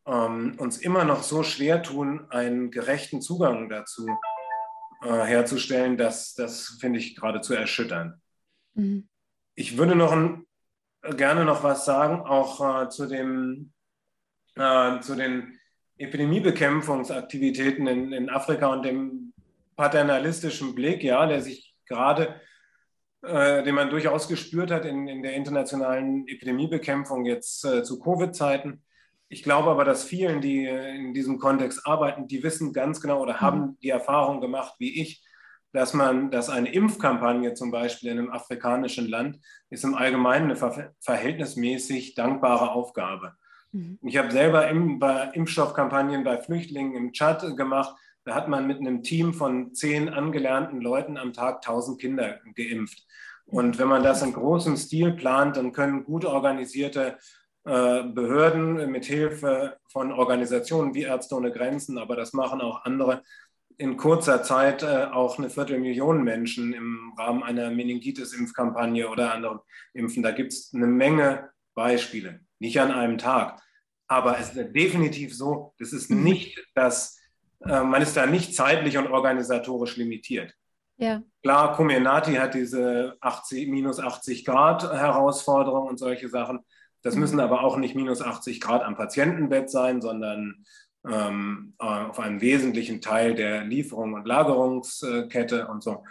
ähm, 0.06 0.56
uns 0.58 0.78
immer 0.78 1.04
noch 1.04 1.23
so 1.23 1.43
schwer 1.43 1.82
tun, 1.82 2.28
einen 2.30 2.71
gerechten 2.71 3.21
Zugang 3.21 3.69
dazu 3.69 4.08
äh, 5.04 5.23
herzustellen, 5.23 5.97
das, 5.97 6.34
das 6.36 6.78
finde 6.80 6.99
ich 6.99 7.15
geradezu 7.15 7.54
erschütternd. 7.54 8.15
Mhm. 8.73 9.08
Ich 9.56 9.78
würde 9.78 9.95
noch 9.95 10.12
ein, 10.12 10.45
gerne 11.17 11.45
noch 11.45 11.63
was 11.63 11.86
sagen, 11.86 12.21
auch 12.21 12.84
äh, 12.84 12.89
zu, 12.89 13.08
dem, 13.08 13.71
äh, 14.56 14.99
zu 14.99 15.15
den 15.15 15.58
Epidemiebekämpfungsaktivitäten 15.97 17.88
in, 17.88 18.12
in 18.12 18.30
Afrika 18.30 18.67
und 18.67 18.84
dem 18.84 19.34
paternalistischen 19.75 20.75
Blick, 20.75 21.04
ja, 21.04 21.25
der 21.25 21.41
sich 21.41 21.75
gerade 21.86 22.41
äh, 23.25 23.63
den 23.63 23.75
man 23.75 23.89
durchaus 23.89 24.27
gespürt 24.27 24.71
hat 24.71 24.85
in, 24.85 25.07
in 25.07 25.23
der 25.23 25.33
internationalen 25.33 26.28
Epidemiebekämpfung 26.28 27.26
jetzt 27.26 27.65
äh, 27.65 27.84
zu 27.84 27.99
Covid-Zeiten. 27.99 28.84
Ich 29.28 29.43
glaube 29.43 29.69
aber, 29.69 29.86
dass 29.86 30.03
vielen, 30.03 30.41
die 30.41 30.65
äh, 30.65 30.95
in 30.95 31.13
diesem 31.13 31.39
Kontext 31.39 31.86
arbeiten, 31.86 32.28
die 32.28 32.43
wissen 32.43 32.73
ganz 32.73 33.01
genau 33.01 33.21
oder 33.21 33.41
haben 33.41 33.59
mhm. 33.59 33.78
die 33.82 33.89
Erfahrung 33.89 34.41
gemacht 34.41 34.76
wie 34.80 35.01
ich, 35.01 35.23
dass 35.73 35.93
man, 35.93 36.32
dass 36.32 36.49
eine 36.49 36.71
Impfkampagne 36.71 37.53
zum 37.53 37.71
Beispiel 37.71 38.11
in 38.11 38.19
einem 38.19 38.32
afrikanischen 38.32 39.09
Land 39.09 39.39
ist 39.69 39.84
im 39.84 39.95
Allgemeinen 39.95 40.45
eine 40.45 40.55
ver 40.55 40.93
verhältnismäßig 41.01 42.15
dankbare 42.15 42.71
Aufgabe. 42.71 43.34
Mhm. 43.71 43.99
Ich 44.03 44.17
habe 44.17 44.32
selber 44.32 44.69
im, 44.69 44.99
bei 44.99 45.32
Impfstoffkampagnen 45.34 46.23
bei 46.23 46.38
Flüchtlingen 46.38 46.95
im 46.95 47.11
Tschad 47.11 47.57
gemacht. 47.57 47.95
Da 48.26 48.36
hat 48.36 48.47
man 48.47 48.67
mit 48.67 48.80
einem 48.80 49.03
Team 49.03 49.34
von 49.34 49.73
zehn 49.73 50.09
angelernten 50.09 50.82
Leuten 50.82 51.17
am 51.17 51.32
Tag 51.32 51.57
1000 51.57 52.01
Kinder 52.01 52.39
geimpft. 52.55 53.05
Und 53.45 53.78
wenn 53.78 53.88
man 53.88 54.03
das 54.03 54.23
in 54.23 54.34
großem 54.34 54.76
Stil 54.76 55.13
plant, 55.13 55.57
dann 55.57 55.71
können 55.71 56.03
gut 56.03 56.26
organisierte 56.26 57.17
äh, 57.65 58.03
Behörden 58.03 58.91
mit 58.91 59.05
Hilfe 59.05 59.78
von 59.88 60.11
Organisationen 60.11 60.93
wie 60.95 61.03
Ärzte 61.03 61.36
ohne 61.36 61.51
Grenzen, 61.51 61.97
aber 61.97 62.15
das 62.15 62.34
machen 62.34 62.61
auch 62.61 62.84
andere, 62.86 63.23
in 63.78 63.97
kurzer 63.97 64.43
Zeit 64.43 64.84
äh, 64.84 65.07
auch 65.11 65.38
eine 65.38 65.49
Viertelmillion 65.49 66.23
Menschen 66.23 66.73
im 66.73 67.13
Rahmen 67.17 67.43
einer 67.43 67.69
Meningitis-Impfkampagne 67.71 69.09
oder 69.09 69.34
anderen 69.34 69.59
Impfen. 69.93 70.23
Da 70.23 70.32
gibt 70.32 70.53
es 70.53 70.71
eine 70.73 70.88
Menge 70.88 71.49
Beispiele. 71.73 72.39
nicht 72.59 72.80
an 72.80 72.91
einem 72.91 73.17
Tag. 73.17 73.61
Aber 74.07 74.39
es 74.39 74.53
ist 74.53 74.73
definitiv 74.73 75.36
so, 75.36 75.73
das 75.78 75.91
ist 75.91 76.09
nicht 76.09 76.63
das, 76.73 77.19
äh, 77.62 77.82
man 77.82 78.01
ist 78.01 78.18
da 78.18 78.26
nicht 78.26 78.56
zeitlich 78.56 78.97
und 78.97 79.08
organisatorisch 79.08 79.97
limitiert. 79.97 80.53
Ja. 80.97 81.22
Klar, 81.41 81.76
Comenati 81.76 82.36
hat 82.36 82.53
diese 82.53 83.18
80, 83.20 83.68
minus 83.68 83.99
80 83.99 84.45
Grad 84.45 84.84
Herausforderung 84.84 85.88
und 85.88 85.99
solche 85.99 86.30
Sachen. 86.30 86.60
Das 87.01 87.16
mhm. 87.16 87.22
müssen 87.22 87.39
aber 87.39 87.64
auch 87.64 87.78
nicht 87.78 87.95
minus 87.95 88.22
80 88.22 88.62
Grad 88.62 88.84
am 88.84 88.95
Patientenbett 88.95 89.70
sein, 89.70 90.01
sondern 90.01 90.66
ähm, 91.08 91.74
äh, 91.80 91.86
auf 91.86 92.20
einem 92.20 92.41
wesentlichen 92.41 93.01
Teil 93.01 93.36
der 93.36 93.64
Lieferung 93.64 94.14
und 94.14 94.26
Lagerungskette 94.26 95.68
und 95.68 95.84
so. 95.84 96.03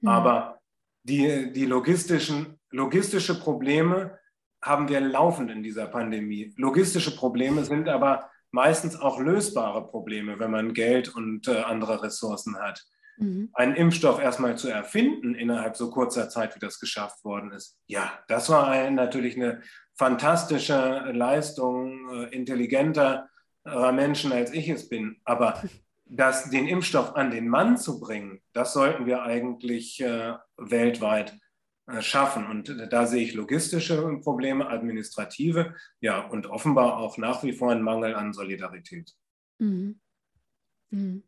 Mhm. 0.00 0.08
Aber 0.08 0.60
die, 1.04 1.52
die 1.52 1.66
logistischen, 1.66 2.58
logistische 2.70 3.38
Probleme 3.38 4.18
haben 4.62 4.88
wir 4.88 5.00
laufend 5.00 5.50
in 5.50 5.62
dieser 5.62 5.86
Pandemie. 5.86 6.54
Logistische 6.56 7.16
Probleme 7.16 7.64
sind 7.64 7.88
aber 7.88 8.30
meistens 8.52 8.98
auch 8.98 9.18
lösbare 9.18 9.86
Probleme, 9.88 10.38
wenn 10.38 10.50
man 10.50 10.74
Geld 10.74 11.14
und 11.14 11.48
äh, 11.48 11.62
andere 11.62 12.02
Ressourcen 12.02 12.58
hat. 12.58 12.84
Mhm. 13.18 13.50
Einen 13.54 13.74
Impfstoff 13.74 14.20
erstmal 14.20 14.56
zu 14.56 14.68
erfinden 14.68 15.34
innerhalb 15.34 15.76
so 15.76 15.90
kurzer 15.90 16.28
Zeit, 16.28 16.54
wie 16.54 16.60
das 16.60 16.78
geschafft 16.78 17.24
worden 17.24 17.50
ist. 17.52 17.78
Ja, 17.86 18.12
das 18.28 18.48
war 18.48 18.68
ein, 18.68 18.94
natürlich 18.94 19.36
eine 19.36 19.62
fantastische 19.94 21.10
Leistung 21.12 22.08
äh, 22.10 22.34
intelligenter 22.34 23.28
Menschen, 23.64 24.32
als 24.32 24.52
ich 24.52 24.68
es 24.68 24.88
bin. 24.88 25.20
Aber 25.24 25.62
das, 26.04 26.50
den 26.50 26.68
Impfstoff 26.68 27.16
an 27.16 27.30
den 27.30 27.48
Mann 27.48 27.76
zu 27.76 28.00
bringen, 28.00 28.40
das 28.52 28.72
sollten 28.72 29.06
wir 29.06 29.22
eigentlich 29.22 30.00
äh, 30.00 30.34
weltweit 30.56 31.38
schaffen. 32.00 32.46
Und 32.46 32.74
da 32.90 33.06
sehe 33.06 33.22
ich 33.22 33.34
logistische 33.34 34.20
Probleme, 34.22 34.68
administrative, 34.68 35.74
ja, 36.00 36.20
und 36.26 36.46
offenbar 36.46 36.98
auch 36.98 37.18
nach 37.18 37.42
wie 37.42 37.52
vor 37.52 37.72
einen 37.72 37.82
Mangel 37.82 38.14
an 38.14 38.32
Solidarität. 38.32 39.12
Mhm. 39.58 40.00
Mhm. 40.90 41.22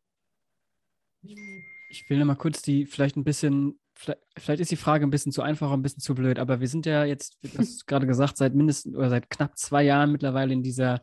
Ich 1.90 2.08
will 2.08 2.18
noch 2.18 2.26
mal 2.26 2.34
kurz 2.34 2.62
die 2.62 2.86
vielleicht 2.86 3.16
ein 3.16 3.24
bisschen 3.24 3.78
Vielleicht, 3.96 4.20
vielleicht, 4.36 4.60
ist 4.60 4.72
die 4.72 4.76
Frage 4.76 5.06
ein 5.06 5.10
bisschen 5.10 5.30
zu 5.30 5.40
einfach, 5.40 5.70
ein 5.70 5.82
bisschen 5.82 6.00
zu 6.00 6.16
blöd, 6.16 6.40
aber 6.40 6.58
wir 6.58 6.66
sind 6.66 6.84
ja 6.84 7.04
jetzt, 7.04 7.38
du 7.42 7.58
hast 7.58 7.86
gerade 7.86 8.08
gesagt, 8.08 8.36
seit 8.36 8.52
mindestens 8.52 8.96
oder 8.96 9.08
seit 9.08 9.30
knapp 9.30 9.56
zwei 9.56 9.84
Jahren 9.84 10.10
mittlerweile 10.10 10.52
in 10.52 10.64
dieser, 10.64 10.94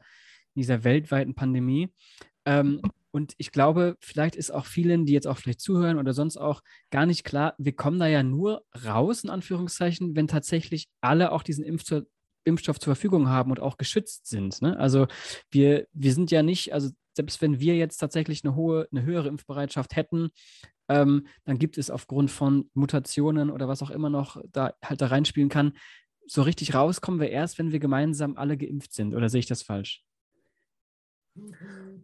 in 0.54 0.62
dieser 0.62 0.84
weltweiten 0.84 1.34
Pandemie. 1.34 1.93
Ähm, 2.45 2.82
und 3.12 3.34
ich 3.38 3.51
glaube, 3.51 3.97
vielleicht 3.99 4.36
ist 4.36 4.51
auch 4.51 4.66
vielen, 4.66 5.05
die 5.05 5.14
jetzt 5.14 5.28
auch 5.28 5.38
vielleicht 5.38 5.59
zuhören 5.59 5.99
oder 5.99 6.14
sonst 6.14 6.38
auch 6.38 6.62
gar 6.91 7.05
nicht 7.05 7.24
klar, 7.24 7.55
wir 7.57 7.76
kommen 7.76 7.99
da 7.99 8.07
ja 8.07 8.24
nur 8.24 8.64
raus, 8.86 9.24
in 9.24 9.30
Anführungszeichen, 9.30 10.16
wenn 10.16 10.28
tatsächlich 10.28 10.88
alle 11.01 11.32
auch 11.34 11.43
diesen 11.43 11.66
Impfstoff, 11.66 12.05
zur 12.80 12.95
Verfügung 12.95 13.30
haben 13.30 13.51
und 13.51 13.59
auch 13.59 13.78
geschützt 13.78 14.28
sind. 14.28 14.62
Ne? 14.62 14.78
Also 14.80 15.07
wir, 15.51 15.88
wir 15.93 16.14
sind 16.14 16.32
ja 16.32 16.41
nicht, 16.41 16.74
also 16.74 16.89
selbst 17.14 17.41
wenn 17.41 17.59
wir 17.59 17.76
jetzt 17.76 17.97
tatsächlich 17.97 18.43
eine 18.43 18.55
hohe, 18.55 18.88
eine 18.91 19.03
höhere 19.03 19.28
Impfbereitschaft 19.28 19.95
hätten, 19.95 20.30
ähm, 20.88 21.28
dann 21.43 21.59
gibt 21.59 21.78
es 21.78 21.91
aufgrund 21.91 22.32
von 22.32 22.70
Mutationen 22.74 23.51
oder 23.51 23.68
was 23.68 23.84
auch 23.84 23.91
immer 23.91 24.09
noch 24.09 24.41
da 24.51 24.74
halt 24.84 25.01
da 25.01 25.07
reinspielen 25.07 25.49
kann, 25.49 25.74
so 26.26 26.41
richtig 26.41 26.74
rauskommen 26.74 27.20
wir 27.20 27.30
erst, 27.30 27.59
wenn 27.59 27.72
wir 27.72 27.80
gemeinsam 27.80 28.38
alle 28.38 28.57
geimpft 28.57 28.93
sind. 28.93 29.14
Oder 29.14 29.30
sehe 29.30 29.39
ich 29.39 29.47
das 29.47 29.64
falsch? 29.64 30.03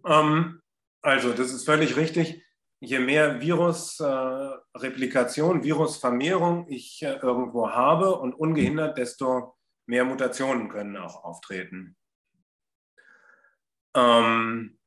Ähm, 0.05 0.61
also, 1.01 1.33
das 1.33 1.51
ist 1.51 1.65
völlig 1.65 1.97
richtig. 1.97 2.43
Je 2.79 2.99
mehr 2.99 3.41
Virusreplikation, 3.41 5.61
äh, 5.61 5.63
Virusvermehrung 5.63 6.67
ich 6.69 7.01
äh, 7.01 7.17
irgendwo 7.21 7.71
habe 7.71 8.19
und 8.19 8.35
ungehindert, 8.35 8.97
desto 8.97 9.57
mehr 9.87 10.05
Mutationen 10.05 10.69
können 10.69 10.95
auch 10.97 11.23
auftreten. 11.23 11.97
Ähm, 13.95 14.77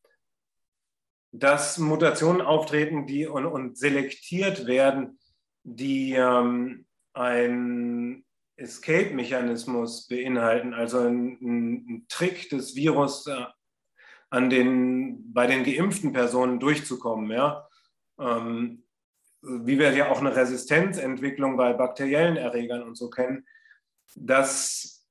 dass 1.33 1.79
Mutationen 1.79 2.43
auftreten 2.43 3.07
die 3.07 3.27
und, 3.27 3.47
und 3.47 3.79
selektiert 3.79 4.67
werden, 4.67 5.19
die 5.63 6.15
ähm, 6.15 6.87
ein 7.13 8.25
Escape-Mechanismus 8.57 10.07
beinhalten, 10.07 10.75
also 10.75 11.01
ein, 11.01 11.39
ein, 11.41 12.07
Trick 12.09 12.51
des 12.51 12.75
Virus 12.75 13.27
äh, 13.27 13.47
an 14.31 14.49
den, 14.49 15.33
bei 15.33 15.47
den 15.47 15.64
geimpften 15.64 16.12
Personen 16.12 16.61
durchzukommen. 16.61 17.31
Ja? 17.31 17.68
Ähm, 18.18 18.85
wie 19.43 19.78
wir 19.78 19.93
ja 19.93 20.11
auch 20.11 20.20
eine 20.20 20.35
Resistenzentwicklung 20.35 21.57
bei 21.57 21.72
bakteriellen 21.72 22.37
Erregern 22.37 22.83
und 22.83 22.97
so 22.97 23.11
kennen, 23.11 23.47
das 24.14 25.07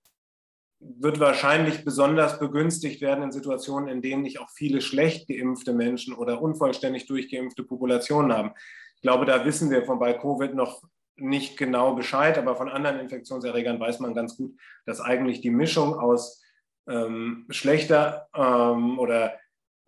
wird 0.79 1.19
wahrscheinlich 1.19 1.83
besonders 1.83 2.39
begünstigt 2.39 3.01
werden 3.01 3.23
in 3.23 3.31
Situationen, 3.31 3.89
in 3.89 4.01
denen 4.01 4.21
nicht 4.21 4.39
auch 4.39 4.49
viele 4.49 4.81
schlecht 4.81 5.27
geimpfte 5.27 5.73
Menschen 5.73 6.13
oder 6.13 6.41
unvollständig 6.41 7.05
durchgeimpfte 7.05 7.63
Populationen 7.63 8.31
haben. 8.31 8.51
Ich 8.95 9.01
glaube, 9.01 9.25
da 9.25 9.43
wissen 9.43 9.69
wir 9.69 9.83
von 9.83 9.99
bei 9.99 10.13
Covid 10.13 10.53
noch 10.53 10.83
nicht 11.17 11.57
genau 11.57 11.95
Bescheid, 11.95 12.37
aber 12.37 12.55
von 12.55 12.69
anderen 12.69 12.99
Infektionserregern 12.99 13.79
weiß 13.79 13.99
man 13.99 14.13
ganz 14.13 14.37
gut, 14.37 14.55
dass 14.85 15.01
eigentlich 15.01 15.41
die 15.41 15.49
Mischung 15.49 15.95
aus 15.95 16.41
ähm, 16.89 17.45
schlechter 17.49 18.27
ähm, 18.35 18.99
oder 18.99 19.37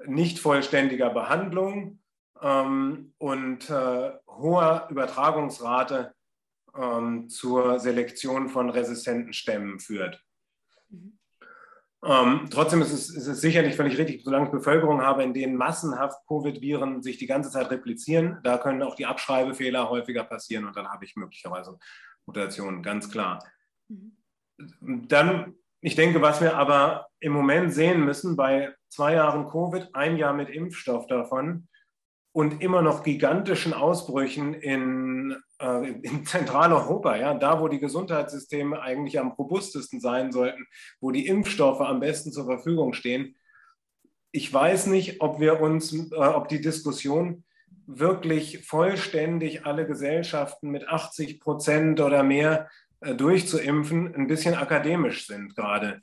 nicht 0.05 0.39
vollständiger 0.39 1.09
Behandlung 1.09 1.99
ähm, 2.41 3.13
und 3.17 3.69
äh, 3.69 4.11
hoher 4.27 4.87
Übertragungsrate 4.89 6.13
ähm, 6.75 7.29
zur 7.29 7.79
Selektion 7.79 8.49
von 8.49 8.69
resistenten 8.69 9.33
Stämmen 9.33 9.79
führt. 9.79 10.23
Mhm. 10.89 11.17
Ähm, 12.03 12.47
trotzdem 12.49 12.81
ist 12.81 12.91
es, 12.91 13.15
ist 13.15 13.27
es, 13.27 13.41
sicherlich 13.41 13.75
völlig 13.75 13.95
richtig, 13.97 14.23
solange 14.23 14.45
ich 14.45 14.51
Bevölkerung 14.51 15.01
habe, 15.01 15.21
in 15.21 15.35
denen 15.35 15.55
massenhaft 15.55 16.25
Covid-Viren 16.27 17.03
sich 17.03 17.17
die 17.17 17.27
ganze 17.27 17.51
Zeit 17.51 17.69
replizieren, 17.69 18.39
da 18.43 18.57
können 18.57 18.81
auch 18.81 18.95
die 18.95 19.05
Abschreibefehler 19.05 19.87
häufiger 19.87 20.23
passieren 20.23 20.65
und 20.65 20.75
dann 20.75 20.87
habe 20.87 21.05
ich 21.05 21.15
möglicherweise 21.15 21.77
Mutationen, 22.25 22.81
ganz 22.81 23.11
klar. 23.11 23.45
Mhm. 23.87 24.17
Dann 25.07 25.55
ich 25.81 25.95
denke, 25.95 26.21
was 26.21 26.41
wir 26.41 26.55
aber 26.55 27.07
im 27.19 27.33
Moment 27.33 27.73
sehen 27.73 28.05
müssen, 28.05 28.35
bei 28.35 28.73
zwei 28.89 29.15
Jahren 29.15 29.49
Covid, 29.49 29.89
ein 29.93 30.15
Jahr 30.17 30.33
mit 30.33 30.49
Impfstoff 30.49 31.07
davon 31.07 31.67
und 32.33 32.61
immer 32.61 32.81
noch 32.81 33.03
gigantischen 33.03 33.73
Ausbrüchen 33.73 34.53
in, 34.53 35.35
äh, 35.59 35.91
in 36.01 36.25
Zentraleuropa, 36.25 37.17
ja, 37.17 37.33
da 37.33 37.59
wo 37.59 37.67
die 37.67 37.79
Gesundheitssysteme 37.79 38.79
eigentlich 38.79 39.19
am 39.19 39.31
robustesten 39.31 39.99
sein 39.99 40.31
sollten, 40.31 40.65
wo 41.01 41.11
die 41.11 41.27
Impfstoffe 41.27 41.81
am 41.81 41.99
besten 41.99 42.31
zur 42.31 42.45
Verfügung 42.45 42.93
stehen. 42.93 43.35
Ich 44.31 44.53
weiß 44.53 44.87
nicht, 44.87 45.19
ob 45.19 45.39
wir 45.39 45.59
uns, 45.59 45.93
äh, 45.93 46.15
ob 46.15 46.47
die 46.47 46.61
Diskussion 46.61 47.43
wirklich 47.87 48.65
vollständig 48.65 49.65
alle 49.65 49.85
Gesellschaften 49.87 50.69
mit 50.69 50.87
80 50.87 51.39
Prozent 51.39 51.99
oder 51.99 52.23
mehr 52.23 52.69
durchzuimpfen, 53.01 54.15
ein 54.15 54.27
bisschen 54.27 54.55
akademisch 54.55 55.27
sind 55.27 55.55
gerade. 55.55 56.01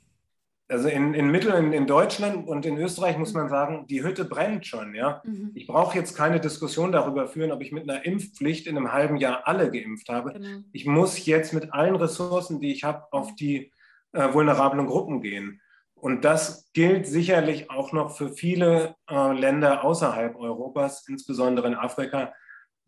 Also 0.67 0.87
in, 0.87 1.15
in 1.15 1.31
Mittel, 1.31 1.51
in, 1.53 1.73
in, 1.73 1.87
Deutschland 1.87 2.47
und 2.47 2.63
in 2.63 2.77
Österreich 2.77 3.17
muss 3.17 3.33
man 3.33 3.49
sagen, 3.49 3.87
die 3.87 4.03
Hütte 4.03 4.23
brennt 4.23 4.67
schon. 4.67 4.93
Ja? 4.93 5.21
Mhm. 5.25 5.51
Ich 5.55 5.65
brauche 5.65 5.97
jetzt 5.97 6.15
keine 6.15 6.39
Diskussion 6.39 6.91
darüber 6.91 7.27
führen, 7.27 7.51
ob 7.51 7.61
ich 7.61 7.71
mit 7.71 7.89
einer 7.89 8.05
Impfpflicht 8.05 8.67
in 8.67 8.77
einem 8.77 8.91
halben 8.91 9.17
Jahr 9.17 9.47
alle 9.47 9.71
geimpft 9.71 10.09
habe. 10.09 10.33
Genau. 10.33 10.59
Ich 10.71 10.85
muss 10.85 11.25
jetzt 11.25 11.53
mit 11.53 11.73
allen 11.73 11.95
Ressourcen, 11.95 12.59
die 12.59 12.71
ich 12.71 12.83
habe, 12.83 13.11
auf 13.11 13.33
die 13.33 13.71
äh, 14.11 14.31
vulnerablen 14.31 14.85
Gruppen 14.85 15.21
gehen. 15.21 15.59
Und 15.95 16.23
das 16.23 16.71
gilt 16.73 17.07
sicherlich 17.07 17.71
auch 17.71 17.91
noch 17.91 18.15
für 18.15 18.29
viele 18.29 18.95
äh, 19.09 19.33
Länder 19.33 19.83
außerhalb 19.83 20.35
Europas, 20.35 21.07
insbesondere 21.07 21.67
in 21.67 21.75
Afrika, 21.75 22.31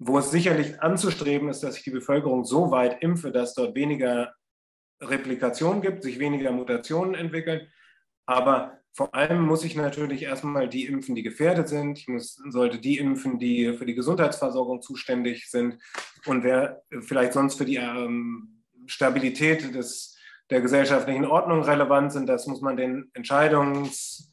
wo 0.04 0.18
es 0.18 0.32
sicherlich 0.32 0.82
anzustreben 0.82 1.48
ist, 1.50 1.62
dass 1.62 1.76
sich 1.76 1.84
die 1.84 1.92
Bevölkerung 1.92 2.44
so 2.44 2.72
weit 2.72 3.04
impfe, 3.04 3.32
dass 3.32 3.54
dort 3.54 3.76
weniger 3.76 4.34
Replikation 5.00 5.80
gibt, 5.82 6.02
sich 6.02 6.18
weniger 6.18 6.52
Mutationen 6.52 7.14
entwickeln. 7.14 7.68
Aber 8.26 8.80
vor 8.94 9.14
allem 9.14 9.44
muss 9.44 9.64
ich 9.64 9.76
natürlich 9.76 10.24
erstmal 10.24 10.68
die 10.68 10.88
impfen, 10.88 11.14
die 11.14 11.22
gefährdet 11.22 11.70
sind. 11.70 12.00
Ich 12.00 12.08
muss, 12.08 12.42
sollte 12.50 12.80
die 12.80 12.98
impfen, 12.98 13.38
die 13.38 13.74
für 13.74 13.86
die 13.86 13.94
Gesundheitsversorgung 13.94 14.82
zuständig 14.82 15.52
sind. 15.52 15.78
Und 16.26 16.44
wer 16.44 16.82
vielleicht 17.02 17.34
sonst 17.34 17.60
für 17.60 17.66
die 17.66 17.76
ähm, 17.76 18.64
Stabilität 18.88 19.76
des, 19.76 20.18
der 20.50 20.62
gesellschaftlichen 20.62 21.26
Ordnung 21.26 21.62
relevant 21.62 22.12
sind, 22.12 22.28
das 22.28 22.48
muss 22.48 22.62
man 22.62 22.76
den 22.76 23.12
Entscheidungs- 23.14 24.31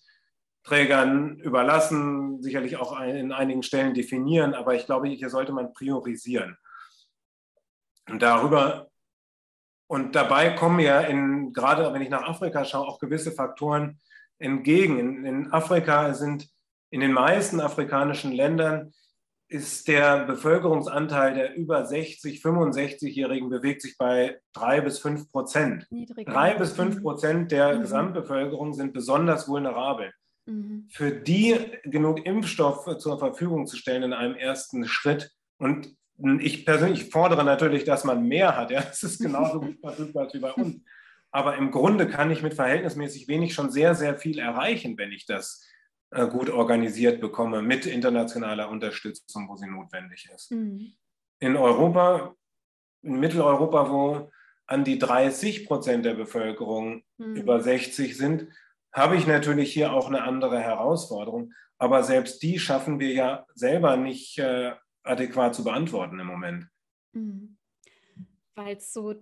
Trägern 0.68 1.38
überlassen, 1.38 2.42
sicherlich 2.42 2.76
auch 2.76 3.00
in 3.00 3.32
einigen 3.32 3.62
Stellen 3.62 3.94
definieren, 3.94 4.54
aber 4.54 4.74
ich 4.74 4.86
glaube, 4.86 5.08
hier 5.08 5.30
sollte 5.30 5.52
man 5.52 5.72
priorisieren. 5.72 6.56
Und 8.08 8.22
darüber 8.22 8.88
und 9.90 10.14
dabei 10.14 10.50
kommen 10.50 10.80
ja 10.80 11.00
in, 11.00 11.54
gerade 11.54 11.92
wenn 11.94 12.02
ich 12.02 12.10
nach 12.10 12.28
Afrika 12.28 12.64
schaue, 12.66 12.86
auch 12.86 12.98
gewisse 12.98 13.32
Faktoren 13.32 13.98
entgegen. 14.38 14.98
In, 14.98 15.24
in 15.24 15.52
Afrika 15.52 16.12
sind 16.12 16.46
in 16.90 17.00
den 17.00 17.12
meisten 17.12 17.60
afrikanischen 17.60 18.32
Ländern 18.32 18.92
ist 19.50 19.88
der 19.88 20.26
Bevölkerungsanteil 20.26 21.34
der 21.34 21.56
über 21.56 21.86
60, 21.86 22.42
65-Jährigen 22.44 23.48
bewegt 23.48 23.80
sich 23.80 23.96
bei 23.96 24.38
drei 24.52 24.82
bis 24.82 24.98
fünf 24.98 25.30
Prozent. 25.30 25.86
Drei 26.26 26.54
bis 26.54 26.72
fünf 26.72 26.96
mhm. 26.96 27.02
Prozent 27.02 27.52
der 27.52 27.76
mhm. 27.76 27.80
Gesamtbevölkerung 27.80 28.74
sind 28.74 28.92
besonders 28.92 29.48
vulnerabel. 29.48 30.12
Mhm. 30.48 30.86
Für 30.90 31.12
die 31.12 31.56
genug 31.84 32.24
Impfstoff 32.24 32.98
zur 32.98 33.18
Verfügung 33.18 33.66
zu 33.66 33.76
stellen 33.76 34.02
in 34.02 34.12
einem 34.12 34.34
ersten 34.34 34.86
Schritt. 34.86 35.30
Und 35.58 35.94
ich 36.40 36.64
persönlich 36.64 37.10
fordere 37.10 37.44
natürlich, 37.44 37.84
dass 37.84 38.04
man 38.04 38.26
mehr 38.26 38.56
hat. 38.56 38.70
Ja, 38.70 38.80
das 38.80 39.02
ist 39.02 39.20
genauso 39.20 39.60
gut 39.60 39.78
verfügbar 39.80 40.28
wie 40.32 40.38
bei 40.38 40.52
uns. 40.52 40.80
Aber 41.30 41.56
im 41.56 41.70
Grunde 41.70 42.08
kann 42.08 42.30
ich 42.30 42.42
mit 42.42 42.54
verhältnismäßig 42.54 43.28
wenig 43.28 43.54
schon 43.54 43.70
sehr, 43.70 43.94
sehr 43.94 44.16
viel 44.16 44.38
erreichen, 44.38 44.96
wenn 44.96 45.12
ich 45.12 45.26
das 45.26 45.66
äh, 46.10 46.26
gut 46.26 46.48
organisiert 46.48 47.20
bekomme 47.20 47.60
mit 47.60 47.84
internationaler 47.84 48.70
Unterstützung, 48.70 49.48
wo 49.48 49.56
sie 49.56 49.66
notwendig 49.66 50.28
ist. 50.34 50.50
Mhm. 50.50 50.94
In 51.40 51.56
Europa, 51.56 52.34
in 53.02 53.20
Mitteleuropa, 53.20 53.90
wo 53.90 54.30
an 54.66 54.84
die 54.84 54.98
30 54.98 55.66
Prozent 55.66 56.04
der 56.04 56.14
Bevölkerung 56.14 57.02
mhm. 57.18 57.36
über 57.36 57.60
60 57.60 58.16
sind, 58.16 58.48
habe 58.92 59.16
ich 59.16 59.26
natürlich 59.26 59.72
hier 59.72 59.92
auch 59.92 60.08
eine 60.08 60.22
andere 60.22 60.60
Herausforderung. 60.60 61.52
Aber 61.78 62.02
selbst 62.02 62.42
die 62.42 62.58
schaffen 62.58 62.98
wir 62.98 63.12
ja 63.12 63.46
selber 63.54 63.96
nicht 63.96 64.38
äh, 64.38 64.74
adäquat 65.04 65.54
zu 65.54 65.64
beantworten 65.64 66.18
im 66.18 66.26
Moment. 66.26 66.66
Mhm. 67.12 67.56
Weil 68.54 68.76
es 68.76 68.92
so 68.92 69.14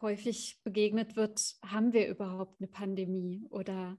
häufig 0.00 0.58
begegnet 0.64 1.16
wird, 1.16 1.54
haben 1.64 1.92
wir 1.92 2.08
überhaupt 2.08 2.60
eine 2.60 2.68
Pandemie 2.68 3.46
oder 3.50 3.98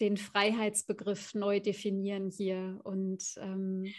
den 0.00 0.16
Freiheitsbegriff 0.16 1.34
neu 1.34 1.60
definieren 1.60 2.30
hier 2.30 2.80
und 2.84 3.22
ähm, 3.38 3.92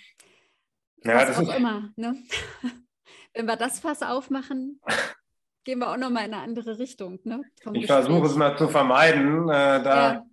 ja, 1.04 1.28
was 1.28 1.38
auch 1.38 1.56
immer. 1.56 1.92
Ne? 1.96 2.16
Wenn 3.34 3.46
wir 3.46 3.56
das 3.56 3.80
Fass 3.80 4.02
aufmachen, 4.02 4.80
gehen 5.70 5.78
wir 5.78 5.92
auch 5.92 5.98
nochmal 5.98 6.26
in 6.26 6.34
eine 6.34 6.42
andere 6.42 6.80
Richtung. 6.80 7.20
Ne? 7.26 7.44
ich 7.74 7.86
versuche 7.86 8.26
es 8.26 8.36
mal 8.36 8.58
zu 8.58 8.70
vermeiden. 8.70 9.48
Äh, 9.50 9.84
da, 9.84 10.26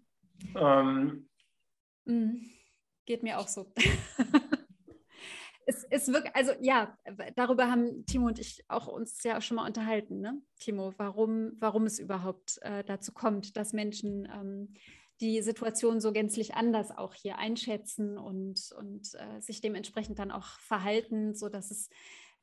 ja. 0.55 0.81
ähm, 0.81 1.29
mhm. 2.07 2.41
Geht 3.05 3.23
mir 3.23 3.39
auch 3.39 3.47
so. 3.47 3.71
es 5.67 5.85
ist 5.85 6.11
wirklich, 6.11 6.35
also 6.35 6.53
ja, 6.63 6.97
darüber 7.35 7.71
haben 7.71 8.07
Timo 8.07 8.29
und 8.29 8.39
ich 8.39 8.65
auch 8.69 8.87
uns 8.87 9.23
ja 9.25 9.43
schon 9.43 9.57
mal 9.57 9.67
unterhalten, 9.67 10.23
ne? 10.23 10.41
Timo, 10.59 10.95
warum, 10.97 11.53
warum 11.59 11.85
es 11.85 11.99
überhaupt 11.99 12.57
äh, 12.63 12.83
dazu 12.83 13.13
kommt, 13.13 13.59
dass 13.59 13.75
Menschen 13.75 14.27
ähm, 14.35 14.73
die 15.21 15.43
Situation 15.43 16.01
so 16.01 16.13
gänzlich 16.13 16.55
anders 16.55 16.97
auch 16.97 17.13
hier 17.13 17.37
einschätzen 17.37 18.17
und, 18.17 18.73
und 18.79 19.15
äh, 19.17 19.41
sich 19.43 19.61
dementsprechend 19.61 20.19
dann 20.19 20.31
auch 20.31 20.59
verhalten, 20.61 21.35
sodass 21.35 21.71
es 21.71 21.91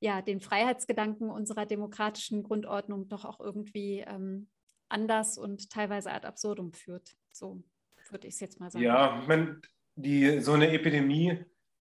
ja 0.04 0.22
den 0.22 0.42
Freiheitsgedanken 0.42 1.30
unserer 1.30 1.66
demokratischen 1.66 2.44
Grundordnung 2.44 3.08
doch 3.08 3.26
auch 3.26 3.40
irgendwie 3.40 4.04
ähm, 4.06 4.50
anders 4.90 5.38
und 5.38 5.70
teilweise 5.70 6.12
ad 6.12 6.28
absurdum 6.28 6.74
führt. 6.74 7.16
So 7.32 7.64
würde 8.10 8.28
ich 8.28 8.36
es 8.36 8.40
jetzt 8.40 8.60
mal 8.60 8.70
sagen. 8.70 8.84
Ja, 8.84 9.24
wenn 9.28 9.62
die, 9.96 10.40
so 10.40 10.54
eine 10.54 10.72
Epidemie 10.72 11.44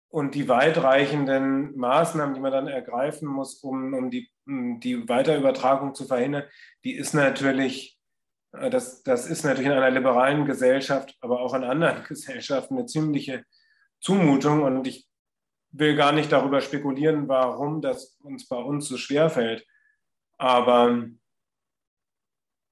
und 0.09 0.35
die 0.35 0.47
weitreichenden 0.47 1.77
Maßnahmen, 1.77 2.35
die 2.35 2.41
man 2.41 2.51
dann 2.51 2.67
ergreifen 2.67 3.27
muss, 3.27 3.63
um, 3.63 3.93
um 3.93 4.11
die, 4.11 4.29
die 4.45 5.07
Weiterübertragung 5.07 5.95
zu 5.95 6.05
verhindern, 6.05 6.43
die 6.83 6.93
ist 6.93 7.13
natürlich 7.13 7.99
äh, 8.51 8.69
das, 8.69 9.03
das 9.03 9.27
ist 9.27 9.43
natürlich 9.43 9.67
in 9.67 9.77
einer 9.77 9.91
liberalen 9.91 10.45
Gesellschaft, 10.45 11.15
aber 11.21 11.39
auch 11.39 11.53
in 11.53 11.63
anderen 11.63 12.03
Gesellschaften 12.07 12.77
eine 12.77 12.85
ziemliche 12.85 13.43
Zumutung. 13.99 14.63
Und 14.63 14.87
ich 14.87 15.08
will 15.71 15.95
gar 15.95 16.11
nicht 16.11 16.31
darüber 16.31 16.61
spekulieren, 16.61 17.27
warum 17.27 17.81
das 17.81 18.17
uns 18.21 18.47
bei 18.47 18.57
uns 18.57 18.87
so 18.87 18.97
schwer 18.97 19.29
fällt. 19.29 19.65
Aber 20.37 21.07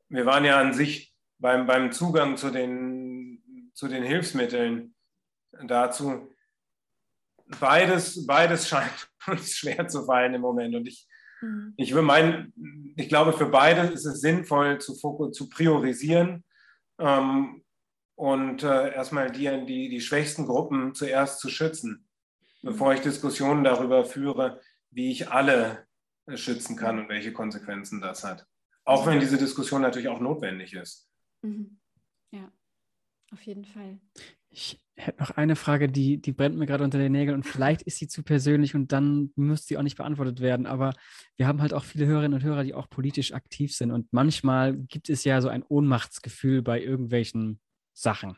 wir 0.09 0.25
waren 0.25 0.45
ja 0.45 0.59
an 0.59 0.73
sich 0.73 1.13
beim, 1.37 1.65
beim 1.65 1.91
Zugang 1.91 2.37
zu 2.37 2.49
den, 2.49 3.71
zu 3.73 3.87
den 3.87 4.03
Hilfsmitteln 4.03 4.95
dazu. 5.65 6.33
Beides, 7.59 8.25
beides 8.25 8.67
scheint 8.69 9.09
uns 9.27 9.51
schwer 9.51 9.87
zu 9.87 10.05
fallen 10.05 10.33
im 10.33 10.41
Moment. 10.41 10.75
Und 10.75 10.87
ich 10.87 11.07
Mhm. 11.41 11.73
Ich, 11.77 11.93
mein, 11.93 12.53
ich 12.95 13.09
glaube, 13.09 13.33
für 13.33 13.47
beide 13.47 13.93
ist 13.93 14.05
es 14.05 14.21
sinnvoll, 14.21 14.79
zu, 14.79 14.93
zu 15.31 15.49
priorisieren 15.49 16.43
ähm, 16.99 17.63
und 18.15 18.63
äh, 18.63 18.93
erstmal 18.93 19.31
die, 19.31 19.65
die, 19.65 19.89
die 19.89 20.01
schwächsten 20.01 20.45
Gruppen 20.45 20.95
zuerst 20.95 21.39
zu 21.39 21.49
schützen. 21.49 22.06
Bevor 22.67 22.93
ich 22.93 22.99
Diskussionen 22.99 23.63
darüber 23.63 24.03
führe, 24.03 24.59
wie 24.91 25.09
ich 25.09 25.29
alle 25.29 25.87
äh, 26.25 26.35
schützen 26.35 26.75
kann 26.75 26.99
und 26.99 27.09
welche 27.09 27.31
Konsequenzen 27.31 28.01
das 28.01 28.25
hat. 28.25 28.45
Auch 28.83 29.07
wenn 29.07 29.19
diese 29.19 29.37
Diskussion 29.37 29.81
natürlich 29.81 30.09
auch 30.09 30.19
notwendig 30.19 30.73
ist. 30.73 31.09
Mhm. 31.41 31.79
Ja, 32.31 32.51
auf 33.31 33.41
jeden 33.43 33.63
Fall. 33.63 33.99
Ich 34.49 34.81
hätte 34.95 35.19
noch 35.19 35.31
eine 35.31 35.55
Frage, 35.55 35.87
die, 35.87 36.21
die 36.21 36.33
brennt 36.33 36.57
mir 36.57 36.65
gerade 36.65 36.83
unter 36.83 36.97
den 36.97 37.13
Nägeln 37.13 37.35
und 37.35 37.43
vielleicht 37.43 37.83
ist 37.83 37.99
sie 37.99 38.07
zu 38.07 38.23
persönlich 38.23 38.75
und 38.75 38.91
dann 38.91 39.31
müsste 39.35 39.67
sie 39.67 39.77
auch 39.77 39.83
nicht 39.83 39.97
beantwortet 39.97 40.41
werden. 40.41 40.65
Aber 40.65 40.93
wir 41.37 41.47
haben 41.47 41.61
halt 41.61 41.73
auch 41.73 41.85
viele 41.85 42.05
Hörerinnen 42.05 42.33
und 42.33 42.43
Hörer, 42.43 42.63
die 42.63 42.73
auch 42.73 42.89
politisch 42.89 43.33
aktiv 43.33 43.73
sind. 43.73 43.91
Und 43.91 44.11
manchmal 44.11 44.75
gibt 44.75 45.09
es 45.09 45.23
ja 45.23 45.39
so 45.39 45.47
ein 45.47 45.63
Ohnmachtsgefühl 45.63 46.61
bei 46.61 46.81
irgendwelchen 46.81 47.61
Sachen. 47.93 48.37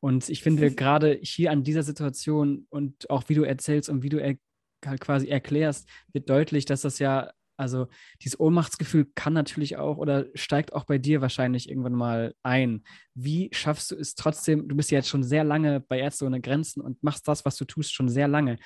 Und 0.00 0.28
ich 0.28 0.42
finde 0.42 0.70
gerade 0.70 1.18
hier 1.22 1.50
an 1.50 1.62
dieser 1.62 1.82
Situation 1.82 2.66
und 2.70 3.08
auch 3.10 3.24
wie 3.28 3.34
du 3.34 3.42
erzählst 3.42 3.88
und 3.88 4.02
wie 4.02 4.08
du 4.08 4.18
er, 4.20 4.36
halt 4.84 5.00
quasi 5.00 5.28
erklärst, 5.28 5.86
wird 6.12 6.30
deutlich, 6.30 6.64
dass 6.64 6.80
das 6.80 6.98
ja 6.98 7.30
also 7.60 7.88
dieses 8.22 8.40
Ohnmachtsgefühl 8.40 9.10
kann 9.14 9.34
natürlich 9.34 9.76
auch 9.76 9.98
oder 9.98 10.24
steigt 10.34 10.72
auch 10.72 10.84
bei 10.84 10.96
dir 10.96 11.20
wahrscheinlich 11.20 11.68
irgendwann 11.68 11.92
mal 11.92 12.34
ein. 12.42 12.84
Wie 13.14 13.50
schaffst 13.52 13.90
du 13.90 13.96
es 13.96 14.14
trotzdem, 14.14 14.66
du 14.66 14.74
bist 14.74 14.90
ja 14.90 14.96
jetzt 14.96 15.10
schon 15.10 15.22
sehr 15.22 15.44
lange 15.44 15.80
bei 15.80 16.00
Ärzte 16.00 16.24
ohne 16.24 16.40
Grenzen 16.40 16.80
und 16.80 17.02
machst 17.02 17.28
das, 17.28 17.44
was 17.44 17.56
du 17.56 17.66
tust, 17.66 17.92
schon 17.92 18.08
sehr 18.08 18.28
lange. 18.28 18.56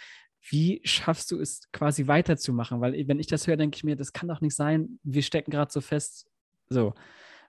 Wie 0.49 0.81
schaffst 0.85 1.33
du 1.33 1.41
es 1.41 1.63
quasi 1.73 2.07
weiterzumachen? 2.07 2.81
Weil 2.81 3.09
wenn 3.09 3.19
ich 3.19 3.27
das 3.27 3.49
höre, 3.49 3.57
denke 3.57 3.77
ich 3.77 3.83
mir, 3.83 3.97
das 3.97 4.13
kann 4.13 4.29
doch 4.29 4.41
nicht 4.41 4.55
sein, 4.55 5.01
wir 5.03 5.23
stecken 5.23 5.51
gerade 5.51 5.73
so 5.73 5.81
fest. 5.81 6.29
So, 6.69 6.95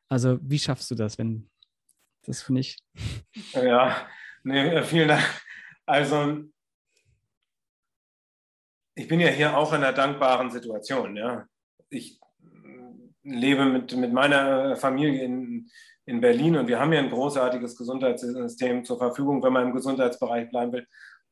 also 0.09 0.39
wie 0.41 0.59
schaffst 0.59 0.89
du 0.89 0.95
das, 0.95 1.19
wenn, 1.19 1.47
das 2.25 2.43
finde 2.43 2.61
ich. 2.61 2.77
Ja, 3.53 4.07
nee, 4.43 4.81
vielen 4.83 5.07
Dank. 5.07 5.23
Also 5.85 6.43
ich 8.95 9.07
bin 9.07 9.19
ja 9.19 9.27
hier 9.27 9.57
auch 9.57 9.71
in 9.73 9.83
einer 9.83 9.93
dankbaren 9.93 10.49
Situation. 10.49 11.15
Ja. 11.17 11.47
Ich 11.89 12.19
lebe 13.23 13.65
mit, 13.65 13.95
mit 13.95 14.13
meiner 14.13 14.75
Familie 14.77 15.23
in, 15.23 15.69
in 16.05 16.21
Berlin 16.21 16.55
und 16.55 16.67
wir 16.67 16.79
haben 16.79 16.93
ja 16.93 16.99
ein 16.99 17.09
großartiges 17.09 17.75
Gesundheitssystem 17.75 18.85
zur 18.85 18.97
Verfügung, 18.97 19.43
wenn 19.43 19.53
man 19.53 19.67
im 19.67 19.73
Gesundheitsbereich 19.73 20.49
bleiben 20.49 20.71
will. 20.71 20.87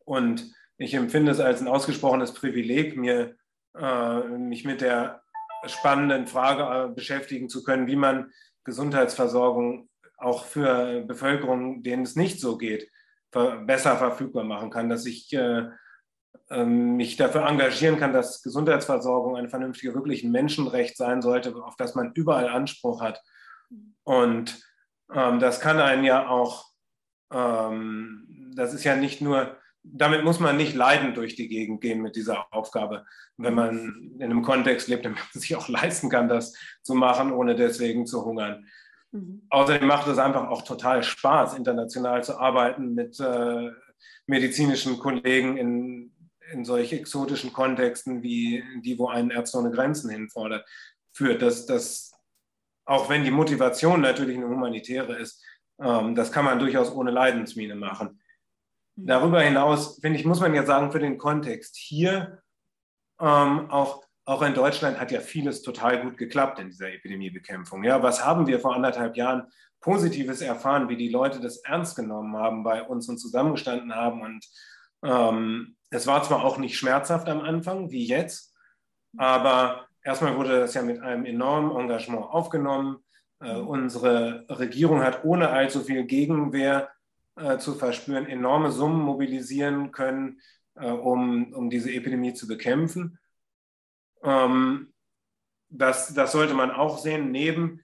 Und 0.05 0.53
ich 0.77 0.93
empfinde 0.93 1.31
es 1.31 1.39
als 1.39 1.61
ein 1.61 1.67
ausgesprochenes 1.67 2.33
Privileg, 2.33 2.97
mir, 2.97 3.35
äh, 3.77 4.19
mich 4.27 4.65
mit 4.65 4.81
der 4.81 5.21
spannenden 5.65 6.27
Frage 6.27 6.91
äh, 6.91 6.93
beschäftigen 6.93 7.47
zu 7.47 7.63
können, 7.63 7.87
wie 7.87 7.95
man 7.95 8.31
Gesundheitsversorgung 8.65 9.89
auch 10.23 10.45
für 10.45 11.01
Bevölkerung, 11.01 11.83
denen 11.83 12.03
es 12.03 12.15
nicht 12.15 12.39
so 12.39 12.57
geht, 12.57 12.89
besser 13.31 13.97
verfügbar 13.97 14.43
machen 14.43 14.69
kann, 14.69 14.89
dass 14.89 15.05
ich 15.05 15.33
äh, 15.33 15.67
ähm, 16.49 16.97
mich 16.97 17.15
dafür 17.15 17.47
engagieren 17.47 17.97
kann, 17.97 18.13
dass 18.13 18.43
Gesundheitsversorgung 18.43 19.35
ein 19.35 19.49
vernünftiger, 19.49 19.93
wirklich 19.93 20.23
ein 20.23 20.31
Menschenrecht 20.31 20.97
sein 20.97 21.21
sollte, 21.21 21.55
auf 21.55 21.75
das 21.77 21.95
man 21.95 22.11
überall 22.13 22.47
Anspruch 22.47 23.01
hat. 23.01 23.21
Und 24.03 24.61
ähm, 25.13 25.39
das 25.39 25.59
kann 25.59 25.79
einen 25.79 26.03
ja 26.03 26.27
auch, 26.27 26.65
ähm, 27.31 28.51
das 28.55 28.73
ist 28.73 28.83
ja 28.83 28.95
nicht 28.95 29.21
nur, 29.21 29.57
damit 29.83 30.23
muss 30.23 30.39
man 30.39 30.55
nicht 30.55 30.75
leidend 30.75 31.17
durch 31.17 31.35
die 31.35 31.47
Gegend 31.47 31.81
gehen 31.81 32.01
mit 32.01 32.15
dieser 32.15 32.53
Aufgabe, 32.53 33.05
wenn 33.37 33.53
man 33.53 34.13
in 34.15 34.23
einem 34.23 34.43
Kontext 34.43 34.87
lebt, 34.87 35.05
in 35.05 35.13
dem 35.13 35.19
man 35.19 35.41
sich 35.41 35.55
auch 35.55 35.67
leisten 35.69 36.09
kann, 36.09 36.29
das 36.29 36.53
zu 36.83 36.93
machen, 36.93 37.31
ohne 37.31 37.55
deswegen 37.55 38.05
zu 38.05 38.23
hungern. 38.25 38.67
Mhm. 39.13 39.47
Außerdem 39.49 39.87
macht 39.87 40.07
es 40.07 40.17
einfach 40.17 40.49
auch 40.49 40.63
total 40.63 41.03
Spaß, 41.03 41.55
international 41.55 42.23
zu 42.23 42.37
arbeiten 42.37 42.93
mit 42.93 43.19
äh, 43.19 43.71
medizinischen 44.27 44.99
Kollegen 44.99 45.57
in 45.57 46.13
in 46.53 46.65
solch 46.65 46.93
exotischen 46.93 47.51
Kontexten 47.51 48.23
wie 48.23 48.63
die, 48.81 48.97
wo 48.97 49.07
einen 49.07 49.31
Ärzte 49.31 49.57
ohne 49.57 49.71
Grenzen 49.71 50.09
hinfordert, 50.09 50.67
führt. 51.11 51.41
Dass, 51.41 51.65
dass, 51.65 52.13
auch 52.85 53.09
wenn 53.09 53.23
die 53.23 53.31
Motivation 53.31 54.01
natürlich 54.01 54.37
eine 54.37 54.47
humanitäre 54.47 55.15
ist, 55.15 55.43
ähm, 55.79 56.15
das 56.15 56.31
kann 56.31 56.45
man 56.45 56.59
durchaus 56.59 56.91
ohne 56.91 57.11
Leidensmine 57.11 57.75
machen. 57.75 58.21
Mhm. 58.95 59.07
Darüber 59.07 59.41
hinaus, 59.41 59.99
finde 59.99 60.19
ich, 60.19 60.25
muss 60.25 60.39
man 60.39 60.53
ja 60.53 60.65
sagen, 60.65 60.91
für 60.91 60.99
den 60.99 61.17
Kontext 61.17 61.75
hier, 61.75 62.41
ähm, 63.19 63.69
auch, 63.69 64.03
auch 64.25 64.41
in 64.41 64.53
Deutschland 64.53 64.99
hat 64.99 65.11
ja 65.11 65.19
vieles 65.19 65.61
total 65.61 66.01
gut 66.01 66.17
geklappt 66.17 66.59
in 66.59 66.69
dieser 66.69 66.93
Epidemiebekämpfung. 66.93 67.83
Ja, 67.83 68.01
was 68.01 68.25
haben 68.25 68.47
wir 68.47 68.59
vor 68.59 68.75
anderthalb 68.75 69.17
Jahren 69.17 69.47
Positives 69.81 70.41
erfahren, 70.41 70.87
wie 70.87 70.95
die 70.95 71.09
Leute 71.09 71.41
das 71.41 71.57
ernst 71.57 71.95
genommen 71.95 72.37
haben 72.37 72.63
bei 72.63 72.83
uns 72.83 73.09
und 73.09 73.17
zusammengestanden 73.17 73.93
haben 73.93 74.21
und 74.21 74.45
ähm, 75.03 75.75
Es 75.89 76.07
war 76.07 76.23
zwar 76.23 76.43
auch 76.43 76.57
nicht 76.57 76.77
schmerzhaft 76.77 77.27
am 77.29 77.41
Anfang, 77.41 77.91
wie 77.91 78.05
jetzt, 78.05 78.55
aber 79.17 79.87
erstmal 80.01 80.37
wurde 80.37 80.61
das 80.61 80.73
ja 80.73 80.81
mit 80.81 81.01
einem 81.01 81.25
enormen 81.25 81.77
Engagement 81.77 82.23
aufgenommen. 82.23 82.97
Äh, 83.41 83.57
unsere 83.57 84.45
Regierung 84.49 85.01
hat 85.01 85.23
ohne 85.25 85.49
allzu 85.49 85.81
viel 85.81 86.05
Gegenwehr 86.05 86.89
äh, 87.35 87.57
zu 87.57 87.75
verspüren 87.75 88.25
enorme 88.25 88.71
Summen 88.71 89.01
mobilisieren 89.01 89.91
können, 89.91 90.39
äh, 90.75 90.89
um, 90.89 91.53
um 91.53 91.69
diese 91.69 91.91
Epidemie 91.91 92.33
zu 92.33 92.47
bekämpfen. 92.47 93.19
Ähm, 94.23 94.93
das, 95.69 96.13
das 96.13 96.31
sollte 96.31 96.53
man 96.53 96.71
auch 96.71 96.97
sehen, 96.97 97.31
neben 97.31 97.81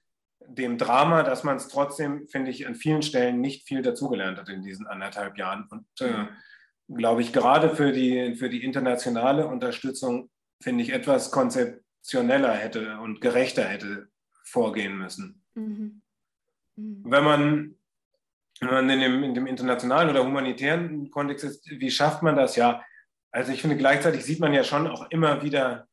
dem 0.48 0.78
Drama, 0.78 1.24
dass 1.24 1.44
man 1.44 1.58
es 1.58 1.68
trotzdem, 1.68 2.28
finde 2.28 2.52
ich, 2.52 2.68
an 2.68 2.76
vielen 2.76 3.02
Stellen 3.02 3.42
nicht 3.42 3.68
viel 3.68 3.82
dazugelernt 3.82 4.38
hat 4.38 4.50
in 4.50 4.64
diesen 4.64 4.88
anderthalb 4.88 5.38
Jahren. 5.38 5.68
Und 5.70 5.86
äh, 6.02 6.26
glaube 6.88 7.22
ich, 7.22 7.34
gerade 7.34 7.76
für 7.76 7.92
die, 7.92 8.36
für 8.36 8.50
die 8.50 8.64
internationale 8.64 9.48
Unterstützung, 9.48 10.30
finde 10.62 10.84
ich, 10.84 10.92
etwas 10.92 11.32
konzeptioneller 11.32 12.54
hätte 12.54 13.00
und 13.00 13.22
gerechter 13.22 13.64
hätte 13.64 14.08
vorgehen 14.44 14.98
müssen. 14.98 15.44
Mhm. 15.54 16.02
Mhm. 16.76 17.04
Wenn 17.06 17.24
man, 17.24 17.76
wenn 18.62 18.70
man 18.70 18.90
in, 18.90 19.00
dem, 19.00 19.24
in 19.24 19.34
dem 19.34 19.48
internationalen 19.48 20.10
oder 20.10 20.26
humanitären 20.26 21.12
Kontext 21.12 21.46
ist, 21.46 21.70
wie 21.70 21.92
schafft 21.92 22.24
man 22.24 22.36
das? 22.36 22.56
Ja, 22.56 22.84
also 23.32 23.52
ich 23.52 23.62
finde, 23.62 23.78
gleichzeitig 23.78 24.26
sieht 24.26 24.40
man 24.40 24.54
ja 24.54 24.64
schon 24.64 24.88
auch 24.88 25.10
immer 25.12 25.44
wieder 25.44 25.88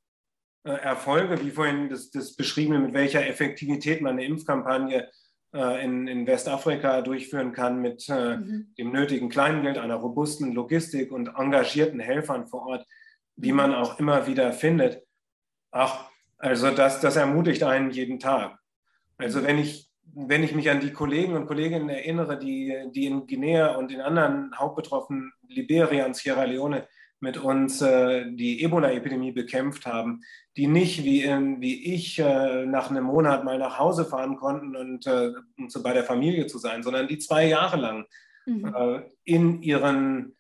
Erfolge, 0.71 1.43
wie 1.45 1.51
vorhin 1.51 1.89
das, 1.89 2.11
das 2.11 2.35
beschriebene, 2.35 2.79
mit 2.79 2.95
welcher 2.95 3.27
Effektivität 3.27 4.01
man 4.01 4.13
eine 4.13 4.25
Impfkampagne 4.25 5.09
äh, 5.55 5.85
in, 5.85 6.07
in 6.07 6.27
Westafrika 6.27 7.03
durchführen 7.03 7.53
kann, 7.53 7.81
mit 7.81 8.09
äh, 8.09 8.37
mhm. 8.37 8.75
dem 8.77 8.93
nötigen 8.93 9.29
Kleingeld, 9.29 9.79
einer 9.79 9.95
robusten 9.95 10.53
Logistik 10.53 11.13
und 11.13 11.29
engagierten 11.37 12.01
Helfern 12.01 12.47
vor 12.47 12.67
Ort, 12.67 12.87
die 13.37 13.53
man 13.53 13.75
auch 13.75 13.99
immer 13.99 14.27
wieder 14.27 14.53
findet. 14.53 15.03
Ach, 15.71 16.11
also 16.39 16.71
das, 16.71 17.01
das 17.01 17.17
ermutigt 17.17 17.63
einen 17.63 17.91
jeden 17.91 18.19
Tag. 18.19 18.59
Also 19.19 19.45
wenn 19.45 19.59
ich, 19.59 19.89
wenn 20.15 20.43
ich 20.43 20.55
mich 20.55 20.69
an 20.71 20.81
die 20.81 20.93
Kollegen 20.93 21.35
und 21.35 21.47
Kolleginnen 21.47 21.89
erinnere, 21.89 22.39
die, 22.39 22.75
die 22.95 23.07
in 23.07 23.27
Guinea 23.27 23.77
und 23.77 23.93
in 23.93 24.01
anderen 24.01 24.57
hauptbetroffenen 24.59 25.33
Liberia 25.49 26.07
und 26.07 26.17
Sierra 26.17 26.45
Leone 26.45 26.87
mit 27.21 27.39
uns 27.39 27.81
äh, 27.81 28.31
die 28.31 28.63
Ebola-Epidemie 28.63 29.33
bekämpft 29.33 29.87
haben, 29.87 30.23
die 30.57 30.67
nicht 30.67 31.05
wie, 31.05 31.23
in, 31.23 31.61
wie 31.61 31.95
ich 31.95 32.19
äh, 32.19 32.67
nach 32.67 32.91
einem 32.91 33.05
Monat 33.05 33.45
mal 33.45 33.59
nach 33.59 33.79
Hause 33.79 34.05
fahren 34.05 34.37
konnten 34.37 34.77
und 34.77 35.07
äh, 35.07 35.33
um 35.59 35.69
so 35.69 35.83
bei 35.83 35.93
der 35.93 36.05
Familie 36.05 36.47
zu 36.47 36.59
sein, 36.59 36.83
sondern 36.83 37.09
die 37.09 37.19
zwei 37.19 37.47
Jahre 37.47 37.77
lang 37.77 38.07
mhm. 38.47 38.75
Äh, 38.75 39.03
in 39.25 39.63
ihren 39.63 40.37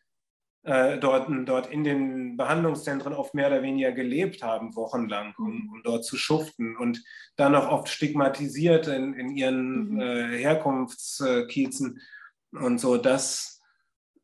äh, 0.66 0.99
dort, 0.99 1.29
dort 1.47 1.70
in 1.70 1.85
den 1.85 2.37
Behandlungszentren 2.37 3.12
oft 3.12 3.35
mehr 3.35 3.47
oder 3.47 3.62
weniger 3.62 3.93
gelebt 3.93 4.43
haben, 4.43 4.74
wochenlang, 4.74 5.33
um, 5.39 5.45
mhm. 5.45 5.70
um 5.72 5.83
dort 5.85 6.05
zu 6.05 6.16
schuften 6.16 6.77
und 6.77 7.03
dann 7.37 7.55
auch 7.55 7.70
oft 7.70 7.89
stigmatisiert 7.89 8.89
in, 8.89 9.14
in 9.14 9.31
ihren 9.31 9.91
mhm. 9.95 10.01
Äh, 10.01 10.39
Herkunftskiezen 10.39 12.01
und 12.53 12.79
so. 12.79 12.97
Das 12.97 13.55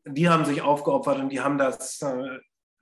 die 0.04 0.28
haben 0.28 0.44
sich 0.44 0.62
aufgeopfert 0.62 1.18
und 1.18 1.30
die 1.30 1.40
haben 1.40 1.58
das 1.58 2.00
äh, 2.02 2.38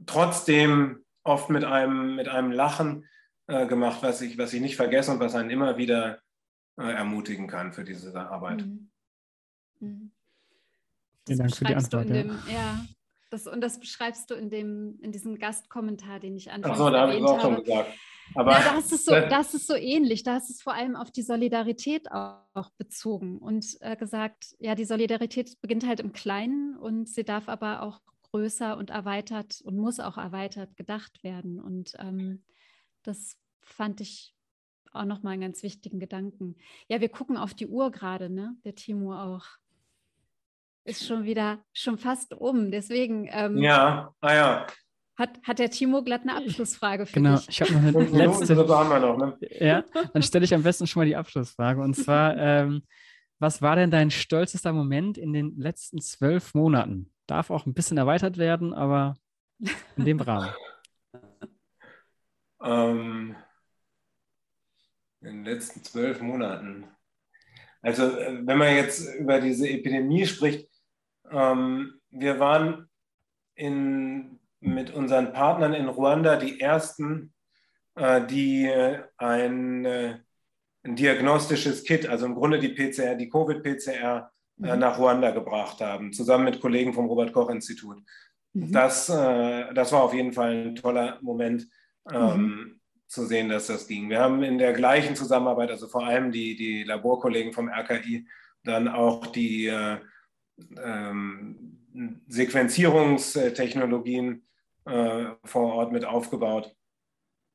trotzdem 0.07 1.05
oft 1.23 1.51
mit 1.51 1.65
einem, 1.65 2.17
mit 2.17 2.29
einem 2.29 2.53
Lachen 2.53 3.07
äh, 3.47 3.67
gemacht, 3.67 3.99
was 4.03 4.21
ich, 4.23 4.39
was 4.39 4.53
ich 4.53 4.61
nicht 4.61 4.77
vergesse 4.77 5.13
und 5.13 5.21
was 5.21 5.35
einen 5.35 5.51
immer 5.51 5.77
wieder 5.77 6.21
äh, 6.79 6.91
ermutigen 6.91 7.47
kann 7.47 7.73
für 7.73 7.85
diese 7.85 8.15
Arbeit. 8.19 8.65
Mhm. 8.65 8.91
Mhm. 9.81 10.13
Vielen 11.27 11.39
Dank 11.39 11.57
für 11.57 11.65
die 11.65 11.75
Antwort. 11.75 12.09
Dem, 12.09 12.29
ja. 12.47 12.53
ja. 12.53 12.87
Das, 13.31 13.47
und 13.47 13.61
das 13.61 13.79
beschreibst 13.79 14.31
du 14.31 14.35
in, 14.35 14.51
dem, 14.51 14.99
in 15.03 15.13
diesem 15.13 15.39
Gastkommentar, 15.39 16.19
den 16.19 16.37
ich 16.37 16.51
anfangs 16.51 16.75
Ach 16.75 16.85
so, 16.85 16.91
da 16.91 17.03
habe 17.03 17.15
ich 17.15 17.23
auch 17.23 17.41
schon 17.41 17.63
gesagt. 17.63 17.93
Aber 18.35 18.53
ja, 18.53 18.73
da 18.73 18.79
ist 18.79 19.05
so, 19.05 19.13
da 19.13 19.41
ist 19.41 19.67
so 19.67 19.75
ähnlich. 19.75 20.23
Da 20.23 20.37
ist 20.37 20.51
es 20.51 20.63
vor 20.63 20.75
allem 20.75 20.97
auf 20.97 21.11
die 21.11 21.23
Solidarität 21.23 22.11
auch, 22.11 22.43
auch 22.55 22.71
bezogen 22.79 23.39
und 23.39 23.77
äh, 23.81 23.97
gesagt, 23.97 24.55
ja, 24.59 24.75
die 24.75 24.85
Solidarität 24.85 25.61
beginnt 25.61 25.87
halt 25.87 26.01
im 26.01 26.13
Kleinen 26.13 26.77
und 26.77 27.09
sie 27.09 27.25
darf 27.25 27.49
aber 27.49 27.83
auch 27.83 28.01
größer 28.31 28.77
und 28.77 28.91
erweitert 28.91 29.61
und 29.63 29.77
muss 29.77 30.01
auch 30.01 30.17
erweitert 30.17 30.77
gedacht 30.77 31.23
werden. 31.25 31.61
Und 31.61 31.95
ähm, 31.99 32.45
das 33.03 33.37
fand 33.63 34.01
ich 34.01 34.35
auch 34.93 35.05
nochmal 35.05 35.35
einen 35.35 35.43
ganz 35.43 35.63
wichtigen 35.63 36.01
Gedanken. 36.01 36.57
Ja, 36.89 37.01
wir 37.01 37.09
gucken 37.09 37.37
auf 37.37 37.55
die 37.55 37.67
Uhr 37.67 37.91
gerade, 37.91 38.31
ne? 38.31 38.57
Der 38.65 38.75
Timo 38.75 39.15
auch. 39.15 39.45
Ist 40.85 41.07
schon 41.07 41.25
wieder, 41.25 41.63
schon 41.73 41.99
fast 41.99 42.35
um. 42.35 42.71
Deswegen. 42.71 43.29
Ähm, 43.31 43.59
ja, 43.59 44.15
ah 44.21 44.35
ja. 44.35 44.67
Hat, 45.21 45.39
hat 45.43 45.59
der 45.59 45.69
Timo 45.71 46.03
glatt 46.03 46.23
eine 46.23 46.35
Abschlussfrage 46.35 47.05
für 47.05 47.13
genau, 47.13 47.37
dich? 47.37 47.47
Genau, 47.47 47.51
ich 47.51 47.61
habe 47.61 47.93
noch 47.93 48.01
eine 48.01 48.19
letzte. 48.27 48.57
haben 48.57 48.89
wir 48.89 49.01
noch, 49.01 49.19
ne? 49.19 49.39
Ja, 49.51 49.85
dann 50.15 50.23
stelle 50.23 50.47
ich 50.47 50.55
am 50.55 50.63
besten 50.63 50.87
schon 50.87 51.01
mal 51.01 51.07
die 51.07 51.15
Abschlussfrage. 51.15 51.83
Und 51.83 51.93
zwar, 51.93 52.37
ähm, 52.39 52.83
was 53.39 53.61
war 53.61 53.77
denn 53.77 53.91
dein 53.91 54.11
stolzester 54.11 54.73
Moment 54.73 55.19
in 55.19 55.35
den 55.35 55.59
letzten 55.59 56.01
zwölf 56.01 56.55
Monaten? 56.55 57.13
Darf 57.27 57.51
auch 57.51 57.67
ein 57.67 57.75
bisschen 57.75 57.99
erweitert 57.99 58.39
werden, 58.39 58.73
aber 58.73 59.15
in 59.99 60.07
dem 60.07 60.21
Rahmen. 60.21 60.55
ähm, 62.65 63.37
in 65.21 65.27
den 65.27 65.45
letzten 65.45 65.85
zwölf 65.85 66.23
Monaten. 66.23 66.87
Also, 67.83 68.05
äh, 68.05 68.41
wenn 68.47 68.57
man 68.57 68.75
jetzt 68.75 69.15
über 69.17 69.39
diese 69.39 69.69
Epidemie 69.69 70.25
spricht, 70.25 70.71
ähm, 71.31 72.01
wir 72.09 72.41
waren 72.41 72.89
in 73.55 74.40
mit 74.61 74.93
unseren 74.93 75.33
Partnern 75.33 75.75
in 75.75 75.89
Ruanda 75.89 76.37
die 76.37 76.61
ersten, 76.61 77.33
äh, 77.95 78.25
die 78.27 78.67
äh, 78.67 79.03
ein, 79.17 79.85
äh, 79.85 80.19
ein, 80.83 80.97
diagnostisches 80.97 81.85
Kit, 81.85 82.09
also 82.09 82.27
im 82.27 82.35
Grunde 82.35 82.59
die 82.59 82.69
PCR, 82.69 83.15
die 83.15 83.29
Covid-PCR 83.29 84.31
mhm. 84.57 84.79
nach 84.79 84.99
Ruanda 84.99 85.31
gebracht 85.31 85.81
haben, 85.81 86.13
zusammen 86.13 86.45
mit 86.45 86.61
Kollegen 86.61 86.93
vom 86.93 87.07
Robert-Koch-Institut. 87.07 88.03
Mhm. 88.53 88.73
Das, 88.73 89.07
das 89.07 89.93
war 89.93 90.03
auf 90.03 90.15
jeden 90.15 90.33
Fall 90.33 90.53
ein 90.53 90.77
toller 90.77 91.19
Moment. 91.23 91.69
Ähm, 92.11 92.41
mhm. 92.41 92.81
zu 93.07 93.27
sehen, 93.27 93.51
dass 93.51 93.67
das 93.67 93.87
ging. 93.87 94.09
Wir 94.09 94.21
haben 94.21 94.43
in 94.43 94.57
der 94.57 94.73
gleichen 94.73 95.15
Zusammenarbeit, 95.15 95.71
also 95.71 95.87
vor 95.87 96.07
allem 96.07 96.33
die, 96.33 96.57
die 96.57 96.83
Laborkollegen 96.83 97.53
vom 97.53 97.69
RKI, 97.69 98.27
dann 98.65 98.89
auch 98.89 99.27
die 99.27 99.67
äh, 99.67 99.99
ähm, 100.83 101.79
Sequenzierungstechnologien 102.27 104.47
äh, 104.91 105.37
vor 105.45 105.75
Ort 105.75 105.93
mit 105.93 106.05
aufgebaut. 106.05 106.75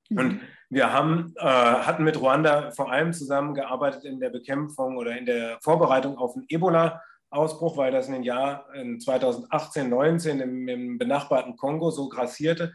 Mhm. 0.09 0.17
Und 0.17 0.41
wir 0.69 0.91
haben, 0.91 1.33
äh, 1.37 1.43
hatten 1.43 2.03
mit 2.03 2.19
Ruanda 2.19 2.71
vor 2.71 2.91
allem 2.91 3.13
zusammengearbeitet 3.13 4.03
in 4.03 4.19
der 4.19 4.29
Bekämpfung 4.29 4.97
oder 4.97 5.17
in 5.17 5.25
der 5.25 5.57
Vorbereitung 5.61 6.17
auf 6.17 6.35
einen 6.35 6.45
Ebola-Ausbruch, 6.49 7.77
weil 7.77 7.91
das 7.91 8.07
in 8.07 8.13
den 8.13 8.23
Jahren 8.23 8.99
2018, 8.99 9.89
19 9.89 10.39
im, 10.39 10.67
im, 10.67 10.97
benachbarten 10.97 11.55
Kongo 11.55 11.91
so 11.91 12.09
grassierte 12.09 12.73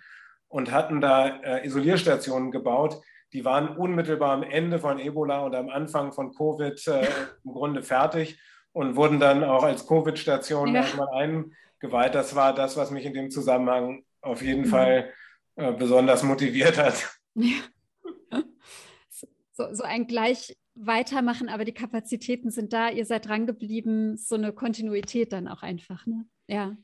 und 0.49 0.73
hatten 0.73 1.01
da 1.01 1.29
äh, 1.29 1.67
Isolierstationen 1.67 2.51
gebaut. 2.51 3.01
Die 3.33 3.45
waren 3.45 3.77
unmittelbar 3.77 4.33
am 4.33 4.43
Ende 4.43 4.79
von 4.79 4.99
Ebola 4.99 5.41
und 5.41 5.55
am 5.55 5.69
Anfang 5.69 6.13
von 6.13 6.35
Covid 6.35 6.87
äh, 6.89 7.07
im 7.45 7.53
Grunde 7.53 7.83
fertig 7.83 8.41
und 8.73 8.97
wurden 8.97 9.19
dann 9.19 9.43
auch 9.43 9.65
als 9.65 9.87
Covid-Station 9.87 10.75
ja. 10.75 10.85
eingeweiht. 11.13 12.15
Das 12.15 12.37
war 12.37 12.55
das, 12.55 12.77
was 12.77 12.91
mich 12.91 13.05
in 13.05 13.15
dem 13.15 13.31
Zusammenhang 13.31 14.05
auf 14.23 14.43
jeden 14.43 14.63
mhm. 14.63 14.71
Fall 14.71 15.13
äh, 15.57 15.73
besonders 15.73 16.23
motiviert 16.23 16.79
hat. 16.79 17.11
Ja. 17.35 17.57
So, 19.53 19.75
so 19.75 19.83
ein 19.83 20.07
gleich 20.07 20.57
weitermachen, 20.75 21.51
aber 21.51 21.67
die 21.67 21.75
Kapazitäten 21.75 22.51
sind 22.51 22.73
da, 22.73 22.89
ihr 22.89 23.05
seid 23.05 23.29
dran 23.29 23.47
geblieben, 23.47 24.17
so 24.17 24.35
eine 24.35 24.55
Kontinuität 24.55 25.35
dann 25.35 25.49
auch 25.49 25.63
einfach. 25.63 26.07
Ne? 26.07 26.25
Ja. 26.49 26.79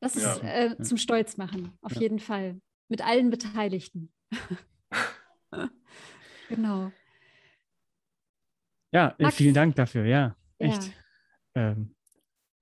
Das 0.00 0.16
ist 0.16 0.42
ja. 0.42 0.48
äh, 0.48 0.82
zum 0.82 0.96
Stolz 0.96 1.36
machen, 1.36 1.76
auf 1.82 1.96
ja. 1.96 2.00
jeden 2.00 2.18
Fall. 2.18 2.58
Mit 2.88 3.06
allen 3.06 3.28
Beteiligten. 3.28 4.10
genau. 6.48 6.90
Ja, 8.92 9.14
Max, 9.18 9.36
vielen 9.36 9.54
Dank 9.54 9.76
dafür, 9.76 10.06
ja. 10.06 10.36
Echt. 10.58 10.92
Ähm, 11.54 11.94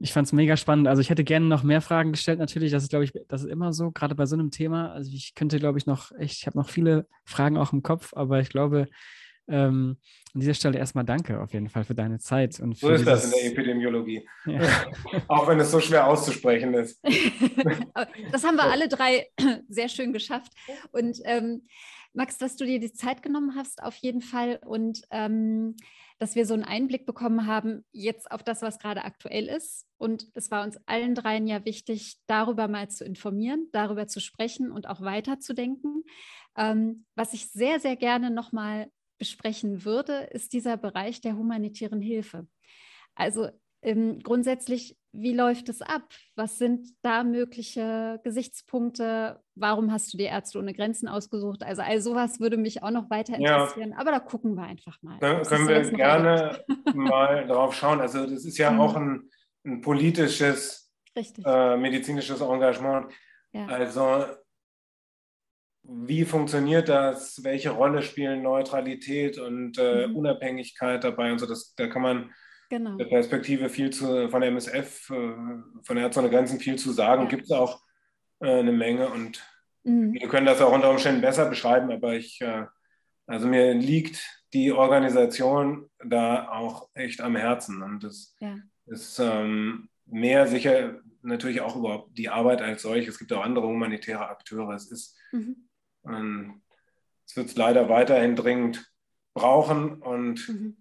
ich 0.01 0.13
fand 0.13 0.27
es 0.27 0.33
mega 0.33 0.57
spannend. 0.57 0.87
Also 0.87 1.01
ich 1.01 1.11
hätte 1.11 1.25
gerne 1.25 1.47
noch 1.47 1.63
mehr 1.63 1.81
Fragen 1.81 2.13
gestellt, 2.13 2.39
natürlich. 2.39 2.71
Das 2.71 2.85
ist, 2.85 2.91
glaube 2.91 3.05
ich, 3.05 3.13
das 3.29 3.43
ist 3.43 3.51
immer 3.51 3.73
so, 3.73 3.91
gerade 3.91 4.15
bei 4.15 4.27
so 4.27 4.37
einem 4.37 4.51
Thema. 4.51 4.93
Also 4.93 5.11
ich 5.13 5.35
könnte, 5.35 5.59
glaube 5.59 5.79
ich, 5.79 5.87
noch, 5.87 6.13
echt, 6.19 6.39
ich 6.41 6.47
habe 6.47 6.57
noch 6.57 6.69
viele 6.69 7.07
Fragen 7.25 7.57
auch 7.57 7.73
im 7.73 7.83
Kopf, 7.83 8.13
aber 8.15 8.41
ich 8.41 8.49
glaube, 8.49 8.87
ähm, 9.49 9.97
an 10.35 10.41
dieser 10.41 10.55
Stelle 10.55 10.79
erstmal 10.79 11.05
danke 11.05 11.41
auf 11.41 11.53
jeden 11.53 11.69
Fall 11.69 11.85
für 11.85 11.95
deine 11.95 12.19
Zeit. 12.19 12.61
Und 12.61 12.77
so 12.77 12.91
ist 12.91 13.07
das 13.07 13.25
in 13.25 13.31
der 13.31 13.47
Epidemiologie. 13.47 14.29
Ja. 14.47 14.61
Auch 15.29 15.49
wenn 15.49 15.59
es 15.59 15.71
so 15.71 15.81
schwer 15.81 16.07
auszusprechen 16.07 16.75
ist. 16.75 17.03
das 18.33 18.45
haben 18.45 18.57
wir 18.57 18.65
alle 18.65 18.89
drei 18.89 19.27
sehr 19.69 19.89
schön 19.89 20.13
geschafft. 20.13 20.53
Und 20.93 21.19
ähm, 21.25 21.67
Max, 22.13 22.37
dass 22.37 22.57
du 22.57 22.67
dir 22.67 22.79
die 22.79 22.93
Zeit 22.93 23.23
genommen 23.23 23.55
hast, 23.57 23.83
auf 23.83 23.97
jeden 23.97 24.21
Fall. 24.21 24.61
Und 24.65 25.03
ähm, 25.11 25.77
dass 26.19 26.35
wir 26.35 26.47
so 26.47 26.55
einen 26.55 26.65
Einblick 26.65 27.07
bekommen 27.07 27.47
haben, 27.47 27.85
jetzt 27.93 28.31
auf 28.31 28.43
das, 28.43 28.63
was 28.63 28.79
gerade 28.79 29.05
aktuell 29.05 29.47
ist. 29.47 29.87
Und 29.99 30.27
es 30.35 30.51
war 30.51 30.65
uns 30.65 30.79
allen 30.87 31.15
dreien 31.15 31.47
ja 31.47 31.65
wichtig, 31.65 32.17
darüber 32.27 32.67
mal 32.69 32.91
zu 32.91 33.05
informieren, 33.05 33.69
darüber 33.73 34.09
zu 34.09 34.21
sprechen 34.21 34.73
und 34.73 34.89
auch 34.89 35.01
weiterzudenken. 35.01 36.05
Ähm, 36.57 37.07
was 37.15 37.35
ich 37.35 37.51
sehr, 37.51 37.79
sehr 37.79 37.97
gerne 37.97 38.31
nochmal 38.31 38.91
besprechen 39.19 39.85
würde, 39.85 40.29
ist 40.33 40.53
dieser 40.53 40.77
Bereich 40.77 41.21
der 41.21 41.37
humanitären 41.37 42.01
Hilfe. 42.01 42.47
Also 43.15 43.49
ähm, 43.83 44.21
grundsätzlich, 44.21 44.97
wie 45.13 45.35
läuft 45.35 45.69
es 45.69 45.83
ab? 45.83 46.03
Was 46.37 46.59
sind 46.59 46.87
da 47.03 47.25
mögliche 47.25 48.21
Gesichtspunkte? 48.25 49.41
Warum 49.55 49.93
hast 49.93 50.13
du 50.13 50.19
die 50.19 50.25
Ärzte 50.25 50.59
ohne 50.59 50.75
Grenzen 50.75 51.09
ausgesucht? 51.09 51.63
Also 51.63 51.83
all 51.83 52.01
sowas 52.01 52.41
würde 52.41 52.57
mich 52.57 52.83
auch 52.83 52.91
noch 52.91 53.09
weiter 53.11 53.37
interessieren. 53.37 53.91
Ja. 53.93 53.99
Aber 53.99 54.11
da 54.11 54.21
gucken 54.21 54.55
wir 54.55 54.65
einfach 54.65 55.01
mal. 55.03 55.19
Da 55.21 55.43
können 55.43 55.69
wir 55.69 55.91
gerne 55.93 56.65
mal 56.95 57.47
drauf 57.47 57.75
schauen. 57.75 58.01
Also 58.01 58.27
das 58.27 58.45
ist 58.45 58.59
ja 58.59 58.71
mhm. 58.71 58.81
auch 58.81 58.97
ein, 58.97 59.31
ein 59.65 59.81
politisches, 59.81 60.93
äh, 61.17 61.77
medizinisches 61.77 62.41
Engagement. 62.41 63.13
Ja. 63.53 63.67
Also 63.67 64.27
wie 65.91 66.25
funktioniert 66.25 66.89
das? 66.89 67.43
Welche 67.45 67.71
Rolle 67.71 68.03
spielen 68.03 68.43
Neutralität 68.43 69.39
und 69.39 69.79
äh, 69.79 70.07
mhm. 70.07 70.17
Unabhängigkeit 70.17 71.03
dabei 71.03 71.33
und 71.33 71.39
so? 71.39 71.47
Das, 71.47 71.75
da 71.77 71.87
kann 71.87 72.03
man 72.03 72.31
genau. 72.69 72.97
der 72.97 73.07
Perspektive 73.07 73.69
viel 73.69 73.91
zu, 73.91 74.29
von 74.29 74.41
der 74.41 74.51
MSF, 74.51 75.11
äh, 75.11 75.35
von 75.83 75.97
der 75.97 76.05
Ärzte 76.05 76.21
ohne 76.21 76.31
Grenzen 76.31 76.61
viel 76.61 76.77
zu 76.77 76.93
sagen. 76.93 77.23
Ja. 77.23 77.29
Gibt 77.29 77.45
es 77.45 77.51
auch 77.51 77.83
äh, 78.41 78.59
eine 78.59 78.73
Menge 78.73 79.09
und 79.09 79.43
mhm. 79.85 80.15
wir 80.15 80.29
können 80.29 80.47
das 80.47 80.61
auch 80.61 80.73
unter 80.73 80.91
Umständen 80.91 81.21
besser 81.21 81.49
beschreiben, 81.49 81.91
aber 81.91 82.15
ich, 82.15 82.41
äh, 82.41 82.65
also 83.27 83.47
mir 83.47 83.75
liegt 83.75 84.25
die 84.53 84.73
Organisation 84.73 85.91
da 86.05 86.49
auch 86.49 86.89
echt 86.95 87.21
am 87.21 87.37
Herzen 87.37 87.83
und 87.83 88.03
das 88.05 88.35
ja. 88.41 88.57
ist 88.87 89.19
ähm, 89.19 89.89
mehr 90.07 90.47
sicher 90.47 91.01
natürlich 91.23 91.61
auch 91.61 91.77
überhaupt 91.77 92.17
die 92.17 92.29
Arbeit 92.29 92.63
als 92.63 92.83
solche. 92.83 93.11
Es 93.11 93.19
gibt 93.19 93.33
auch 93.33 93.45
andere 93.45 93.67
humanitäre 93.67 94.29
Akteure. 94.29 94.75
Es 94.75 94.91
ist, 94.91 95.17
mhm. 95.33 95.69
ähm, 96.07 96.63
es 97.27 97.37
wird 97.37 97.49
es 97.49 97.57
leider 97.57 97.89
weiterhin 97.89 98.37
dringend 98.37 98.91
brauchen 99.35 100.01
und 100.03 100.49
mhm. 100.49 100.78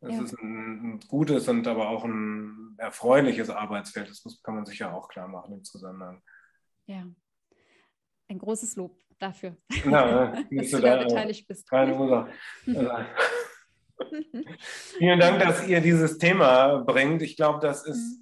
Es 0.00 0.14
ja. 0.14 0.22
ist 0.22 0.38
ein, 0.38 0.94
ein, 0.94 1.00
gutes 1.08 1.48
und 1.48 1.66
aber 1.66 1.88
auch 1.88 2.04
ein 2.04 2.74
erfreuliches 2.78 3.48
Arbeitsfeld. 3.50 4.10
Das 4.10 4.24
muss, 4.24 4.42
kann 4.42 4.54
man 4.54 4.66
sich 4.66 4.78
ja 4.78 4.92
auch 4.92 5.08
klar 5.08 5.26
machen 5.26 5.54
im 5.54 5.64
Zusammenhang. 5.64 6.22
Ja, 6.86 7.06
ein 8.28 8.38
großes 8.38 8.76
Lob 8.76 8.98
dafür, 9.18 9.56
ja, 9.84 10.42
dass 10.50 10.70
du 10.70 10.80
da 10.80 11.02
beteiligt 11.02 11.48
bist. 11.48 11.68
Keine 11.68 11.96
Ursache. 11.96 12.30
Vielen 14.98 15.18
Dank, 15.18 15.40
dass 15.40 15.66
ihr 15.66 15.80
dieses 15.80 16.18
Thema 16.18 16.78
bringt. 16.78 17.22
Ich 17.22 17.36
glaube, 17.36 17.60
das 17.60 17.86
ist, 17.86 18.20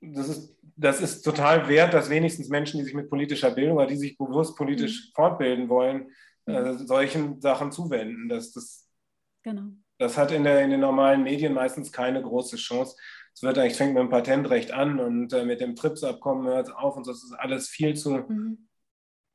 mhm. 0.00 0.14
das, 0.14 0.28
ist, 0.28 0.56
das 0.76 1.00
ist 1.00 1.22
total 1.22 1.68
wert, 1.68 1.92
dass 1.92 2.08
wenigstens 2.08 2.48
Menschen, 2.48 2.78
die 2.78 2.84
sich 2.84 2.94
mit 2.94 3.10
politischer 3.10 3.50
Bildung 3.50 3.76
oder 3.76 3.86
die 3.86 3.98
sich 3.98 4.16
bewusst 4.16 4.56
politisch 4.56 5.08
mhm. 5.08 5.12
fortbilden 5.14 5.68
wollen, 5.68 6.10
äh, 6.46 6.72
solchen 6.74 7.40
Sachen 7.40 7.70
zuwenden. 7.70 8.30
Dass 8.30 8.52
das 8.52 8.88
genau. 9.42 9.72
Das 10.00 10.16
hat 10.16 10.32
in, 10.32 10.44
der, 10.44 10.62
in 10.62 10.70
den 10.70 10.80
normalen 10.80 11.22
Medien 11.22 11.52
meistens 11.52 11.92
keine 11.92 12.22
große 12.22 12.56
Chance. 12.56 12.96
Es 13.34 13.42
wird 13.42 13.58
eigentlich, 13.58 13.76
fängt 13.76 13.92
mit 13.92 14.00
dem 14.02 14.08
Patentrecht 14.08 14.72
an 14.72 14.98
und 14.98 15.30
äh, 15.34 15.44
mit 15.44 15.60
dem 15.60 15.76
TRIPS-Abkommen 15.76 16.46
hört 16.46 16.68
es 16.68 16.72
auf 16.72 16.96
und. 16.96 17.06
Das 17.06 17.22
ist 17.22 17.34
alles 17.34 17.68
viel 17.68 17.94
zu 17.94 18.12
mhm. 18.12 18.66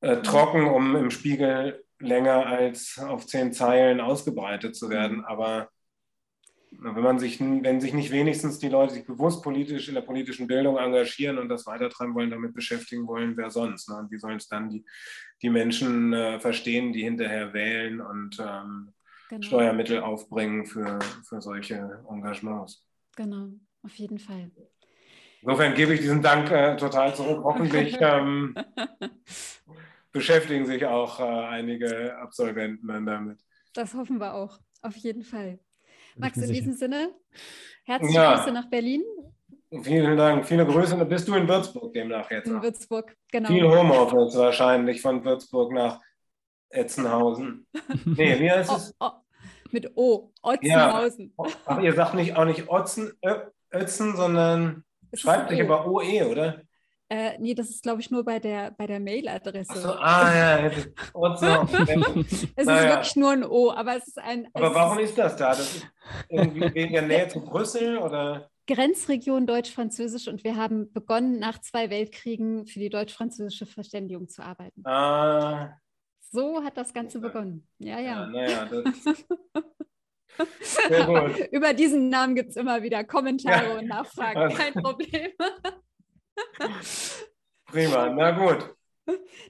äh, 0.02 0.18
trocken, 0.24 0.66
um 0.66 0.96
im 0.96 1.12
Spiegel 1.12 1.86
länger 2.00 2.48
als 2.48 2.98
auf 2.98 3.28
zehn 3.28 3.54
Zeilen 3.54 4.02
ausgebreitet 4.02 4.76
zu 4.76 4.90
werden. 4.90 5.18
Mhm. 5.18 5.26
Aber 5.26 5.70
wenn 6.72 7.04
man 7.04 7.20
sich, 7.20 7.40
wenn 7.40 7.80
sich 7.80 7.94
nicht 7.94 8.12
wenigstens 8.12 8.58
die 8.58 8.70
Leute 8.70 8.96
sich 8.96 9.06
bewusst 9.06 9.44
politisch 9.44 9.88
in 9.88 9.94
der 9.94 10.02
politischen 10.02 10.48
Bildung 10.48 10.78
engagieren 10.78 11.38
und 11.38 11.48
das 11.48 11.68
weitertreiben 11.68 12.16
wollen, 12.16 12.32
damit 12.32 12.56
beschäftigen 12.56 13.06
wollen, 13.06 13.38
wer 13.38 13.52
sonst? 13.52 13.88
Ne? 13.88 13.98
Und 13.98 14.10
wie 14.10 14.18
sollen 14.18 14.38
es 14.38 14.48
dann 14.48 14.70
die, 14.70 14.84
die 15.44 15.52
Menschen 15.52 16.12
äh, 16.14 16.40
verstehen, 16.40 16.92
die 16.92 17.04
hinterher 17.04 17.54
wählen 17.54 18.02
und 18.02 18.40
ähm, 18.40 18.95
genau. 19.30 19.42
Steuermittel 19.42 20.02
aufbringen 20.02 20.66
für, 20.66 21.00
für 21.28 21.42
solche 21.42 22.04
Engagements. 22.10 22.86
Genau, 23.16 23.50
auf 23.84 23.94
jeden 23.96 24.20
Fall. 24.20 24.52
Insofern 25.42 25.76
gebe 25.76 25.94
ich 25.94 26.02
diesen 26.02 26.22
Dank 26.22 26.50
äh, 26.52 26.76
total 26.76 27.14
zurück. 27.14 27.44
Hoffentlich 27.44 27.98
ähm, 28.02 28.56
beschäftigen 30.12 30.66
sich 30.66 30.86
auch 30.86 31.20
äh, 31.20 31.24
einige 31.24 32.18
Absolventen 32.18 32.88
dann 32.88 33.06
damit. 33.06 33.40
Das 33.74 33.94
hoffen 33.94 34.20
wir 34.20 34.34
auch, 34.34 34.60
auf 34.82 34.96
jeden 34.96 35.24
Fall. 35.24 35.60
Max, 36.18 36.38
in 36.38 36.52
diesem 36.52 36.74
Sinne, 36.74 37.14
herzliche 37.84 38.16
ja. 38.16 38.36
Grüße 38.36 38.52
nach 38.54 38.70
Berlin. 38.70 39.04
Vielen 39.84 40.16
Dank. 40.16 40.46
Viele 40.46 40.66
Grüße. 40.66 41.04
Bist 41.06 41.28
du 41.28 41.36
in 41.36 41.48
Würzburg 41.48 41.94
demnach 41.94 42.32
jetzt? 42.32 42.48
In 42.48 42.62
Würzburg, 42.62 43.16
genau. 43.32 43.50
Viel 43.50 43.68
Homeoffice 43.68 44.38
wahrscheinlich 44.38 45.02
von 45.02 45.24
Würzburg 45.26 45.74
nach 45.74 46.00
Etzenhausen. 46.76 47.68
Nee, 48.06 48.40
wie 48.40 48.52
heißt 48.52 48.72
es? 48.72 48.96
Oh, 49.00 49.08
oh, 49.08 49.12
mit 49.72 49.92
O, 49.96 50.32
Otzenhausen. 50.42 51.34
Ja. 51.38 51.46
Ach, 51.66 51.80
ihr 51.82 51.94
sagt 51.94 52.14
nicht 52.14 52.36
auch 52.36 52.46
nicht 52.46 52.70
Otzen, 52.70 53.12
Ötzen, 53.72 54.16
sondern 54.16 54.84
es 55.12 55.22
schreibt 55.22 55.50
sich 55.50 55.62
aber 55.62 55.88
OE, 55.88 56.26
oder? 56.30 56.62
Äh, 57.08 57.38
nee, 57.40 57.54
das 57.54 57.70
ist, 57.70 57.84
glaube 57.84 58.02
ich, 58.02 58.10
nur 58.10 58.26
bei 58.26 58.40
der, 58.40 58.72
bei 58.72 58.88
der 58.88 59.00
Mailadresse. 59.00 59.78
So, 59.78 59.90
ah 59.94 60.36
ja, 60.36 60.58
es 60.66 60.88
ist 62.44 62.66
naja. 62.66 62.90
wirklich 62.90 63.16
nur 63.16 63.32
ein 63.32 63.44
O, 63.44 63.72
aber 63.72 63.98
es 63.98 64.08
ist 64.08 64.18
ein. 64.18 64.48
Aber 64.54 64.74
warum 64.74 64.98
ist 65.00 65.16
das 65.16 65.36
da? 65.36 65.50
Das 65.50 65.76
ist 65.76 65.88
irgendwie 66.30 66.74
wegen 66.74 66.94
der 66.94 67.04
Nähe 67.04 67.28
zu 67.28 67.42
Brüssel 67.42 68.00
oder? 68.00 68.50
Grenzregion 68.68 69.46
Deutsch-Französisch 69.46 70.28
und 70.28 70.44
wir 70.44 70.56
haben 70.56 70.92
begonnen, 70.92 71.38
nach 71.38 71.62
zwei 71.62 71.92
Weltkriegen 71.92 72.66
für 72.66 72.80
die 72.80 72.90
deutsch-französische 72.90 73.68
Verständigung 73.68 74.28
zu 74.28 74.42
arbeiten. 74.42 74.84
Ah, 74.88 75.78
so 76.36 76.64
hat 76.64 76.78
das 76.78 76.94
Ganze 76.94 77.20
begonnen. 77.20 77.68
Ja, 77.80 78.00
ja. 78.00 78.30
ja 78.32 78.38
naja, 78.68 78.70
Über 81.52 81.74
diesen 81.74 82.10
Namen 82.10 82.36
gibt 82.36 82.50
es 82.50 82.58
immer 82.58 82.84
wieder 82.84 83.06
Kommentare 83.06 83.70
ja. 83.70 83.80
und 83.80 83.88
Nachfragen. 83.88 84.54
Kein 84.54 84.74
Problem. 84.74 85.32
Prima, 87.66 88.10
na 88.10 88.32
gut. 88.32 88.76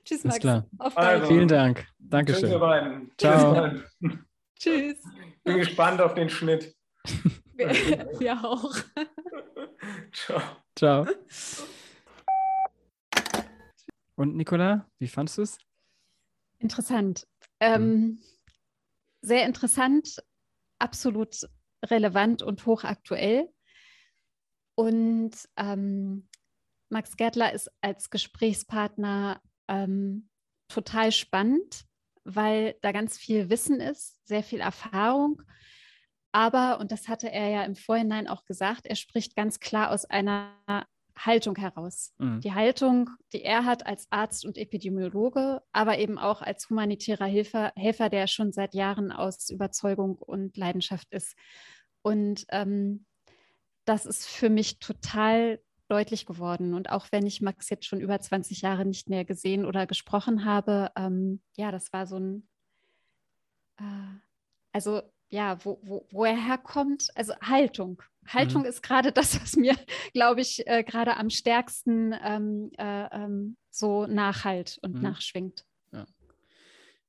Tschüss, 0.04 0.24
Max. 0.24 0.40
Klar. 0.40 0.68
Auf 0.78 0.96
also, 0.98 1.26
Vielen 1.28 1.48
Dank. 1.48 1.88
Dankeschön. 1.98 2.50
Tschüss, 2.50 2.60
beiden. 2.60 3.12
Ciao. 3.18 3.72
Tschüss. 4.60 5.02
Bin 5.44 5.58
gespannt 5.58 6.02
auf 6.02 6.14
den 6.14 6.30
Schnitt. 6.30 6.76
Wir, 7.56 7.68
wir 8.20 8.44
auch. 8.44 8.76
Ciao. 10.12 10.42
Ciao. 10.76 11.08
Und 14.16 14.36
Nicola, 14.36 14.86
wie 15.00 15.08
fandest 15.08 15.38
du 15.38 15.44
es? 15.44 15.65
Interessant. 16.60 17.28
Ähm, 17.60 17.90
mhm. 17.90 18.22
Sehr 19.22 19.46
interessant, 19.46 20.24
absolut 20.80 21.36
relevant 21.84 22.42
und 22.42 22.66
hochaktuell. 22.66 23.50
Und 24.76 25.32
ähm, 25.58 26.28
Max 26.90 27.16
Gärtler 27.18 27.54
ist 27.54 27.72
als 27.82 28.10
Gesprächspartner 28.10 29.42
ähm, 29.68 30.30
total 30.68 31.12
spannend, 31.12 31.86
weil 32.24 32.76
da 32.82 32.92
ganz 32.92 33.18
viel 33.18 33.50
Wissen 33.50 33.80
ist, 33.80 34.26
sehr 34.28 34.44
viel 34.44 34.60
Erfahrung. 34.60 35.42
Aber, 36.32 36.80
und 36.80 36.92
das 36.92 37.08
hatte 37.08 37.32
er 37.32 37.50
ja 37.50 37.64
im 37.64 37.76
Vorhinein 37.76 38.28
auch 38.28 38.44
gesagt, 38.46 38.86
er 38.86 38.96
spricht 38.96 39.36
ganz 39.36 39.60
klar 39.60 39.92
aus 39.92 40.06
einer 40.06 40.52
Haltung 41.18 41.56
heraus. 41.56 42.14
Mhm. 42.18 42.42
Die 42.42 42.54
Haltung, 42.54 43.10
die 43.34 43.42
er 43.42 43.66
hat 43.66 43.86
als 43.86 44.08
Arzt 44.10 44.46
und 44.46 44.58
Epidemiologe, 44.58 45.62
aber 45.72 45.98
eben 45.98 46.18
auch 46.18 46.42
als 46.42 46.70
humanitärer 46.70 47.26
Helfer, 47.26 47.72
Helfer 47.76 48.10
der 48.10 48.28
schon 48.28 48.52
seit 48.52 48.74
Jahren 48.74 49.12
aus 49.12 49.50
Überzeugung 49.50 50.18
und 50.18 50.58
Leidenschaft 50.58 51.12
ist. 51.12 51.36
Und 52.02 52.46
ähm, 52.50 53.06
das 53.86 54.06
ist 54.06 54.28
für 54.28 54.50
mich 54.50 54.80
total 54.80 55.60
deutlich 55.88 56.26
geworden. 56.26 56.74
Und 56.74 56.90
auch 56.90 57.08
wenn 57.12 57.26
ich 57.26 57.42
Max 57.42 57.70
jetzt 57.70 57.86
schon 57.86 58.02
über 58.02 58.20
20 58.20 58.62
Jahre 58.62 58.86
nicht 58.86 59.10
mehr 59.10 59.24
gesehen 59.26 59.66
oder 59.66 59.88
gesprochen 59.88 60.46
habe, 60.46 60.92
ähm, 60.96 61.42
ja, 61.56 61.72
das 61.72 61.94
war 61.94 62.08
so 62.08 62.18
ein, 62.18 62.48
äh, 63.78 64.20
also 64.74 65.02
ja, 65.30 65.64
wo, 65.64 65.80
wo, 65.84 66.06
wo 66.12 66.26
er 66.26 66.36
herkommt, 66.36 67.10
also 67.16 67.34
Haltung. 67.42 68.02
Haltung 68.28 68.64
mhm. 68.64 68.68
ist 68.68 68.82
gerade 68.82 69.12
das, 69.12 69.40
was 69.42 69.56
mir, 69.56 69.76
glaube 70.14 70.42
ich, 70.42 70.66
äh, 70.68 70.84
gerade 70.84 71.18
am 71.18 71.30
stärksten 71.30 72.14
ähm, 72.24 72.72
äh, 72.78 73.08
ähm, 73.12 73.58
so 73.70 74.08
nachhalt 74.08 74.80
und 74.82 74.96
mhm. 74.96 75.02
nachschwingt. 75.02 75.66
Ja, 75.92 76.06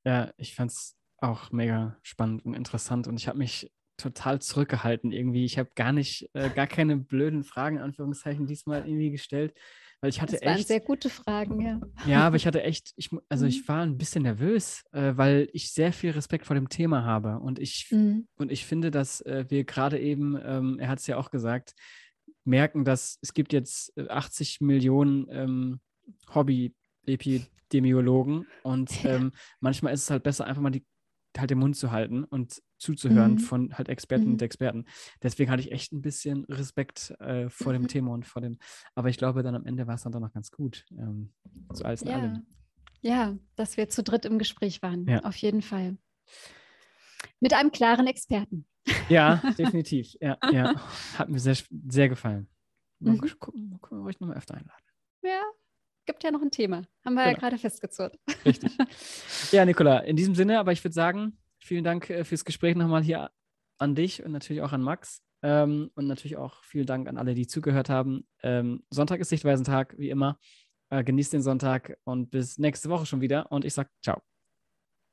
ja 0.04 0.32
ich 0.36 0.54
fand 0.54 0.70
es 0.72 0.96
auch 1.18 1.50
mega 1.50 1.96
spannend 2.02 2.44
und 2.44 2.54
interessant 2.54 3.08
und 3.08 3.16
ich 3.16 3.28
habe 3.28 3.38
mich 3.38 3.72
total 3.96 4.40
zurückgehalten 4.40 5.10
irgendwie. 5.10 5.44
Ich 5.44 5.58
habe 5.58 5.70
gar 5.74 5.92
nicht, 5.92 6.28
äh, 6.34 6.50
gar 6.50 6.66
keine 6.66 6.96
blöden 6.96 7.44
Fragen, 7.44 7.78
Anführungszeichen, 7.78 8.46
diesmal 8.46 8.86
irgendwie 8.86 9.10
gestellt, 9.10 9.54
Weil 10.00 10.10
ich 10.10 10.20
hatte 10.20 10.36
das 10.36 10.44
waren 10.44 10.58
echt. 10.58 10.68
sehr 10.68 10.80
gute 10.80 11.10
Fragen, 11.10 11.60
ja. 11.60 11.80
Ja, 12.06 12.26
aber 12.26 12.36
ich 12.40 12.46
hatte 12.46 12.62
echt, 12.62 12.92
ich, 12.96 13.10
also 13.28 13.44
Mhm. 13.44 13.48
ich 13.50 13.68
war 13.68 13.82
ein 13.82 13.98
bisschen 13.98 14.22
nervös, 14.22 14.82
äh, 14.92 15.12
weil 15.16 15.48
ich 15.52 15.72
sehr 15.72 15.92
viel 15.92 16.10
Respekt 16.10 16.46
vor 16.46 16.54
dem 16.54 16.68
Thema 16.68 17.04
habe. 17.04 17.38
Und 17.40 17.58
ich, 17.58 17.88
Mhm. 17.90 18.28
und 18.36 18.52
ich 18.52 18.64
finde, 18.66 18.90
dass 18.90 19.20
äh, 19.22 19.44
wir 19.48 19.64
gerade 19.64 19.98
eben, 19.98 20.38
ähm, 20.44 20.78
er 20.78 20.88
hat 20.88 20.98
es 21.00 21.06
ja 21.06 21.16
auch 21.16 21.30
gesagt, 21.30 21.74
merken, 22.44 22.84
dass 22.84 23.18
es 23.22 23.32
gibt 23.34 23.52
jetzt 23.52 23.96
äh, 23.96 24.08
80 24.08 24.60
Millionen 24.60 25.26
ähm, 25.30 25.80
Hobby-Epidemiologen 26.34 28.46
und 28.62 28.90
ähm, 29.04 29.32
manchmal 29.60 29.94
ist 29.94 30.02
es 30.02 30.10
halt 30.10 30.22
besser, 30.22 30.44
einfach 30.46 30.62
mal 30.62 30.70
die, 30.70 30.84
halt 31.40 31.50
den 31.50 31.58
Mund 31.58 31.76
zu 31.76 31.90
halten 31.90 32.24
und 32.24 32.62
zuzuhören 32.78 33.32
Mhm. 33.32 33.38
von 33.38 33.78
halt 33.78 33.88
Experten 33.88 34.30
und 34.30 34.40
Mhm. 34.42 34.44
Experten. 34.44 34.84
Deswegen 35.22 35.50
hatte 35.50 35.62
ich 35.62 35.72
echt 35.72 35.92
ein 35.92 36.02
bisschen 36.02 36.44
Respekt 36.46 37.10
äh, 37.20 37.48
vor 37.48 37.72
dem 37.72 37.82
Mhm. 37.82 37.88
Thema 37.88 38.12
und 38.12 38.26
vor 38.26 38.42
dem, 38.42 38.58
aber 38.94 39.08
ich 39.08 39.16
glaube, 39.18 39.42
dann 39.42 39.54
am 39.54 39.64
Ende 39.66 39.86
war 39.86 39.94
es 39.94 40.02
dann 40.02 40.12
doch 40.12 40.20
noch 40.20 40.32
ganz 40.32 40.50
gut. 40.50 40.84
Ähm, 40.98 41.32
so 41.72 41.84
alles 41.84 42.02
in 42.02 42.08
Ja. 42.08 42.14
allem. 42.18 42.46
ja, 43.02 43.38
dass 43.56 43.76
wir 43.76 43.88
zu 43.88 44.02
dritt 44.02 44.24
im 44.24 44.38
Gespräch 44.38 44.82
waren, 44.82 45.08
Ja. 45.08 45.20
auf 45.24 45.36
jeden 45.36 45.62
Fall. 45.62 45.96
Mit 47.40 47.52
einem 47.52 47.70
klaren 47.72 48.06
Experten. 48.06 48.66
Ja, 49.08 49.36
definitiv. 49.58 50.14
Ja, 50.20 50.38
ja. 50.50 50.74
Hat 51.18 51.28
mir 51.28 51.38
sehr, 51.38 51.56
sehr 51.88 52.08
gefallen. 52.08 52.48
Mal 52.98 53.16
Mhm. 53.16 53.38
gucken, 53.38 53.68
mal 53.68 53.78
gucken, 53.78 54.00
ob 54.02 54.10
ich 54.10 54.20
nochmal 54.20 54.36
öfter 54.38 54.54
einladen. 54.54 54.82
Ja, 55.22 55.42
gibt 56.06 56.24
ja 56.24 56.30
noch 56.30 56.42
ein 56.42 56.50
Thema. 56.50 56.82
Haben 57.04 57.14
wir 57.14 57.22
ja 57.24 57.28
Genau. 57.30 57.40
gerade 57.40 57.58
festgezurrt. 57.58 58.18
Richtig. 58.44 58.72
ja, 59.52 59.64
Nicola, 59.64 59.98
in 59.98 60.16
diesem 60.16 60.34
Sinne, 60.34 60.58
aber 60.58 60.72
ich 60.72 60.82
würde 60.82 60.94
sagen, 60.94 61.38
vielen 61.58 61.84
Dank 61.84 62.08
äh, 62.10 62.24
fürs 62.24 62.44
Gespräch 62.44 62.76
nochmal 62.76 63.02
hier 63.02 63.30
an 63.78 63.94
dich 63.94 64.22
und 64.24 64.32
natürlich 64.32 64.62
auch 64.62 64.72
an 64.72 64.82
Max. 64.82 65.22
Ähm, 65.42 65.90
und 65.94 66.06
natürlich 66.06 66.36
auch 66.38 66.64
vielen 66.64 66.86
Dank 66.86 67.08
an 67.08 67.18
alle, 67.18 67.34
die 67.34 67.46
zugehört 67.46 67.90
haben. 67.90 68.26
Ähm, 68.42 68.84
Sonntag 68.90 69.20
ist 69.20 69.28
Sichtweisentag, 69.28 69.94
wie 69.98 70.08
immer. 70.10 70.38
Äh, 70.88 71.04
genießt 71.04 71.32
den 71.34 71.42
Sonntag 71.42 71.98
und 72.04 72.30
bis 72.30 72.58
nächste 72.58 72.88
Woche 72.88 73.06
schon 73.06 73.20
wieder. 73.20 73.50
Und 73.52 73.64
ich 73.64 73.74
sage 73.74 73.90
ciao. 74.02 74.22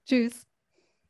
Tschüss. 0.07 0.47